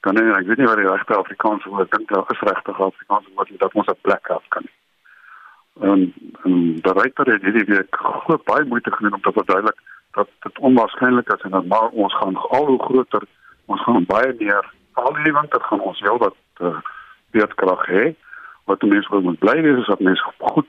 kan 0.00 0.14
nie 0.14 0.32
ek 0.36 0.46
weet 0.48 0.60
nie 0.60 0.68
wat 0.68 0.80
die 0.80 0.90
regte 0.90 1.16
Afrikaanse 1.16 1.68
woord 1.68 1.90
dink 1.96 2.12
daar 2.12 2.34
is 2.34 2.44
regte 2.48 2.72
Afrikaanse 2.72 3.32
woord 3.34 3.54
dat 3.64 3.74
ons 3.74 3.88
'n 3.88 4.00
plek 4.00 4.28
af 4.28 4.44
kan. 4.48 4.66
En 5.80 6.12
en 6.44 6.56
die 6.84 6.92
ryter 7.00 7.32
het 7.32 7.42
hierdie 7.42 7.68
week 7.74 7.96
groot 7.96 8.44
baie 8.44 8.64
moeite 8.64 8.92
gedoen 8.92 9.14
om 9.14 9.20
te 9.20 9.32
verduidelik 9.32 9.80
dat 10.12 10.28
dit 10.40 10.58
onwaarskynlik 10.58 11.32
is 11.32 11.40
en 11.40 11.50
dat 11.50 11.66
maar 11.66 11.88
ons 11.88 12.14
gaan 12.14 12.36
al 12.36 12.66
hoe 12.66 12.82
groter 12.82 13.22
ons 13.66 13.82
gaan 13.82 14.04
baie 14.04 14.34
meer 14.38 14.64
al 15.04 15.16
die 15.24 15.32
winter 15.32 15.62
gaan 15.68 15.80
ons 15.90 16.00
wel 16.06 16.18
wat 16.18 16.36
uh, 16.60 16.78
beerdkrag 17.36 17.86
hê 17.92 18.04
wat 18.70 18.82
mense 18.82 19.10
wil 19.10 19.24
moet 19.26 19.38
bly 19.44 19.56
wees 19.66 19.80
is 19.82 19.90
dat 19.92 20.00
mense 20.08 20.32
goed 20.38 20.68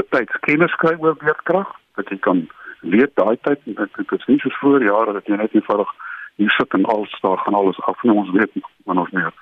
betyds 0.00 0.40
kennis 0.46 0.74
kry 0.82 0.94
oor 0.98 1.16
beerdkrag 1.22 1.74
dat 2.00 2.10
jy 2.12 2.18
kan 2.28 2.46
weet 2.80 3.14
daai 3.20 3.36
tyd 3.42 3.60
dit, 3.64 3.96
dit 3.96 4.12
is 4.18 4.26
nie 4.30 4.38
so 4.42 4.54
voor 4.60 4.84
jare 4.84 5.16
dat 5.18 5.26
jy 5.26 5.40
net 5.40 5.54
eenvoudig 5.54 5.92
hier 6.38 6.54
sit 6.56 6.74
en 6.78 6.84
al 6.94 7.06
staan 7.18 7.38
gaan 7.44 7.58
alles 7.60 7.80
af 7.90 8.04
en 8.04 8.16
ons 8.22 8.34
weet 8.36 8.58
wanneer 8.84 9.04
ons 9.04 9.14
meer 9.20 9.32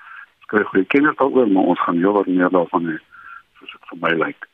skryf 0.47 0.69
goeie 0.73 0.91
kennis 0.95 1.17
daaroor 1.21 1.49
maar 1.51 1.73
ons 1.73 1.83
gaan 1.85 2.03
heel 2.03 2.17
wat 2.19 2.31
meer 2.39 2.53
daarvan 2.59 2.91
hê 2.91 2.99
soos 3.59 3.73
dit 3.73 3.91
vir 3.91 4.03
my 4.05 4.13
lyk 4.25 4.51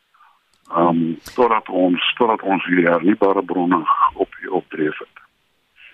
ehm 0.71 0.87
um, 0.87 1.17
totdat 1.35 1.69
ons 1.69 2.13
totdat 2.17 2.41
ons 2.41 2.65
hierdie 2.65 2.89
hernubare 2.89 3.43
bronne 3.43 3.83
op 4.15 4.33
opdreef 4.49 4.97
het. 4.97 5.17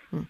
Hm. 0.09 0.23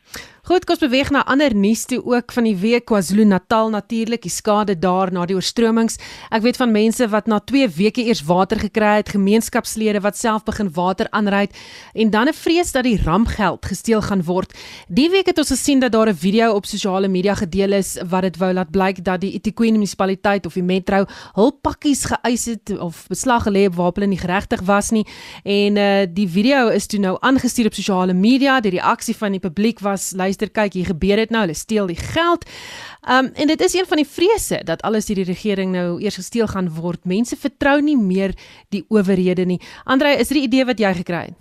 Goed, 0.50 0.64
kom 0.66 0.80
ons 0.80 0.82
beweeg 0.82 1.12
na 1.14 1.20
ander 1.30 1.54
nuus 1.54 1.84
toe 1.86 2.00
ook 2.10 2.34
van 2.34 2.47
die 2.47 2.56
week 2.58 2.88
KwaZulu-Natal 2.89 3.68
natuurlik, 3.70 4.24
die 4.26 4.32
skade 4.34 4.74
daar 4.82 5.12
na 5.14 5.28
die 5.30 5.36
oorstromings. 5.38 6.00
Ek 6.34 6.41
weet 6.41 6.58
van 6.58 6.72
mense 6.74 7.06
wat 7.12 7.28
na 7.30 7.38
2 7.38 7.68
weke 7.76 8.02
eers 8.02 8.24
water 8.26 8.58
gekry 8.58 8.95
het, 8.97 9.12
gemeenskapslede 9.14 10.02
wat 10.02 10.18
self 10.18 10.47
begin 10.47 10.72
water 10.74 11.06
aanry 11.14 11.52
en 11.93 12.10
dan 12.10 12.30
'n 12.30 12.34
vrees 12.34 12.72
dat 12.72 12.84
die 12.84 12.97
rampgeld 12.97 13.62
gesteel 13.66 14.02
gaan 14.02 14.24
word. 14.24 14.58
Die 14.88 15.10
week 15.10 15.28
het 15.28 15.38
ons 15.38 15.54
gesien 15.54 15.80
dat 15.80 15.91
daar 15.91 16.10
'n 16.10 16.16
video 16.16 16.54
op 16.56 16.66
sosiale 16.66 17.08
media 17.08 17.36
gedeel 17.36 17.74
is 17.74 18.00
wat 18.10 18.22
dit 18.22 18.38
wou 18.38 18.54
laat 18.54 18.72
blyk 18.72 19.06
dat 19.06 19.22
die 19.22 19.34
eThekwini 19.34 19.78
munisipaliteit 19.78 20.45
of 20.45 20.54
die 20.54 20.64
Metro 20.64 21.06
hul 21.36 21.52
pakkies 21.62 22.06
geëis 22.06 22.45
het 22.45 22.80
of 22.80 23.06
beslag 23.08 23.43
gelê 23.45 23.68
op 23.68 23.76
waar 23.76 23.91
hulle 23.93 24.08
nie 24.08 24.18
geregtig 24.18 24.62
was 24.62 24.89
nie. 24.89 25.06
En 25.43 25.78
uh 25.78 26.08
die 26.14 26.28
video 26.28 26.70
is 26.70 26.88
toe 26.88 27.00
nou 27.00 27.18
aangestuur 27.20 27.66
op 27.66 27.74
sosiale 27.74 28.14
media. 28.14 28.60
Die 28.60 28.72
reaksie 28.72 29.16
van 29.16 29.32
die 29.32 29.39
publiek 29.39 29.80
was 29.80 30.14
luister 30.16 30.39
kyk 30.48 30.74
hier 30.74 30.86
gebeur 30.86 31.16
dit 31.16 31.30
nou, 31.30 31.42
hulle 31.42 31.54
steel 31.54 31.88
die 31.88 32.00
geld. 32.00 32.46
Um 33.04 33.32
en 33.36 33.48
dit 33.48 33.62
is 33.62 33.74
een 33.74 33.86
van 33.86 33.98
die 33.98 34.08
vrese 34.08 34.62
dat 34.64 34.82
alles 34.82 35.06
deur 35.06 35.16
die 35.16 35.28
regering 35.34 35.72
nou 35.72 36.00
eers 36.02 36.16
gesteel 36.16 36.48
gaan 36.48 36.70
word. 36.70 37.04
Mense 37.04 37.36
vertrou 37.36 37.82
nie 37.82 37.98
meer 37.98 38.36
die 38.70 38.86
owerhede 38.88 39.46
nie. 39.46 39.60
Andre, 39.84 40.16
is 40.16 40.28
dit 40.28 40.38
die 40.38 40.48
idee 40.48 40.66
wat 40.66 40.80
jy 40.80 40.94
gekry 40.94 41.26
het? 41.28 41.38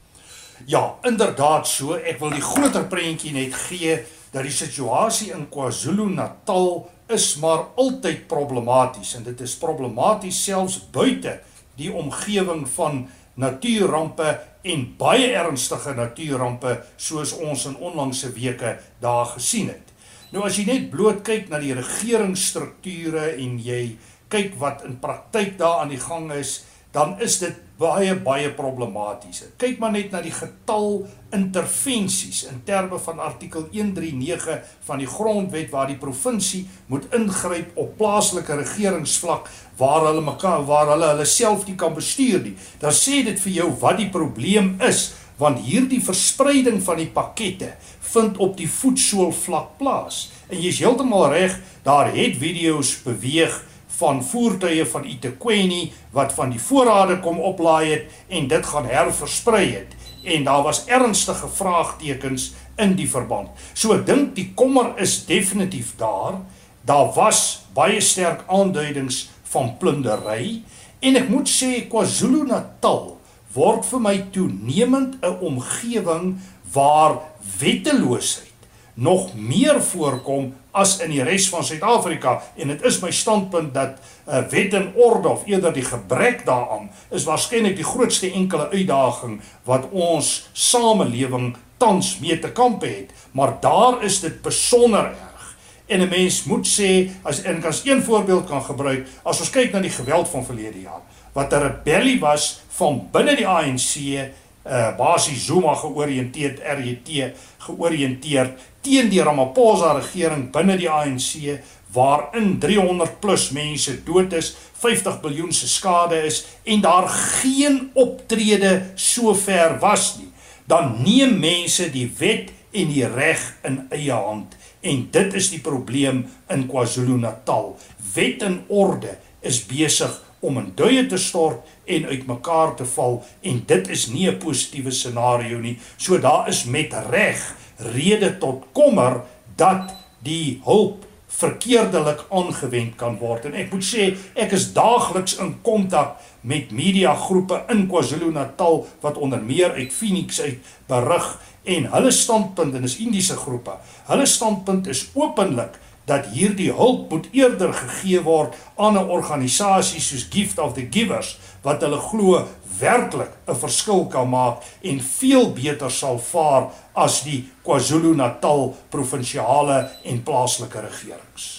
Ja, 0.67 0.99
inderdaad 1.07 1.69
so. 1.69 1.95
Ek 1.95 2.19
wil 2.19 2.35
die 2.35 2.43
groter 2.43 2.85
prentjie 2.91 3.33
net 3.33 3.55
gee 3.55 4.01
dat 4.33 4.43
die 4.43 4.53
situasie 4.53 5.31
in 5.33 5.47
KwaZulu-Natal 5.49 6.91
is 7.15 7.37
maar 7.41 7.71
altyd 7.81 8.27
problematies 8.29 9.15
en 9.17 9.25
dit 9.25 9.41
is 9.41 9.55
problematies 9.57 10.43
selfs 10.45 10.81
buite 10.93 11.39
die 11.79 11.93
omgewing 11.95 12.67
van 12.75 13.07
natuurrampe 13.39 14.35
en 14.63 14.85
baie 14.99 15.31
ernstige 15.39 15.95
natuurrampe 15.95 16.79
soos 16.97 17.35
ons 17.39 17.67
in 17.71 17.77
onlangse 17.77 18.33
weke 18.35 18.77
daar 19.03 19.27
gesien 19.37 19.71
het. 19.73 19.95
Nou 20.33 20.45
as 20.45 20.59
jy 20.59 20.67
net 20.69 20.91
bloot 20.93 21.23
kyk 21.25 21.49
na 21.49 21.61
die 21.63 21.77
regeringsstrukture 21.77 23.31
en 23.39 23.57
jy 23.65 23.83
kyk 24.29 24.59
wat 24.61 24.85
in 24.85 24.99
praktyk 25.01 25.57
daar 25.61 25.85
aan 25.85 25.95
die 25.95 26.03
gang 26.03 26.29
is, 26.37 26.63
dan 26.93 27.17
is 27.25 27.39
dit 27.41 27.57
baie 27.79 28.15
baie 28.27 28.51
problematies. 28.59 29.45
Kyk 29.61 29.79
maar 29.79 29.93
net 29.95 30.11
na 30.11 30.21
die 30.23 30.35
getal 30.35 31.05
intervensies 31.35 32.43
in 32.51 32.63
terme 32.67 32.99
van 33.05 33.21
artikel 33.23 33.69
139 33.71 34.65
van 34.89 34.99
die 34.99 35.07
grondwet 35.07 35.71
waar 35.71 35.87
die 35.91 35.99
provinsie 36.01 36.65
moet 36.91 37.07
ingryp 37.15 37.77
op 37.79 37.95
plaaslike 38.01 38.59
regeringsvlak 38.65 39.47
waar 39.79 40.09
hulle 40.09 40.25
mekaar 40.27 40.67
waar 40.67 40.91
hulle 40.95 41.13
hulle 41.13 41.29
self 41.29 41.69
nie 41.69 41.77
kan 41.79 41.95
bestuur 41.95 42.43
nie. 42.43 42.57
Dan 42.83 42.95
sê 42.97 43.23
dit 43.27 43.39
vir 43.47 43.57
jou 43.61 43.71
wat 43.85 44.03
die 44.03 44.11
probleem 44.11 44.75
is 44.83 45.13
want 45.39 45.63
hierdie 45.63 46.03
verspreiding 46.03 46.81
van 46.83 46.99
die 46.99 47.11
pakkette 47.15 47.77
vind 48.11 48.41
op 48.43 48.57
die 48.59 48.67
voetsoolvlak 48.67 49.77
plaas. 49.79 50.25
En 50.51 50.59
jy's 50.59 50.81
heeltemal 50.83 51.29
reg, 51.31 51.55
daar 51.87 52.11
het 52.11 52.41
video's 52.41 52.97
beweeg 53.05 53.55
van 53.99 54.23
voertuie 54.25 54.85
van 54.87 55.05
Itequeni 55.05 55.93
wat 56.15 56.33
van 56.33 56.53
die 56.55 56.63
voorrade 56.63 57.19
kom 57.21 57.41
oplaai 57.43 57.91
het 57.91 58.05
en 58.29 58.49
dit 58.49 58.67
gaan 58.67 58.87
herversprei 58.87 59.65
het 59.73 59.97
en 60.25 60.45
daar 60.45 60.63
was 60.63 60.85
ernstige 60.87 61.49
vraagtekens 61.49 62.53
in 62.77 62.95
die 62.99 63.09
verband. 63.11 63.49
So 63.73 63.97
dink 64.05 64.35
die 64.37 64.53
kommer 64.55 64.93
is 65.03 65.25
definitief 65.27 65.95
daar. 65.99 66.41
Daar 66.87 67.13
was 67.15 67.65
baie 67.75 68.01
sterk 68.01 68.45
aanduidings 68.47 69.29
van 69.51 69.75
plundery 69.81 70.63
en 71.01 71.19
ek 71.19 71.31
moet 71.33 71.51
sê 71.51 71.87
KwaZulu-Natal 71.91 73.17
word 73.55 73.87
vir 73.89 74.03
my 74.05 74.17
toenemend 74.35 75.19
'n 75.23 75.39
omgewing 75.41 76.39
waar 76.73 77.19
wetteloosheid 77.59 78.47
nog 78.95 79.35
meer 79.35 79.83
voorkom 79.83 80.55
as 80.79 80.99
in 81.03 81.11
die 81.11 81.25
res 81.27 81.49
van 81.51 81.65
Suid-Afrika 81.67 82.39
en 82.57 82.73
dit 82.73 82.85
is 82.87 83.01
my 83.03 83.11
standpunt 83.15 83.73
dat 83.75 83.99
uh, 83.99 84.39
eh, 84.39 84.45
wet 84.53 84.75
en 84.79 84.93
orde 84.95 85.29
of 85.29 85.47
eerder 85.49 85.73
die 85.75 85.87
gebrek 85.87 86.45
daaraan 86.47 86.91
is 87.11 87.27
waarskynlik 87.27 87.77
die 87.79 87.87
grootste 87.87 88.31
enkele 88.31 88.69
uitdaging 88.71 89.41
wat 89.67 89.89
ons 89.91 90.49
samelewing 90.53 91.57
tans 91.79 92.19
mee 92.23 92.39
te 92.39 92.51
kamp 92.53 92.83
het. 92.83 93.11
Maar 93.33 93.57
daar 93.61 94.03
is 94.05 94.21
dit 94.21 94.43
besonder 94.43 95.05
erg. 95.05 95.57
En 95.87 96.01
'n 96.01 96.09
mens 96.09 96.45
moet 96.45 96.67
sê 96.67 97.09
as 97.23 97.43
en 97.43 97.65
as 97.65 97.85
een 97.85 98.03
voorbeeld 98.03 98.47
kan 98.47 98.63
gebruik 98.63 99.07
as 99.23 99.41
ons 99.41 99.51
kyk 99.51 99.73
na 99.73 99.81
die 99.81 99.91
geweld 99.91 100.29
van 100.29 100.45
verlede 100.45 100.81
jaar 100.81 101.03
wat 101.33 101.53
'n 101.53 101.63
rebellie 101.63 102.21
was 102.21 102.61
van 102.69 103.09
binne 103.13 103.37
die 103.37 103.47
ANC 103.47 103.97
uh 103.97 104.97
basies 104.97 105.47
Zuma 105.47 105.75
georiënteerd 105.75 106.61
RJT 106.61 107.33
georiënteerd 107.59 108.59
teen 108.89 109.11
die 109.13 109.21
Ramaphosa 109.25 109.93
regering 109.99 110.49
binne 110.55 110.79
die 110.81 110.89
ANC 110.89 111.61
waarin 111.93 112.59
300 112.61 113.21
plus 113.21 113.49
mense 113.57 113.95
dood 114.05 114.35
is, 114.37 114.55
50 114.81 115.21
miljard 115.25 115.57
se 115.57 115.69
skade 115.69 116.21
is 116.29 116.45
en 116.69 116.85
daar 116.85 117.09
geen 117.09 117.89
optrede 117.99 118.73
sover 118.95 119.79
was 119.81 120.15
nie, 120.19 120.29
dan 120.69 120.99
neem 121.03 121.39
mense 121.41 121.89
die 121.93 122.07
wet 122.21 122.53
en 122.77 122.93
die 122.93 123.07
reg 123.09 123.43
in 123.67 123.81
eie 123.95 124.15
hand 124.15 124.57
en 124.85 125.07
dit 125.13 125.35
is 125.35 125.49
die 125.51 125.61
probleem 125.65 126.21
in 126.55 126.69
KwaZulu-Natal. 126.71 127.73
Wet 128.15 128.45
en 128.47 128.61
orde 128.71 129.17
is 129.43 129.59
besig 129.67 130.13
om 130.39 130.61
in 130.61 130.69
duie 130.79 131.03
te 131.11 131.19
stort 131.19 131.67
en 131.91 132.07
uitmekaar 132.07 132.77
te 132.79 132.87
val 132.87 133.19
en 133.43 133.63
dit 133.67 133.89
is 133.91 134.07
nie 134.13 134.29
'n 134.31 134.39
positiewe 134.39 134.91
scenario 134.91 135.59
nie. 135.59 135.79
So 135.97 136.19
daar 136.19 136.49
is 136.49 136.65
met 136.65 136.95
reg 137.11 137.43
rede 137.79 138.39
tot 138.39 138.65
kommer 138.73 139.21
dat 139.57 139.95
die 140.25 140.61
hulp 140.65 141.05
verkeerdelik 141.39 142.25
aangewend 142.33 142.97
kan 142.97 143.19
word 143.21 143.45
en 143.45 143.55
ek 143.55 143.73
moet 143.73 143.85
sê 143.85 144.09
ek 144.35 144.55
is 144.57 144.73
daagliks 144.77 145.37
in 145.43 145.53
kontak 145.63 146.17
met 146.41 146.73
media 146.73 147.13
groepe 147.15 147.61
in 147.73 147.87
KwaZulu-Natal 147.91 148.81
wat 149.05 149.21
onder 149.21 149.43
meer 149.43 149.77
uit 149.77 149.93
Phoenix 149.93 150.41
uit 150.41 150.59
berig 150.89 151.29
en 151.69 151.91
hulle 151.93 152.11
standpunt 152.15 152.75
en 152.75 152.87
is 152.89 152.97
Indiese 153.03 153.37
groepe. 153.37 153.77
Hulle 154.09 154.27
standpunt 154.27 154.89
is 154.89 155.09
openlik 155.15 155.77
dat 156.09 156.31
hierdie 156.33 156.71
hulp 156.73 157.11
moet 157.13 157.29
eerder 157.37 157.75
gegee 157.77 158.23
word 158.25 158.57
aan 158.77 158.97
'n 158.97 159.11
organisasie 159.13 160.01
soos 160.01 160.29
Gift 160.31 160.59
of 160.59 160.73
the 160.73 160.87
Givers 160.91 161.37
wat 161.63 161.83
hulle 161.85 162.01
glo 162.01 162.49
werklik 162.81 163.31
'n 163.47 163.55
verskil 163.55 164.07
kan 164.07 164.29
maak 164.29 164.63
en 164.83 165.01
veel 165.01 165.53
beter 165.53 165.91
sal 165.91 166.19
vaar 166.19 166.71
as 166.95 167.23
die 167.23 167.49
KwaZulu-Natal 167.63 168.77
provinsiale 168.89 169.91
en 170.05 170.23
plaaslike 170.23 170.81
regerings. 170.81 171.59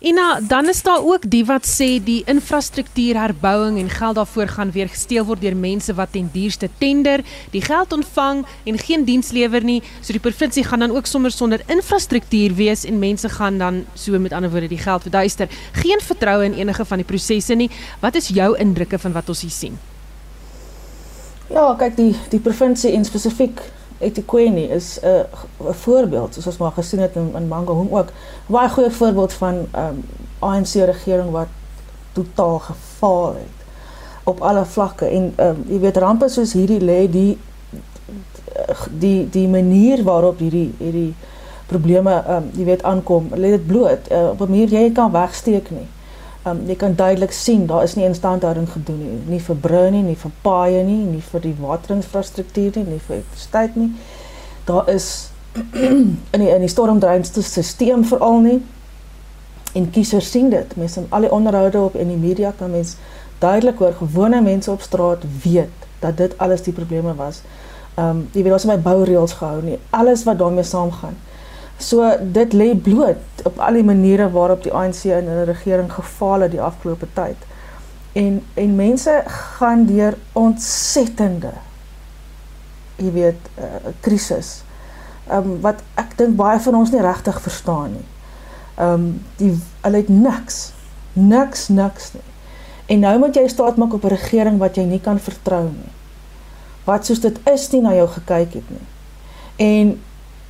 Ina, 0.00 0.40
dan 0.40 0.68
is 0.68 0.82
daar 0.82 1.04
ook 1.04 1.26
die 1.28 1.42
wat 1.44 1.66
sê 1.68 1.98
die 2.00 2.22
infrastruktuurherbouing 2.24 3.76
en 3.78 3.90
geld 3.90 4.16
daarvoor 4.16 4.48
gaan 4.48 4.70
weer 4.72 4.88
gesteel 4.88 5.26
word 5.28 5.42
deur 5.44 5.56
mense 5.56 5.92
wat 5.94 6.12
ten 6.12 6.30
duurste 6.32 6.70
tender, 6.78 7.20
die 7.52 7.60
geld 7.60 7.92
ontvang 7.92 8.40
en 8.64 8.78
geen 8.80 9.04
diens 9.04 9.28
lewer 9.36 9.60
nie. 9.64 9.82
So 10.00 10.16
die 10.16 10.24
provinsie 10.24 10.64
gaan 10.64 10.80
dan 10.80 10.96
ook 10.96 11.06
sommer 11.06 11.30
sonder 11.30 11.60
infrastruktuur 11.68 12.56
wees 12.56 12.86
en 12.88 12.98
mense 12.98 13.28
gaan 13.28 13.60
dan 13.60 13.84
so 13.94 14.16
met 14.18 14.32
ander 14.32 14.50
woorde 14.50 14.72
die 14.72 14.80
geld 14.80 15.02
verduister. 15.02 15.52
Geen 15.72 16.00
vertroue 16.00 16.48
in 16.48 16.56
enige 16.56 16.84
van 16.84 17.04
die 17.04 17.06
prosesse 17.06 17.54
nie. 17.54 17.70
Wat 18.00 18.16
is 18.16 18.32
jou 18.32 18.56
indrukke 18.56 18.98
van 18.98 19.12
wat 19.12 19.28
ons 19.28 19.44
hier 19.44 19.56
sien? 19.60 19.78
Ja, 21.50 21.72
kyk 21.74 21.96
die 21.98 22.12
die 22.30 22.38
provinsie 22.38 22.92
en 22.94 23.04
spesifiek 23.04 23.60
Etiquette 23.98 24.68
is 24.70 24.98
'n 25.02 25.06
uh, 25.06 25.72
voorbeeld 25.82 26.34
soos 26.34 26.46
ons 26.46 26.56
maar 26.56 26.72
gesien 26.72 27.00
het 27.00 27.16
in, 27.16 27.32
in 27.34 27.48
Mangaung 27.48 27.90
ook. 27.92 28.12
Baie 28.46 28.68
goeie 28.68 28.90
voorbeeld 28.90 29.32
van 29.32 29.66
ehm 29.70 29.86
um, 29.86 30.04
ANC 30.38 30.72
regering 30.74 31.30
wat 31.30 31.48
totaal 32.12 32.58
gefaal 32.58 33.34
het 33.34 33.58
op 34.24 34.40
alle 34.40 34.64
vlakke 34.64 35.06
en 35.06 35.34
um, 35.36 35.64
jy 35.68 35.78
weet 35.80 35.96
rampe 35.96 36.28
soos 36.28 36.52
hierdie 36.52 36.80
lê 36.80 37.10
die 37.10 37.38
die 38.90 39.28
die 39.30 39.48
manier 39.48 40.02
waarop 40.02 40.38
hierdie 40.38 40.74
hierdie 40.78 41.14
probleme 41.66 42.14
ehm 42.26 42.36
um, 42.36 42.50
jy 42.54 42.64
weet 42.64 42.82
aankom, 42.82 43.28
lê 43.34 43.50
dit 43.58 43.66
bloot 43.66 44.10
uh, 44.10 44.28
op 44.28 44.40
'n 44.40 44.50
manier 44.50 44.68
jy 44.68 44.92
kan 44.92 45.10
wegsteek 45.10 45.70
nie. 45.70 45.88
Um, 46.48 46.62
jy 46.66 46.74
kan 46.80 46.94
duidelik 46.96 47.32
sien 47.36 47.66
daar 47.68 47.82
is 47.84 47.94
nie 47.98 48.06
instandhouding 48.08 48.68
gedoen 48.72 49.00
nie, 49.04 49.16
nie 49.34 49.40
vir 49.44 49.56
bruin 49.60 49.92
nie, 49.92 50.02
nie 50.02 50.16
vir 50.16 50.30
paaie 50.40 50.84
nie, 50.86 51.02
nie 51.04 51.20
vir 51.20 51.42
die 51.44 51.52
waterinfrastruktuur 51.58 52.78
nie, 52.80 52.84
nie 52.94 53.00
vir 53.04 53.18
elektrisiteit 53.18 53.76
nie. 53.76 53.90
Daar 54.64 54.88
is 54.88 55.08
in 56.34 56.40
die 56.40 56.48
in 56.48 56.64
die 56.64 56.72
stormdrainste 56.72 57.44
stelsel 57.44 58.06
veral 58.08 58.40
nie. 58.46 58.56
En 59.76 59.90
kiesers 59.92 60.30
sien 60.32 60.48
dit. 60.50 60.76
Mense 60.80 61.02
in 61.02 61.10
al 61.10 61.28
die 61.28 61.32
onderhoude 61.36 61.84
op 61.90 61.98
in 62.00 62.08
die 62.08 62.18
media 62.18 62.54
kan 62.56 62.72
mens 62.72 62.96
duidelik 63.38 63.78
hoor 63.78 63.92
gewone 63.98 64.40
mense 64.40 64.70
op 64.70 64.80
straat 64.80 65.28
weet 65.44 65.88
dat 66.00 66.16
dit 66.16 66.38
alles 66.38 66.64
die 66.64 66.72
probleme 66.72 67.14
was. 67.14 67.42
Ehm 67.94 68.08
um, 68.08 68.28
jy 68.32 68.46
weet 68.46 68.56
ons 68.56 68.64
het 68.64 68.72
my 68.72 68.80
boureëls 68.80 69.36
gehou 69.42 69.60
nie. 69.62 69.76
Alles 69.90 70.24
wat 70.24 70.40
daarmee 70.40 70.64
saamgaan. 70.64 71.20
So 71.80 72.04
dit 72.20 72.52
lê 72.52 72.74
bloot 72.76 73.44
op 73.48 73.58
al 73.58 73.80
die 73.80 73.84
maniere 73.84 74.28
waarop 74.30 74.62
die 74.62 74.72
ANC 74.72 75.04
in 75.04 75.28
'n 75.28 75.44
regering 75.48 75.92
gefaal 75.92 76.40
het 76.40 76.50
die 76.50 76.62
afgelope 76.62 77.06
tyd. 77.12 77.36
En 78.12 78.42
en 78.54 78.74
mense 78.74 79.22
gaan 79.26 79.86
deur 79.86 80.14
ontsettende 80.32 81.52
jy 83.00 83.12
weet 83.12 83.42
'n 83.56 83.62
uh, 83.62 83.92
krisis. 84.00 84.62
ehm 85.28 85.50
um, 85.50 85.60
wat 85.60 85.82
ek 85.94 86.16
dink 86.18 86.36
baie 86.36 86.60
van 86.60 86.74
ons 86.74 86.90
nie 86.90 87.00
regtig 87.00 87.40
verstaan 87.40 87.92
nie. 87.92 88.08
Ehm 88.74 88.92
um, 88.92 89.24
die 89.36 89.58
hulle 89.80 89.96
het 89.96 90.08
niks. 90.08 90.72
Niks 91.12 91.68
niks 91.68 92.12
nie. 92.12 92.28
En 92.86 92.98
nou 92.98 93.18
moet 93.18 93.34
jy 93.34 93.48
staat 93.48 93.76
maak 93.76 93.92
op 93.92 94.04
'n 94.04 94.08
regering 94.08 94.58
wat 94.58 94.76
jy 94.76 94.84
nie 94.84 95.00
kan 95.00 95.18
vertrou 95.18 95.64
nie. 95.64 95.92
Wat 96.84 97.06
soos 97.06 97.20
dit 97.20 97.38
is 97.52 97.70
nie 97.70 97.80
na 97.80 97.94
jou 97.94 98.08
gekyk 98.08 98.52
het 98.54 98.70
nie. 98.70 98.86
En 99.56 100.00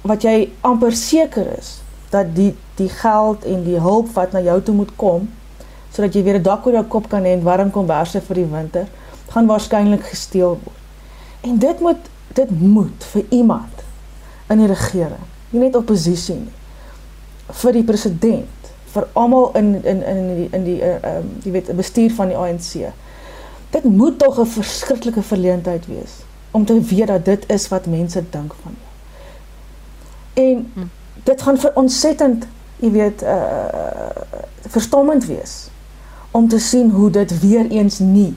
wat 0.03 0.23
jy 0.23 0.51
amper 0.61 0.93
seker 0.97 1.47
is 1.59 1.81
dat 2.11 2.35
die 2.35 2.55
die 2.77 2.89
geld 2.89 3.45
en 3.45 3.65
die 3.65 3.81
hulp 3.81 4.09
wat 4.15 4.33
na 4.33 4.41
jou 4.41 4.61
toe 4.63 4.75
moet 4.75 4.97
kom 4.97 5.29
sodat 5.91 6.15
jy 6.15 6.23
weer 6.23 6.39
'n 6.39 6.43
dak 6.43 6.67
oor 6.67 6.73
jou 6.73 6.85
kop 6.85 7.09
kan 7.09 7.25
hê 7.25 7.35
en 7.35 7.43
warm 7.43 7.71
komberse 7.71 8.21
vir 8.21 8.35
die 8.35 8.47
winter, 8.47 8.87
gaan 9.29 9.47
waarskynlik 9.47 10.05
gesteel 10.05 10.59
word. 10.65 10.81
En 11.41 11.59
dit 11.59 11.81
moet 11.81 12.09
dit 12.35 12.51
moet 12.51 13.05
vir 13.13 13.25
iemand 13.31 13.83
in 14.49 14.59
die 14.59 14.67
regering, 14.67 15.25
nie 15.51 15.61
net 15.61 15.77
oppositie 15.77 16.35
nie, 16.35 16.53
vir 17.49 17.73
die 17.73 17.83
president, 17.83 18.71
vir 18.95 19.09
almal 19.13 19.51
in 19.55 19.85
in 19.85 20.03
in 20.03 20.37
die 20.37 20.49
in 20.53 20.65
die 20.65 20.81
ehm 20.83 21.05
uh, 21.05 21.17
um, 21.17 21.33
jy 21.45 21.53
weet 21.53 21.77
bestuur 21.77 22.15
van 22.15 22.29
die 22.29 22.37
ANC. 22.37 22.93
Dit 23.71 23.85
moet 23.85 24.19
tog 24.19 24.39
'n 24.39 24.47
verskriklike 24.47 25.23
verleentheid 25.23 25.87
wees 25.87 26.23
om 26.51 26.65
te 26.65 26.81
weet 26.81 27.07
dat 27.07 27.25
dit 27.25 27.51
is 27.51 27.69
wat 27.69 27.87
mense 27.87 28.23
dink 28.31 28.55
van 28.63 28.75
jou. 28.79 28.90
En 30.35 30.73
dit 31.25 31.43
gaan 31.43 31.59
vir 31.59 31.71
ontsettend, 31.75 32.47
jy 32.77 32.91
weet, 32.91 33.23
uh 33.23 34.09
verstommend 34.71 35.25
wees 35.27 35.69
om 36.31 36.49
te 36.49 36.59
sien 36.59 36.91
hoe 36.91 37.11
dit 37.11 37.41
weer 37.41 37.67
eens 37.71 37.99
nie 37.99 38.35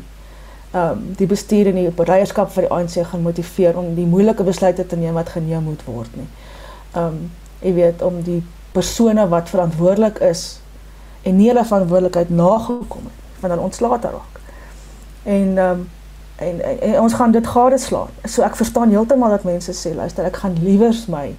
ehm 0.73 0.89
um, 0.89 1.01
die 1.15 1.27
bestuur 1.27 1.67
en 1.69 1.75
die 1.77 2.05
leierskap 2.05 2.49
vir 2.51 2.65
die 2.65 2.71
ANC 2.73 2.95
gaan 3.05 3.21
motiveer 3.21 3.75
om 3.77 3.91
die 3.93 4.07
moeilike 4.09 4.43
besluite 4.43 4.85
te 4.89 4.97
neem 4.97 5.13
wat 5.13 5.29
geneem 5.29 5.67
moet 5.69 5.83
word 5.85 6.15
nie. 6.17 6.25
Ehm 6.95 7.05
um, 7.05 7.19
jy 7.61 7.73
weet 7.73 8.01
om 8.01 8.17
die 8.25 8.39
persone 8.73 9.27
wat 9.29 9.49
verantwoordelik 9.49 10.17
is 10.25 10.41
en 11.21 11.37
nie 11.37 11.51
hulle 11.51 11.65
verantwoordelikheid 11.65 12.29
nagekom 12.29 13.05
het 13.05 13.37
van 13.43 13.53
hulle 13.53 13.67
ontslae 13.67 13.99
te 13.99 14.15
raak. 14.15 14.41
En 15.23 15.57
ehm 15.57 15.69
um, 15.69 15.85
en, 16.35 16.63
en, 16.71 16.81
en 16.81 16.99
ons 17.01 17.13
gaan 17.13 17.31
dit 17.31 17.47
gadeslaan. 17.47 18.09
So 18.25 18.41
ek 18.41 18.57
verstaan 18.57 18.89
heeltemal 18.89 19.37
dat 19.37 19.45
mense 19.45 19.77
sê 19.77 19.93
luister 19.95 20.25
ek 20.25 20.41
gaan 20.41 20.57
liewers 20.63 21.05
my 21.05 21.35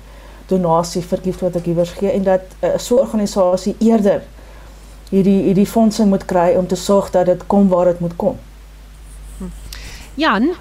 donasie 0.48 1.02
vir 1.02 1.22
gift 1.24 1.40
wat 1.44 1.56
ek 1.56 1.66
iewers 1.72 1.92
gee 1.98 2.12
en 2.12 2.24
dat 2.24 2.56
uh, 2.62 2.76
so 2.78 2.96
'n 2.96 3.06
organisasie 3.06 3.76
eerder 3.80 4.22
hierdie 5.10 5.40
hierdie 5.48 5.68
fondse 5.68 6.06
moet 6.06 6.24
kry 6.24 6.54
om 6.58 6.66
te 6.66 6.76
sorg 6.76 7.10
dat 7.10 7.26
dit 7.26 7.46
kom 7.46 7.68
waar 7.68 7.92
dit 7.92 8.00
moet 8.00 8.16
kom. 8.16 8.38
Jan, 10.14 10.54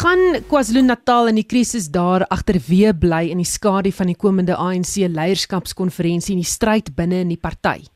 gaan 0.00 0.22
KwaZulu-Natal 0.48 1.30
in 1.32 1.38
die 1.40 1.46
krisis 1.48 1.88
daar 1.88 2.26
agterweë 2.28 2.92
bly 3.00 3.22
in 3.32 3.40
die 3.40 3.48
skadu 3.48 3.92
van 3.92 4.10
die 4.12 4.16
komende 4.16 4.56
ANC 4.56 4.96
leierskapskonferensie 5.08 6.34
en 6.34 6.42
die 6.42 6.50
stryd 6.56 6.92
binne 6.96 7.22
in 7.24 7.32
die 7.32 7.40
party? 7.40 7.88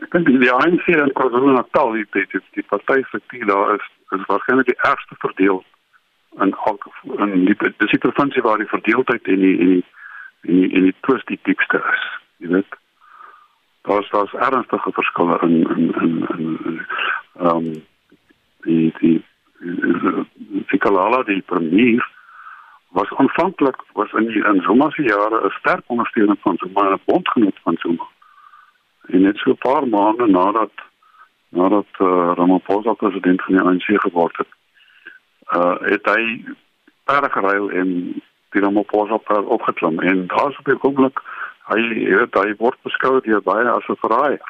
Ek 0.00 0.14
dink 0.14 0.30
die 0.42 0.52
ANC 0.52 0.86
in 0.94 1.10
KwaZulu-Natal, 1.18 1.96
die 1.98 2.06
die, 2.14 2.42
die 2.54 2.66
party 2.70 3.02
vir 3.12 3.24
die 3.32 3.44
daar 3.50 3.74
is 3.78 3.88
is 4.10 4.24
waarskynlik 4.26 4.66
die 4.66 4.80
ergste 4.82 5.14
verdeel 5.22 5.60
in 6.38 6.54
in 7.18 7.44
die 7.44 7.56
dis 7.78 7.90
die 7.90 7.98
provinsie 7.98 8.42
waar 8.42 8.58
die 8.58 8.66
verdeeldheid 8.66 9.26
en 9.26 9.40
die 9.40 9.58
en 9.58 9.72
die 9.74 9.84
en 10.42 10.60
die, 10.60 10.80
die 10.80 10.94
twist 11.00 11.26
die 11.26 11.38
diepste 11.42 11.82
is. 11.92 12.04
Jy 12.36 12.48
weet 12.54 12.78
daar's 13.82 14.10
daar's 14.10 14.32
ernstige 14.32 14.92
verskille 14.92 15.38
in 15.42 15.56
in 15.76 15.92
in 16.02 16.26
in 16.36 16.86
ehm 17.38 17.56
um, 17.56 17.72
die 18.62 18.92
die 19.00 19.24
Fikalala 20.66 21.22
die 21.22 21.42
premier 21.42 22.06
was 22.90 23.10
aanvanklik 23.10 23.76
was 23.92 24.12
in 24.12 24.26
die, 24.26 24.44
in 24.44 24.62
Zuma 24.62 24.90
se 24.90 25.02
jare 25.02 25.46
'n 25.46 25.50
sterk 25.58 25.84
ondersteuner 25.86 26.36
van 26.40 26.56
Zuma 26.56 26.86
en 26.86 26.92
'n 26.92 27.02
bondgenoot 27.04 27.58
van 27.62 27.76
Zuma. 27.78 28.06
En 29.06 29.20
net 29.20 29.36
so 29.36 29.50
'n 29.50 29.56
paar 29.56 29.88
maande 29.88 30.26
nadat 30.26 30.72
nadat 31.48 31.86
uh, 31.98 32.32
Ramaphosa 32.34 32.92
president 32.92 33.42
van 33.42 33.54
die 33.54 33.64
ANC 33.64 34.00
geword 34.00 34.36
het, 34.36 34.48
uh 35.58 35.76
het 35.90 36.06
hy 36.06 36.22
perde 37.04 37.30
geruil 37.30 37.70
en 37.70 37.88
die 38.50 38.62
Ramaphosa 38.62 39.16
perd 39.16 39.46
opgeklim 39.46 40.00
en 40.00 40.26
daar's 40.26 40.58
op 40.58 40.64
die 40.64 40.78
oomblik 40.80 41.22
hy 41.70 41.80
het 42.20 42.34
hy 42.34 42.54
word 42.58 42.78
beskou 42.86 43.20
deur 43.26 43.42
baie 43.42 43.68
as 43.70 43.88
'n 43.88 44.02
verraaier. 44.02 44.48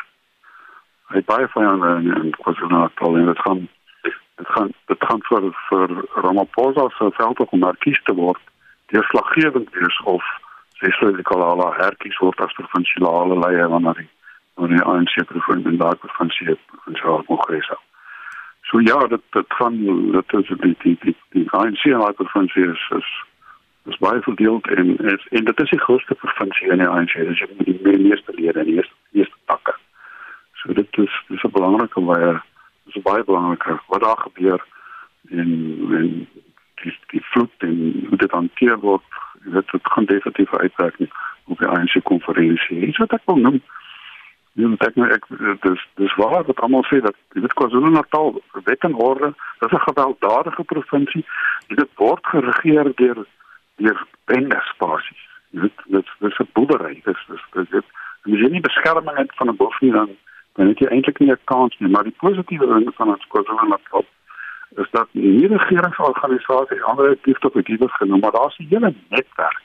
Hy 1.13 1.21
baie 1.27 1.49
van 1.49 1.85
in, 1.85 2.13
in 2.23 2.31
KwaZulu-Natal 2.39 3.17
en 3.17 3.27
dit 3.27 3.41
gaan 3.47 3.69
dit 4.37 4.49
gaan 4.55 4.71
dit 4.87 5.05
gaan 5.09 5.23
vir 5.29 5.51
vir 5.69 5.89
Ramaphosa 6.25 6.89
se 6.89 7.11
veld 7.19 7.41
om 7.41 7.59
markies 7.59 8.03
te 8.05 8.15
word. 8.15 8.41
Die 8.87 9.03
slaggewend 9.03 9.75
is 9.75 10.01
of 10.05 10.25
Cecil 10.79 11.13
Nicolala 11.13 11.73
herkies 11.77 12.19
word 12.19 12.41
as 12.41 12.57
provinsiale 12.57 13.37
leier 13.39 13.69
wanneer 13.69 14.01
hy 14.01 14.09
wanneer 14.55 14.85
hy 14.85 14.93
ANC 14.93 15.15
president 15.27 15.67
in 15.67 15.81
daardie 15.83 16.01
provinsie 16.07 16.57
provinsiale 16.73 17.25
kongres. 17.29 17.71
So 18.71 18.81
ja, 18.81 19.07
dit 19.07 19.21
dit 19.31 19.45
gaan 19.49 19.77
dit 20.13 20.33
is 20.33 20.49
die 20.49 20.77
die 20.83 20.97
die 21.01 21.17
die 21.31 21.51
ANC 21.51 21.85
in 21.85 21.99
daardie 21.99 22.27
provinsie 22.27 22.67
is, 22.71 22.83
is 22.97 23.09
is 23.91 23.99
baie 23.99 24.21
verdeeld 24.23 24.67
en 24.67 24.97
is, 24.99 25.27
en 25.31 25.45
dit 25.45 25.61
is 25.61 25.71
die 25.71 25.81
grootste 25.81 26.15
provinsie 26.15 26.71
in 26.71 26.79
die 26.79 26.87
ANC. 26.89 27.13
Dit 27.13 27.29
is 27.29 27.43
die, 27.65 27.75
die 27.83 27.99
meeste 27.99 28.33
lede 28.35 28.63
en 28.63 28.71
die 28.71 28.77
eerste, 28.77 28.95
eerste 29.13 29.37
takke. 29.45 29.75
So 30.63 30.73
dit 30.73 30.99
is 31.03 31.17
dis 31.29 31.43
'n 31.43 31.51
belangrike 31.57 32.01
baie 32.01 32.31
dis 32.85 33.03
baie 33.03 33.25
belangrik 33.25 33.67
wat 33.87 34.07
daar 34.07 34.23
gebeur 34.23 34.63
en 35.31 35.51
en 35.99 36.29
die 36.83 36.95
die 37.11 37.25
vloed 37.33 37.67
en 37.71 38.07
hoe 38.09 38.19
dit 38.19 38.31
hanteer 38.31 38.79
word. 38.79 39.03
Dit 39.45 39.71
het 39.71 39.93
gaan 39.93 40.05
definitief 40.05 40.55
uitwerking 40.55 41.11
op 41.45 41.59
die 41.59 41.69
ANC 41.69 42.03
konferensie. 42.03 42.87
Iets 42.87 43.03
wat 43.03 43.19
ek 43.19 43.27
wil 43.27 43.37
noem 43.37 43.63
Ja, 44.59 44.69
ek 44.83 44.97
nou 44.99 45.07
ek 45.15 45.27
dis 45.63 45.83
dis 46.01 46.15
waar 46.19 46.45
wat 46.45 46.61
almal 46.61 46.83
sê 46.89 46.99
dat 47.01 47.15
dit 47.39 47.53
KwaZulu-Natal 47.55 48.41
wet 48.67 48.87
en 48.89 48.95
orde, 48.95 49.33
dis 49.61 49.73
'n 49.73 49.87
gewelddadige 49.89 50.65
provinsie. 50.65 51.25
Dit 51.69 51.91
word 51.95 52.27
geregeer 52.27 52.93
deur 52.95 53.27
deur 53.77 54.07
bendes 54.25 54.73
basies. 54.79 55.23
Dit 55.51 55.73
dit 55.87 56.07
dis 56.19 56.39
'n 56.39 56.49
boerdery. 56.53 57.01
Dis 57.05 57.23
dis 57.29 57.45
dit 57.53 57.71
dit 57.71 57.87
jy 58.25 58.51
nie 58.51 58.61
beskerming 58.61 59.17
het 59.17 59.33
van 59.35 59.49
'n 59.49 59.57
bos 59.57 59.79
nie 59.81 59.93
dan 59.93 60.11
dan 60.55 60.67
het 60.67 60.79
jy 60.79 60.87
eintlik 60.87 61.19
nie 61.19 61.31
'n 61.31 61.45
kans 61.45 61.79
nie, 61.79 61.91
maar 61.91 62.05
die 62.05 62.19
positiewe 62.19 62.67
ding 62.67 62.95
van 62.95 63.09
ons 63.09 63.27
KwaZulu-Natal 63.29 64.05
is 64.77 64.91
dat 64.91 65.09
die 65.13 65.47
regeringsorganisasies 65.47 66.83
ander 66.83 67.11
aktief 67.11 67.45
op 67.45 67.55
die 67.55 67.65
gebied 67.65 67.91
genoem, 67.91 68.21
maar 68.21 68.33
daar's 68.33 68.59
'n 68.59 68.67
hele 68.69 68.95
netwerk 69.09 69.63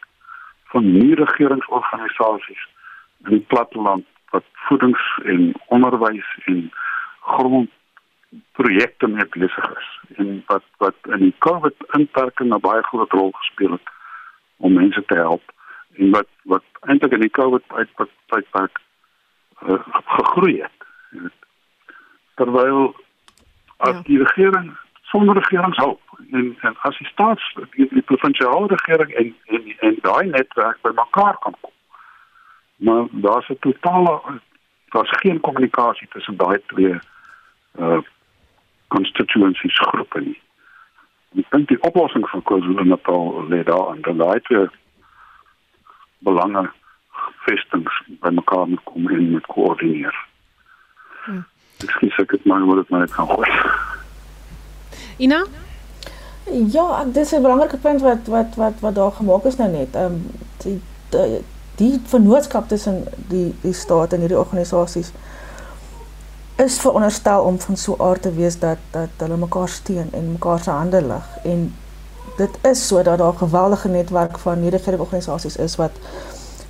van 0.63 0.91
nie 0.91 1.15
regeringsorganisasies 1.15 2.67
in 3.23 3.29
die 3.29 3.45
platteland 3.47 4.05
wat 4.31 4.43
voedings 4.67 5.19
en 5.23 5.53
onderwys 5.67 6.37
en 6.45 6.71
grond 7.21 7.69
projekte 8.51 9.07
mee 9.07 9.25
besig 9.25 9.77
is 9.77 9.89
en 10.15 10.43
wat 10.47 10.63
wat 10.77 10.95
in 11.17 11.19
die 11.27 11.35
COVID 11.37 11.75
inperking 11.97 12.53
'n 12.53 12.59
baie 12.59 12.83
groot 12.83 13.11
rol 13.11 13.31
gespeel 13.31 13.71
het 13.71 13.89
om 14.57 14.73
mense 14.73 15.05
te 15.05 15.15
help 15.15 15.51
en 15.97 16.09
wat 16.11 16.27
wat 16.43 16.63
eintlik 16.81 17.11
in 17.11 17.25
die 17.27 17.35
COVID 17.39 17.63
tydperk 18.25 18.79
uh, 19.67 19.79
gegroei 20.05 20.61
het. 20.61 20.79
Terwyl 22.35 22.95
as 23.77 23.95
ja. 23.95 24.01
die 24.01 24.19
regering 24.23 24.77
sonder 25.01 25.35
regeringshulp 25.35 26.01
en 26.31 26.57
en 26.61 26.75
as 26.81 26.97
die 26.97 27.07
staats 27.07 27.53
die, 27.75 27.87
die 27.91 28.07
provinsiale 28.11 28.67
regering 28.67 29.11
en 29.21 29.35
en 29.45 29.73
en 29.79 29.97
daai 30.01 30.25
netwerk 30.25 30.81
bymekaar 30.81 31.37
kan 31.39 31.55
kom. 31.61 31.74
Maar 32.85 33.05
daar's 33.11 33.49
'n 33.49 33.59
totale 33.59 34.21
daar's 34.93 35.13
geen 35.21 35.39
kommunikasie 35.39 36.07
tussen 36.07 36.37
daai 36.37 36.59
twee 36.67 36.99
uh 37.79 38.01
constituencies 38.87 39.79
groepe 39.79 40.19
nie 40.21 40.39
ek 41.41 41.51
dink 41.51 41.67
die 41.71 41.81
oplossing 41.83 42.23
van 42.31 42.43
KwaZulu-Natal 42.47 43.47
lê 43.51 43.63
daar 43.67 43.89
aan 43.91 44.01
dat 44.07 44.17
daai 44.17 44.39
twee 44.47 44.67
belange 46.27 46.63
vestings 47.47 48.01
bymekaar 48.23 48.67
moet 48.67 48.83
kom 48.83 49.09
en 49.09 49.29
moet 49.31 49.45
koördineer. 49.51 50.15
Hm. 51.25 51.43
Ek 51.83 51.91
sê 51.99 52.11
ek 52.23 52.37
het 52.37 52.47
maar 52.49 52.65
wat 52.69 52.81
dit 52.81 52.93
maar 52.93 53.07
kan 53.11 53.27
hoor. 53.29 53.51
Ina? 55.17 55.43
Ja, 56.71 57.03
dis 57.17 57.33
'n 57.33 57.41
belangrike 57.41 57.77
punt 57.77 58.01
wat 58.01 58.27
wat 58.27 58.55
wat 58.55 58.79
wat 58.79 58.95
daar 58.95 59.11
gemaak 59.11 59.43
is 59.43 59.57
nou 59.57 59.69
net. 59.71 59.95
Ehm 59.95 60.05
um, 60.05 60.17
die 60.63 60.81
die 61.09 61.43
die 61.75 62.01
vennootskap 62.07 62.67
tussen 62.67 63.03
die 63.27 63.55
die 63.61 63.73
staat 63.73 64.13
en 64.13 64.19
hierdie 64.19 64.39
organisasies 64.39 65.11
is 66.55 66.77
veronderstel 66.79 67.43
om 67.43 67.59
van 67.59 67.77
so 67.77 67.95
aard 67.99 68.21
te 68.21 68.33
wees 68.33 68.59
dat 68.59 68.77
dat 68.91 69.09
hulle 69.17 69.37
mekaar 69.37 69.69
steun 69.69 70.07
en 70.11 70.31
mekaar 70.31 70.63
se 70.63 70.71
hande 70.71 71.01
lig 71.01 71.33
en 71.43 71.73
dit 72.37 72.57
is 72.61 72.87
sodat 72.87 73.17
daar 73.17 73.33
'n 73.33 73.37
geweldige 73.37 73.87
netwerk 73.87 74.39
van 74.39 74.57
hierdie 74.59 74.99
organisasies 74.99 75.55
is 75.55 75.75
wat 75.75 75.91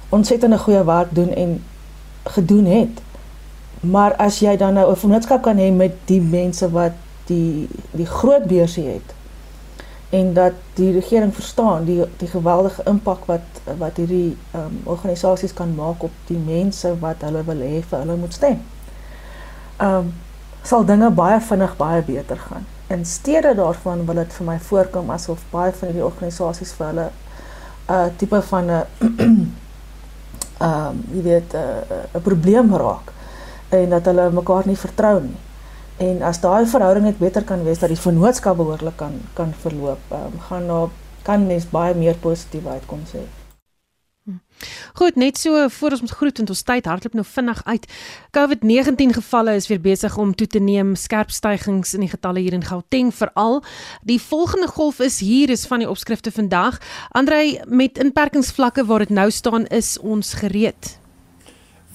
ontsettende 0.10 0.58
goeie 0.58 0.84
werk 0.84 1.16
doen 1.16 1.30
en 1.30 1.64
gedoen 2.24 2.66
het. 2.66 3.02
Maar 3.80 4.16
as 4.16 4.40
jy 4.40 4.58
dan 4.58 4.74
nou 4.74 4.92
'n 4.92 4.96
vennootskap 4.96 5.42
kan 5.42 5.58
hê 5.58 5.72
met 5.72 5.94
die 6.06 6.22
mense 6.22 6.72
wat 6.72 6.92
die 7.26 7.70
die 7.92 8.06
groot 8.06 8.44
beursie 8.46 8.88
het 8.88 9.15
en 10.10 10.34
dat 10.34 10.54
die 10.74 10.92
regering 10.92 11.34
verstaan 11.34 11.86
die 11.86 12.04
die 12.18 12.28
geweldige 12.28 12.84
impak 12.86 13.26
wat 13.26 13.62
wat 13.78 13.98
hierdie 13.98 14.38
um, 14.54 14.78
organisasies 14.84 15.54
kan 15.54 15.76
maak 15.76 16.04
op 16.04 16.12
die 16.28 16.38
mense 16.38 16.94
wat 17.00 17.26
hulle 17.26 17.44
wil 17.44 17.64
hê 17.66 17.82
vir 17.82 18.00
hulle 18.00 18.16
moet 18.16 18.34
stem. 18.34 18.62
Ehm 19.78 19.98
um, 19.98 20.14
sal 20.66 20.86
dinge 20.86 21.12
baie 21.14 21.42
vinnig 21.42 21.76
baie 21.78 22.02
beter 22.02 22.38
gaan. 22.38 22.66
In 22.90 23.06
steede 23.06 23.52
daarvan 23.56 24.06
wil 24.06 24.16
dit 24.16 24.34
vir 24.34 24.46
my 24.46 24.56
voorkom 24.60 25.10
asof 25.14 25.44
baie 25.52 25.72
van 25.72 25.88
hierdie 25.92 26.06
organisasies 26.06 26.74
vir 26.78 26.88
hulle 26.88 27.10
'n 27.10 27.94
uh, 27.94 28.08
tipe 28.18 28.42
van 28.42 28.66
'n 28.66 28.72
ehm 30.58 30.88
um, 30.88 31.04
jy 31.14 31.22
weet 31.22 31.54
'n 31.54 31.58
uh, 31.58 32.06
'n 32.14 32.22
probleem 32.22 32.76
raak 32.76 33.14
en 33.70 33.90
dat 33.90 34.06
hulle 34.06 34.30
mekaar 34.32 34.68
nie 34.68 34.78
vertrou 34.78 35.22
nie. 35.22 35.45
En 35.98 36.22
as 36.22 36.42
daai 36.44 36.66
verhouding 36.68 37.06
net 37.06 37.18
beter 37.18 37.44
kan 37.44 37.64
wees 37.64 37.80
dat 37.80 37.90
die 37.90 38.00
vennootskap 38.00 38.58
behoorlik 38.60 38.98
kan 39.00 39.16
kan 39.34 39.54
verloop, 39.64 40.12
um, 40.12 40.40
gaan 40.50 40.68
daar 40.68 40.90
kan 41.24 41.48
mens 41.48 41.70
baie 41.72 41.96
meer 41.96 42.16
positief 42.16 42.66
uitkom 42.66 43.08
sê. 43.08 43.24
Goed, 44.94 45.16
net 45.16 45.38
so 45.38 45.68
voor 45.70 45.92
ons 45.92 46.02
moet 46.02 46.12
groet 46.12 46.40
en 46.40 46.48
ons 46.48 46.64
tyd 46.64 46.86
hardloop 46.86 47.14
nou 47.14 47.26
vinnig 47.28 47.62
uit. 47.66 47.86
COVID-19 48.38 49.14
gevalle 49.18 49.54
is 49.60 49.68
weer 49.68 49.82
besig 49.82 50.18
om 50.18 50.34
toe 50.36 50.48
te 50.48 50.60
neem, 50.60 50.96
skerp 50.96 51.30
stygings 51.30 51.94
in 51.94 52.06
die 52.06 52.10
getalle 52.10 52.42
hier 52.42 52.58
in 52.58 52.66
Gauteng 52.66 53.14
veral. 53.14 53.62
Die 54.02 54.20
volgende 54.22 54.68
golf 54.68 55.00
is 55.00 55.20
hier 55.20 55.50
is 55.54 55.68
van 55.70 55.84
die 55.84 55.90
opskrifte 55.90 56.32
vandag. 56.32 56.82
Andrei 57.12 57.60
met 57.68 58.02
inperkingsvlakke 58.02 58.86
waar 58.86 59.06
dit 59.06 59.14
nou 59.14 59.30
staan 59.32 59.68
is 59.68 59.98
ons 60.00 60.34
gereed. 60.34 60.96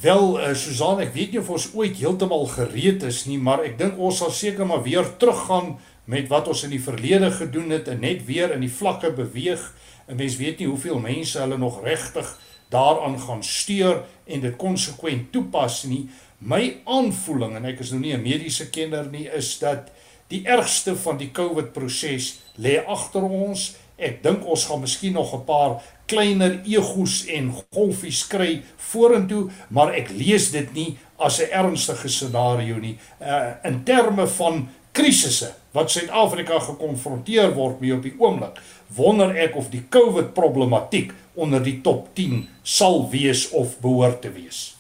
Wel, 0.01 0.41
uh, 0.41 0.55
Susan, 0.57 1.03
ek 1.05 1.11
weet 1.13 1.35
nie 1.35 1.41
of 1.43 1.51
ons 1.53 1.67
ooit 1.77 1.99
heeltemal 2.01 2.47
gereed 2.49 3.03
is 3.05 3.27
nie, 3.29 3.37
maar 3.37 3.61
ek 3.67 3.75
dink 3.77 3.99
ons 4.01 4.23
sal 4.23 4.31
seker 4.33 4.65
maar 4.65 4.81
weer 4.87 5.05
teruggaan 5.21 5.75
met 6.09 6.31
wat 6.31 6.49
ons 6.49 6.63
in 6.65 6.73
die 6.73 6.81
verlede 6.81 7.29
gedoen 7.37 7.75
het 7.75 7.91
en 7.93 8.01
net 8.01 8.23
weer 8.25 8.55
in 8.55 8.65
die 8.65 8.73
vlakke 8.73 9.11
beweeg. 9.13 9.61
'n 10.09 10.17
Mens 10.17 10.39
weet 10.41 10.59
nie 10.59 10.71
hoeveel 10.71 11.03
mense 11.05 11.37
hulle 11.39 11.59
nog 11.61 11.83
regtig 11.85 12.31
daaraan 12.73 13.19
gaan 13.21 13.45
steur 13.45 14.07
en 14.25 14.41
dit 14.41 14.57
konsekwent 14.57 15.33
toepas 15.33 15.85
nie. 15.85 16.09
My 16.39 16.81
aanvoeling 16.87 17.59
en 17.61 17.69
ek 17.69 17.85
is 17.85 17.93
nou 17.93 18.01
nie 18.01 18.17
'n 18.17 18.25
mediese 18.25 18.71
kenner 18.71 19.05
nie, 19.05 19.29
is 19.29 19.59
dat 19.59 19.93
die 20.29 20.47
ergste 20.47 20.97
van 20.97 21.19
die 21.19 21.31
COVID 21.31 21.73
proses 21.73 22.41
lê 22.57 22.81
agter 22.87 23.23
ons. 23.23 23.77
Ek 24.01 24.23
dink 24.25 24.47
ons 24.49 24.65
gaan 24.65 24.81
miskien 24.81 25.13
nog 25.13 25.35
'n 25.35 25.45
paar 25.45 25.83
kleiner 26.07 26.61
egos 26.65 27.27
en 27.27 27.53
golfies 27.75 28.27
kry 28.27 28.63
vorentoe, 28.77 29.51
maar 29.69 29.95
ek 29.95 30.11
lees 30.11 30.51
dit 30.51 30.73
nie 30.75 30.99
as 31.19 31.41
'n 31.41 31.53
ernstige 31.53 32.09
scenario 32.09 32.79
nie. 32.79 32.99
Uh 33.21 33.53
in 33.65 33.85
terme 33.85 34.27
van 34.27 34.69
krisisse 34.93 35.55
wat 35.73 35.91
Suid-Afrika 35.91 36.59
gekonfronteer 36.59 37.55
word 37.55 37.81
mee 37.81 37.95
op 37.95 38.03
die 38.03 38.15
oomblik, 38.19 38.59
wonder 38.97 39.37
ek 39.37 39.57
of 39.57 39.71
die 39.71 39.85
COVID 39.89 40.35
problematiek 40.35 41.13
onder 41.35 41.63
die 41.63 41.81
top 41.81 42.09
10 42.15 42.49
sal 42.63 43.09
wees 43.11 43.51
of 43.51 43.79
behoort 43.81 44.23
te 44.23 44.33
wees. 44.33 44.77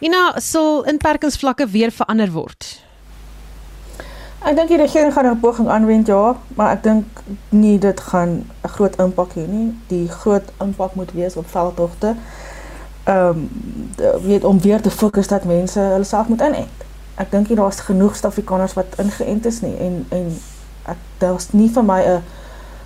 Ina, 0.00 0.40
sal 0.40 0.84
inperkingsvlakke 0.84 1.66
weer 1.68 1.90
verander 1.90 2.30
word? 2.32 2.89
Ek 4.40 4.56
dink 4.56 4.70
die 4.72 4.78
regering 4.80 5.12
gaan 5.12 5.26
'n 5.26 5.40
poging 5.40 5.68
aanwend 5.68 6.06
ja, 6.06 6.36
maar 6.56 6.72
ek 6.72 6.82
dink 6.82 7.04
nie 7.48 7.78
dit 7.78 8.00
gaan 8.00 8.30
'n 8.64 8.68
groot 8.68 8.96
impak 8.96 9.32
hê 9.36 9.46
nie. 9.46 9.76
Die 9.86 10.08
groot 10.08 10.52
impak 10.60 10.94
moet 10.94 11.12
wees 11.12 11.36
op 11.36 11.48
veldtogte. 11.48 12.14
Ehm 13.04 13.28
um, 13.28 13.50
weet 14.22 14.44
om 14.44 14.60
weer 14.60 14.80
te 14.80 14.90
fokus 14.90 15.28
dat 15.28 15.44
mense 15.44 15.80
hulle 15.80 16.04
self 16.04 16.28
moet 16.28 16.40
inent. 16.40 16.78
Ek 17.14 17.30
dink 17.30 17.48
nie 17.48 17.56
daar's 17.56 17.80
genoeg 17.80 18.16
Suid-Afrikaners 18.16 18.74
wat 18.74 18.96
ingeënt 18.96 19.46
is 19.46 19.60
nie 19.60 19.76
en 19.76 20.06
en 20.08 20.38
ek 20.82 20.96
daar's 21.18 21.52
nie 21.52 21.68
vir 21.68 21.84
my 21.84 22.00
'n 22.02 22.22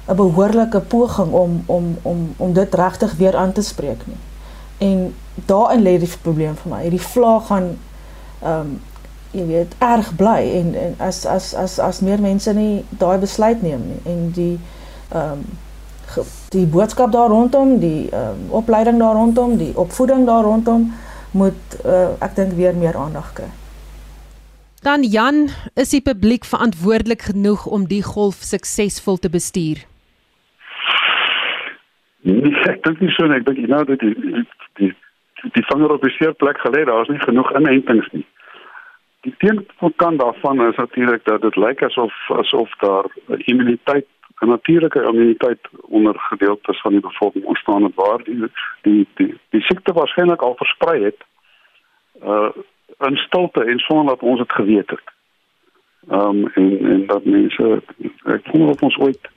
'n 0.09 0.17
behoorlike 0.17 0.81
poging 0.81 1.33
om 1.33 1.63
om 1.67 1.97
om 2.03 2.35
om 2.37 2.53
dit 2.53 2.75
regtig 2.75 3.15
weer 3.17 3.37
aan 3.37 3.53
te 3.53 3.63
spreek 3.63 4.07
nie. 4.07 4.21
En 4.79 5.15
daarin 5.47 5.83
lê 5.83 5.99
die 5.99 6.17
probleem 6.23 6.57
vir 6.57 6.73
my. 6.73 6.81
Hierdie 6.81 7.07
vlaag 7.07 7.47
gaan 7.47 7.79
ehm 8.43 8.61
um, 8.61 8.81
jy 9.35 9.47
weet 9.51 9.77
erg 9.85 10.15
bly 10.17 10.41
en 10.61 10.75
en 10.87 10.97
as 10.99 11.25
as 11.27 11.53
as 11.55 11.79
as 11.79 12.01
meer 12.01 12.23
mense 12.23 12.53
nie 12.55 12.85
daai 12.99 13.19
besluit 13.19 13.63
neem 13.63 13.87
nie 13.91 14.01
en 14.15 14.31
die 14.39 14.55
ehm 15.13 15.33
um, 15.39 15.45
die 16.55 16.67
boodskap 16.71 17.11
daar 17.13 17.29
rondom 17.29 17.79
die 17.83 18.09
ehm 18.11 18.45
um, 18.45 18.51
opleiding 18.63 18.99
daar 19.03 19.15
rondom 19.15 19.57
die 19.59 19.73
opvoeding 19.77 20.27
daar 20.27 20.43
rondom 20.43 20.93
moet 21.35 21.79
uh, 21.85 22.15
ek 22.23 22.37
dink 22.39 22.53
weer 22.59 22.77
meer 22.79 22.97
aandag 22.97 23.33
kry. 23.35 23.51
Dan 24.85 25.03
Jan, 25.03 25.49
is 25.81 25.95
die 25.95 26.03
publiek 26.05 26.45
verantwoordelik 26.45 27.23
genoeg 27.31 27.67
om 27.67 27.87
die 27.89 28.03
golf 28.05 28.43
suksesvol 28.45 29.17
te 29.17 29.31
bestuur? 29.33 29.81
Nee, 32.29 32.53
ek 32.69 32.83
dink 32.85 33.01
nie 33.01 33.11
so 33.17 33.27
nie. 33.27 33.41
Ek 33.41 33.49
dink 33.49 33.65
nou 33.73 33.83
dat 33.89 34.05
die 34.05 34.13
die 34.21 34.45
die, 34.81 34.93
die 35.57 35.65
vanger 35.71 35.97
op 35.97 36.05
die 36.05 36.13
seerplek 36.19 36.61
gelê, 36.63 36.85
daar 36.89 37.03
is 37.05 37.13
nie 37.13 37.25
genoeg 37.25 37.51
inentings 37.57 38.11
nie. 38.13 38.27
Die 39.25 39.35
teenkant 39.39 40.19
daarvan 40.19 40.67
is 40.69 40.77
natuurlik 40.77 41.25
dat 41.25 41.41
dit 41.41 41.57
lyk 41.57 41.83
asof 41.83 42.15
asof 42.31 42.75
daar 42.79 43.07
immuniteit 43.27 44.07
'n 44.41 44.49
natuurlike 44.49 45.03
immuniteit 45.03 45.69
onder 45.81 46.15
gedeeltes 46.19 46.81
van 46.81 46.93
die 46.93 47.01
bevolking 47.01 47.45
ontstaan 47.45 47.83
het 47.83 47.95
waar 47.95 48.25
die 48.25 48.51
die 48.83 49.07
die, 49.15 49.35
die 49.49 49.61
siekte 49.61 49.93
waarskynlik 49.93 50.43
al 50.43 50.55
versprei 50.57 51.05
het 51.05 51.21
uh 52.25 52.49
in 52.99 53.17
stilte 53.17 53.65
en 53.65 53.79
sonder 53.79 54.07
dat 54.07 54.21
ons 54.21 54.39
dit 54.39 54.53
geweet 54.53 54.91
het. 54.91 55.07
Ehm 56.09 56.21
um, 56.21 56.47
en 56.47 56.85
en 56.93 57.07
dat 57.07 57.25
mense 57.25 57.83
ek 58.25 58.43
voel 58.45 58.69
of 58.69 58.83
ons 58.83 58.99
ooit 58.99 59.29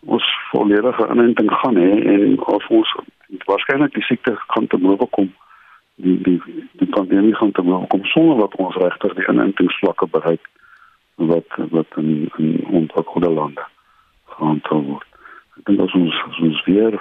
ons 0.00 0.24
volledige 0.50 1.08
inenting 1.10 1.50
gaan 1.52 1.76
hê 1.76 1.92
en 2.14 2.46
of 2.46 2.68
ons 2.68 2.96
waarskynlik 3.44 3.94
die 3.94 4.02
siekte 4.02 4.32
gaan 4.36 4.66
te 4.66 4.78
bowe 4.78 5.06
kom 5.06 5.34
die 5.96 6.16
die 6.22 6.40
die 6.72 6.88
pandemie 6.88 7.34
gaan 7.34 7.52
te 7.52 7.64
wel 7.64 7.86
kom 7.88 8.04
sonder 8.04 8.38
dat 8.38 8.54
ons 8.54 8.76
regtig 8.76 9.14
die 9.14 9.28
inentingsvlakke 9.32 10.06
bereik 10.06 10.48
wat 11.14 11.58
wat 11.70 11.86
in 11.96 12.30
in 12.36 12.66
ontwikkelde 12.70 13.30
lande 13.30 13.64
gaan 14.24 14.60
te 14.60 14.74
word. 14.74 15.08
Ek 15.56 15.64
dink 15.64 15.80
as 15.80 15.94
ons 15.96 16.22
as 16.28 16.40
ons 16.48 16.64
weer 16.68 16.98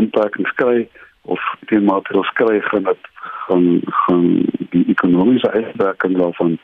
inperkings 0.00 0.52
kry 0.60 0.88
of 1.22 1.40
teenmaatreëls 1.70 2.32
kry 2.40 2.60
gaan 2.68 2.88
dit 2.90 3.10
gaan 3.46 3.66
gaan 4.04 4.26
die 4.74 4.84
ekonomiese 4.96 5.50
uitwerking 5.50 6.18
daarvan 6.18 6.58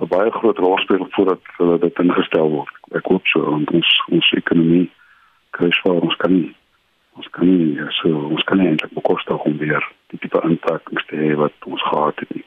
'n 0.00 0.08
baie 0.08 0.30
groot 0.30 0.58
rol 0.58 0.78
speel 0.78 1.06
voordat 1.10 1.80
dit 1.80 1.98
ingestel 1.98 2.50
word. 2.50 2.74
Ek 2.96 3.06
hoop 3.06 3.26
so 3.26 3.44
want 3.50 3.70
ons 3.70 3.90
ons 4.08 4.32
ekonomie 4.32 4.88
kry 5.50 5.70
swaar 5.70 6.00
ons 6.00 6.16
kan 6.16 6.32
nie 6.32 6.54
ons 7.16 7.28
kan 7.34 7.46
nie 7.46 7.88
so 8.02 8.26
ons 8.28 8.44
kan 8.48 8.58
nie 8.58 8.68
eintlik 8.70 8.94
bekostig 8.94 9.48
om 9.48 9.58
weer 9.58 9.84
die 10.12 10.18
tipe 10.18 10.40
inpakkings 10.46 11.06
te 11.10 11.16
hê 11.16 11.34
wat 11.38 11.70
ons 11.70 11.82
gehad 11.90 12.22
het 12.22 12.34
nie. 12.34 12.46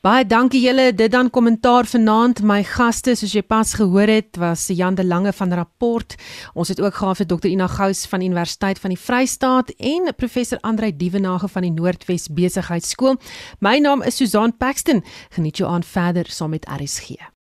Baie 0.00 0.24
dankie 0.24 0.62
julle. 0.64 0.94
Dit 0.96 1.12
dan 1.12 1.28
kommentaar 1.28 1.84
vanaand. 1.84 2.38
My 2.48 2.62
gaste, 2.64 3.12
soos 3.20 3.34
jy 3.36 3.42
pas 3.44 3.74
gehoor 3.76 4.08
het, 4.08 4.38
was 4.40 4.62
Jan 4.72 4.94
de 4.96 5.04
Lange 5.04 5.34
van 5.36 5.52
Rapport. 5.52 6.14
Ons 6.56 6.72
het 6.72 6.80
ook 6.80 6.96
gehad 6.96 7.20
vir 7.20 7.28
Dr 7.28 7.50
Ina 7.50 7.66
Gous 7.68 8.06
van 8.08 8.24
Universiteit 8.24 8.80
van 8.80 8.94
die 8.94 9.00
Vrystaat 9.00 9.74
en 9.76 10.08
professor 10.16 10.62
Andrei 10.64 10.88
Dievenage 10.96 11.50
van 11.52 11.68
die 11.68 11.74
Noordwes 11.74 12.30
Besigheidsskool. 12.32 13.20
My 13.60 13.76
naam 13.76 14.00
is 14.00 14.16
Susan 14.16 14.56
Paxton. 14.56 15.04
Geniet 15.36 15.60
jou 15.60 15.68
aan 15.68 15.84
verder 15.84 16.32
saam 16.32 16.56
met 16.56 16.64
RSG. 16.64 17.30